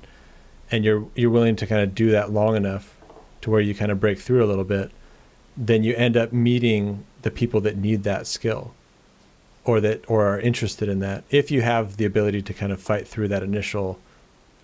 and 0.70 0.84
you're 0.84 1.06
you're 1.14 1.30
willing 1.30 1.56
to 1.56 1.66
kind 1.66 1.82
of 1.82 1.94
do 1.94 2.10
that 2.10 2.32
long 2.32 2.56
enough 2.56 2.96
to 3.42 3.50
where 3.50 3.60
you 3.60 3.74
kind 3.74 3.92
of 3.92 4.00
break 4.00 4.18
through 4.18 4.44
a 4.44 4.46
little 4.46 4.64
bit, 4.64 4.90
then 5.56 5.82
you 5.82 5.94
end 5.94 6.16
up 6.16 6.32
meeting 6.32 7.04
the 7.22 7.30
people 7.30 7.60
that 7.60 7.76
need 7.76 8.02
that 8.04 8.26
skill 8.26 8.74
or 9.64 9.80
that 9.80 10.04
or 10.08 10.24
are 10.24 10.40
interested 10.40 10.88
in 10.88 11.00
that 11.00 11.24
if 11.30 11.50
you 11.50 11.60
have 11.60 11.96
the 11.96 12.04
ability 12.04 12.40
to 12.40 12.54
kind 12.54 12.72
of 12.72 12.80
fight 12.80 13.06
through 13.06 13.28
that 13.28 13.42
initial 13.42 13.98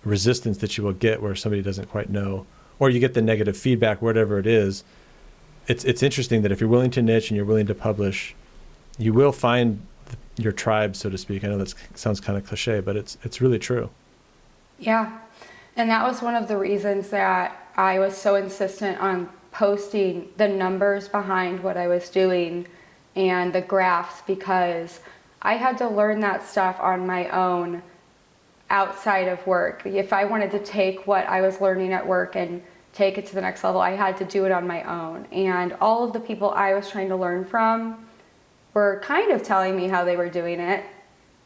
resistance 0.03 0.57
that 0.59 0.77
you 0.77 0.83
will 0.83 0.93
get 0.93 1.21
where 1.21 1.35
somebody 1.35 1.61
doesn't 1.61 1.89
quite 1.89 2.09
know 2.09 2.45
or 2.79 2.89
you 2.89 2.99
get 2.99 3.13
the 3.13 3.21
negative 3.21 3.57
feedback 3.57 4.01
whatever 4.01 4.39
it 4.39 4.47
is 4.47 4.83
it's 5.67 5.83
it's 5.83 6.01
interesting 6.01 6.41
that 6.41 6.51
if 6.51 6.59
you're 6.59 6.69
willing 6.69 6.91
to 6.91 7.01
niche 7.01 7.29
and 7.29 7.35
you're 7.35 7.45
willing 7.45 7.65
to 7.65 7.75
publish 7.75 8.33
you 8.97 9.13
will 9.13 9.31
find 9.31 9.85
your 10.37 10.51
tribe 10.51 10.95
so 10.95 11.09
to 11.09 11.17
speak 11.17 11.43
i 11.43 11.47
know 11.47 11.57
that 11.57 11.73
sounds 11.95 12.19
kind 12.19 12.37
of 12.37 12.45
cliche 12.45 12.79
but 12.79 12.95
it's 12.95 13.17
it's 13.23 13.41
really 13.41 13.59
true 13.59 13.89
yeah 14.79 15.19
and 15.75 15.89
that 15.89 16.03
was 16.03 16.21
one 16.21 16.35
of 16.35 16.47
the 16.47 16.57
reasons 16.57 17.09
that 17.09 17.67
i 17.77 17.99
was 17.99 18.15
so 18.15 18.35
insistent 18.35 18.99
on 18.99 19.29
posting 19.51 20.27
the 20.37 20.47
numbers 20.47 21.07
behind 21.07 21.61
what 21.61 21.77
i 21.77 21.87
was 21.87 22.09
doing 22.09 22.65
and 23.15 23.53
the 23.53 23.61
graphs 23.61 24.21
because 24.25 24.99
I 25.43 25.55
had 25.55 25.77
to 25.79 25.89
learn 25.89 26.21
that 26.21 26.47
stuff 26.47 26.79
on 26.79 27.05
my 27.05 27.29
own 27.29 27.83
outside 28.69 29.27
of 29.27 29.45
work. 29.45 29.85
If 29.85 30.13
I 30.13 30.25
wanted 30.25 30.51
to 30.51 30.59
take 30.59 31.05
what 31.05 31.27
I 31.27 31.41
was 31.41 31.59
learning 31.59 31.91
at 31.91 32.07
work 32.07 32.35
and 32.35 32.63
take 32.93 33.17
it 33.17 33.25
to 33.27 33.35
the 33.35 33.41
next 33.41 33.63
level, 33.63 33.81
I 33.81 33.91
had 33.91 34.17
to 34.17 34.25
do 34.25 34.45
it 34.45 34.51
on 34.51 34.65
my 34.65 34.83
own. 34.83 35.25
And 35.31 35.73
all 35.81 36.05
of 36.05 36.13
the 36.13 36.19
people 36.19 36.51
I 36.51 36.73
was 36.73 36.89
trying 36.89 37.09
to 37.09 37.15
learn 37.15 37.43
from 37.43 38.02
were 38.73 39.01
kind 39.03 39.31
of 39.31 39.43
telling 39.43 39.75
me 39.75 39.87
how 39.87 40.03
they 40.03 40.15
were 40.15 40.29
doing 40.29 40.59
it 40.59 40.83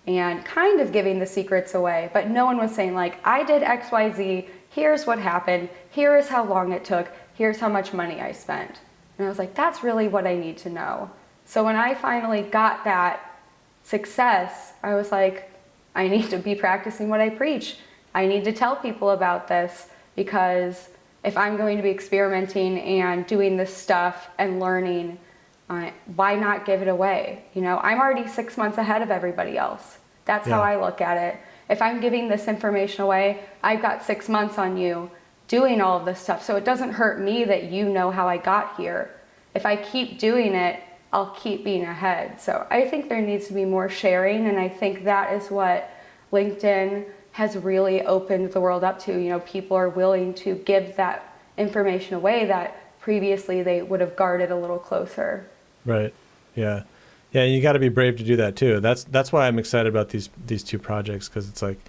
and 0.05 0.45
kind 0.45 0.79
of 0.79 0.91
giving 0.91 1.19
the 1.19 1.25
secrets 1.25 1.75
away, 1.75 2.09
but 2.13 2.29
no 2.29 2.45
one 2.45 2.57
was 2.57 2.73
saying, 2.73 2.95
like, 2.95 3.19
I 3.25 3.43
did 3.43 3.61
XYZ, 3.61 4.47
here's 4.69 5.05
what 5.05 5.19
happened, 5.19 5.69
here 5.89 6.15
is 6.15 6.29
how 6.29 6.45
long 6.45 6.71
it 6.71 6.85
took, 6.85 7.09
here's 7.33 7.59
how 7.59 7.67
much 7.67 7.93
money 7.93 8.21
I 8.21 8.31
spent. 8.31 8.79
And 9.17 9.25
I 9.25 9.29
was 9.29 9.37
like, 9.37 9.53
that's 9.53 9.83
really 9.83 10.07
what 10.07 10.25
I 10.25 10.35
need 10.35 10.57
to 10.59 10.69
know. 10.69 11.11
So 11.45 11.63
when 11.63 11.75
I 11.75 11.93
finally 11.93 12.41
got 12.41 12.85
that 12.85 13.39
success, 13.83 14.73
I 14.83 14.95
was 14.95 15.11
like, 15.11 15.51
I 15.95 16.07
need 16.07 16.29
to 16.29 16.37
be 16.37 16.55
practicing 16.55 17.09
what 17.09 17.19
I 17.19 17.29
preach. 17.29 17.77
I 18.13 18.27
need 18.27 18.43
to 18.45 18.53
tell 18.53 18.75
people 18.75 19.11
about 19.11 19.47
this 19.47 19.87
because 20.15 20.89
if 21.23 21.37
I'm 21.37 21.57
going 21.57 21.77
to 21.77 21.83
be 21.83 21.89
experimenting 21.89 22.79
and 22.79 23.25
doing 23.25 23.57
this 23.57 23.75
stuff 23.75 24.29
and 24.37 24.59
learning, 24.59 25.19
uh, 25.69 25.91
why 26.15 26.35
not 26.35 26.65
give 26.65 26.81
it 26.81 26.87
away? 26.87 27.43
You 27.53 27.61
know, 27.61 27.77
I'm 27.79 27.99
already 27.99 28.27
six 28.27 28.57
months 28.57 28.77
ahead 28.77 29.01
of 29.01 29.11
everybody 29.11 29.57
else. 29.57 29.97
That's 30.25 30.47
yeah. 30.47 30.55
how 30.55 30.61
I 30.61 30.79
look 30.79 31.01
at 31.01 31.17
it. 31.17 31.39
If 31.69 31.81
I'm 31.81 31.99
giving 31.99 32.29
this 32.29 32.47
information 32.47 33.03
away, 33.03 33.41
I've 33.61 33.81
got 33.81 34.03
six 34.03 34.29
months 34.29 34.57
on 34.57 34.77
you 34.77 35.11
doing 35.47 35.81
all 35.81 35.99
of 35.99 36.05
this 36.05 36.19
stuff. 36.19 36.43
So 36.43 36.55
it 36.55 36.65
doesn't 36.65 36.93
hurt 36.93 37.19
me 37.19 37.43
that 37.45 37.71
you 37.71 37.89
know 37.89 38.11
how 38.11 38.27
I 38.27 38.37
got 38.37 38.77
here. 38.77 39.11
If 39.55 39.65
I 39.65 39.75
keep 39.75 40.19
doing 40.19 40.53
it, 40.53 40.81
I'll 41.11 41.31
keep 41.31 41.63
being 41.63 41.83
ahead. 41.83 42.39
So 42.39 42.67
I 42.69 42.85
think 42.87 43.09
there 43.09 43.21
needs 43.21 43.47
to 43.47 43.53
be 43.53 43.65
more 43.65 43.89
sharing, 43.89 44.47
and 44.47 44.59
I 44.59 44.69
think 44.69 45.05
that 45.05 45.33
is 45.33 45.49
what 45.49 45.89
LinkedIn 46.31 47.05
has 47.31 47.55
really 47.55 48.01
opened 48.01 48.51
the 48.51 48.59
world 48.59 48.83
up 48.83 48.99
to. 48.99 49.13
You 49.13 49.29
know, 49.29 49.39
people 49.41 49.77
are 49.77 49.89
willing 49.89 50.33
to 50.35 50.55
give 50.55 50.95
that 50.97 51.33
information 51.57 52.15
away 52.15 52.45
that 52.45 52.99
previously 52.99 53.63
they 53.63 53.81
would 53.81 54.01
have 54.01 54.15
guarded 54.15 54.51
a 54.51 54.55
little 54.55 54.79
closer. 54.79 55.49
Right. 55.87 56.13
Yeah. 56.55 56.83
Yeah, 57.31 57.43
you 57.43 57.61
got 57.61 57.73
to 57.73 57.79
be 57.79 57.89
brave 57.89 58.17
to 58.17 58.23
do 58.23 58.35
that 58.37 58.55
too. 58.55 58.79
That's 58.79 59.03
that's 59.05 59.31
why 59.31 59.47
I'm 59.47 59.57
excited 59.59 59.87
about 59.87 60.09
these 60.09 60.29
these 60.45 60.63
two 60.63 60.79
projects 60.79 61.27
because 61.27 61.49
it's 61.49 61.61
like 61.61 61.79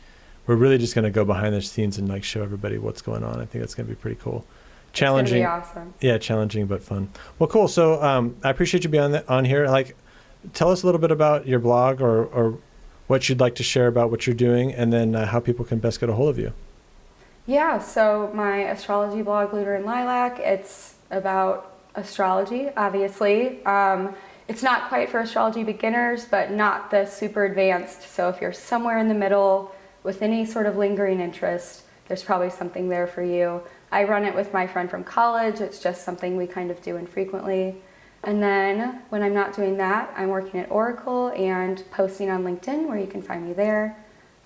we're 0.47 0.57
really 0.57 0.79
just 0.79 0.95
going 0.95 1.05
to 1.05 1.11
go 1.11 1.25
behind 1.25 1.55
the 1.55 1.61
scenes 1.61 1.99
and 1.99 2.09
like 2.09 2.25
show 2.25 2.43
everybody 2.43 2.79
what's 2.79 3.03
going 3.03 3.23
on. 3.23 3.35
I 3.41 3.45
think 3.45 3.63
that's 3.63 3.75
going 3.75 3.87
to 3.87 3.95
be 3.95 4.01
pretty 4.01 4.19
cool 4.21 4.47
challenging. 4.93 5.45
awesome. 5.45 5.95
Yeah, 6.01 6.19
challenging 6.19 6.67
but 6.67 6.83
fun. 6.83 7.11
Well, 7.39 7.49
cool. 7.49 7.69
So 7.69 8.03
um, 8.03 8.37
I 8.43 8.51
appreciate 8.51 8.85
you 8.85 8.91
being 8.91 9.05
on, 9.05 9.13
the, 9.13 9.29
on 9.29 9.45
here. 9.45 9.67
Like, 9.69 9.97
tell 10.55 10.71
us 10.71 10.83
a 10.83 10.87
little 10.87 11.01
bit 11.01 11.11
about 11.11 11.47
your 11.47 11.59
blog 11.59 12.01
or, 12.01 12.25
or 12.27 12.59
what 13.07 13.29
you'd 13.29 13.41
like 13.41 13.55
to 13.57 13.63
share 13.63 13.87
about 13.87 14.11
what 14.11 14.27
you're 14.27 14.37
doing, 14.37 14.73
and 14.73 14.93
then 14.93 15.15
uh, 15.15 15.27
how 15.27 15.41
people 15.41 15.65
can 15.65 15.79
best 15.79 16.01
get 16.01 16.09
a 16.09 16.13
hold 16.13 16.29
of 16.29 16.39
you. 16.39 16.53
Yeah. 17.47 17.79
So 17.79 18.31
my 18.35 18.59
astrology 18.59 19.23
blog, 19.23 19.55
Lunar 19.55 19.75
and 19.75 19.87
Lilac, 19.87 20.39
it's 20.39 20.97
about 21.11 21.78
astrology, 21.95 22.71
obviously. 22.77 23.65
Um, 23.65 24.15
it's 24.49 24.63
not 24.63 24.89
quite 24.89 25.11
for 25.11 25.21
astrology 25.21 25.63
beginners, 25.63 26.25
but 26.25 26.51
not 26.51 26.91
the 26.91 27.05
super 27.05 27.45
advanced. 27.45 28.03
So 28.03 28.29
if 28.29 28.41
you're 28.41 28.53
somewhere 28.53 28.99
in 28.99 29.09
the 29.09 29.15
middle 29.15 29.75
with 30.03 30.23
any 30.23 30.45
sort 30.47 30.67
of 30.67 30.77
lingering 30.77 31.21
interest, 31.21 31.83
there's 32.09 32.23
probably 32.23 32.51
something 32.51 32.89
there 32.89 33.07
for 33.07 33.23
you. 33.23 33.63
I 33.93 34.05
run 34.05 34.25
it 34.25 34.35
with 34.35 34.53
my 34.53 34.67
friend 34.67 34.91
from 34.91 35.05
college. 35.05 35.61
It's 35.61 35.79
just 35.79 36.05
something 36.05 36.37
we 36.37 36.47
kind 36.47 36.71
of 36.71 36.81
do 36.81 36.97
infrequently. 36.97 37.77
And 38.25 38.43
then 38.43 39.03
when 39.11 39.23
I'm 39.23 39.35
not 39.35 39.55
doing 39.55 39.77
that, 39.77 40.13
I'm 40.17 40.29
working 40.29 40.61
at 40.61 40.71
Oracle 40.71 41.29
and 41.31 41.85
posting 41.91 42.31
on 42.31 42.43
LinkedIn 42.43 42.89
where 42.89 42.99
you 42.99 43.07
can 43.07 43.23
find 43.23 43.47
me 43.47 43.53
there. 43.53 43.97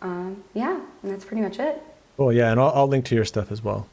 Um, 0.02 0.42
yeah, 0.52 0.80
and 1.02 1.12
that's 1.12 1.24
pretty 1.24 1.42
much 1.42 1.58
it. 1.58 1.82
Cool. 2.16 2.32
Yeah, 2.32 2.50
and 2.50 2.60
I'll, 2.60 2.72
I'll 2.74 2.88
link 2.88 3.04
to 3.06 3.14
your 3.14 3.24
stuff 3.24 3.50
as 3.50 3.62
well. 3.62 3.88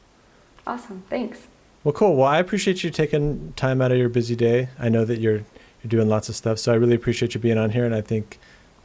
Awesome. 0.66 1.04
Thanks. 1.08 1.46
Well, 1.82 1.92
cool. 1.92 2.16
Well, 2.16 2.28
I 2.28 2.38
appreciate 2.38 2.84
you 2.84 2.90
taking 2.90 3.54
time 3.56 3.80
out 3.80 3.90
of 3.90 3.98
your 3.98 4.10
busy 4.10 4.36
day. 4.36 4.68
I 4.78 4.88
know 4.88 5.04
that 5.04 5.18
you're 5.20 5.42
you're 5.82 5.88
doing 5.88 6.08
lots 6.08 6.28
of 6.28 6.36
stuff, 6.36 6.58
so 6.58 6.72
I 6.72 6.74
really 6.74 6.94
appreciate 6.94 7.34
you 7.34 7.40
being 7.40 7.56
on 7.56 7.70
here, 7.70 7.86
and 7.86 7.94
I 7.94 8.02
think 8.02 8.38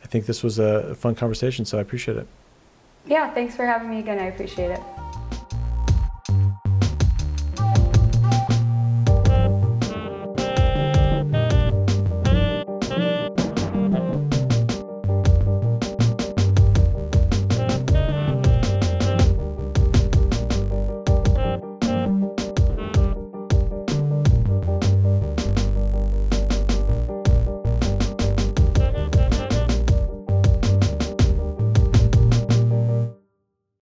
I 0.03 0.07
think 0.07 0.27
this 0.27 0.43
was 0.43 0.59
a 0.59 0.95
fun 0.95 1.15
conversation. 1.15 1.65
So 1.65 1.77
I 1.77 1.81
appreciate 1.81 2.17
it. 2.17 2.27
Yeah. 3.05 3.33
Thanks 3.33 3.55
for 3.55 3.65
having 3.65 3.89
me 3.89 3.99
again. 3.99 4.19
I 4.19 4.27
appreciate 4.27 4.71
it. 4.71 4.81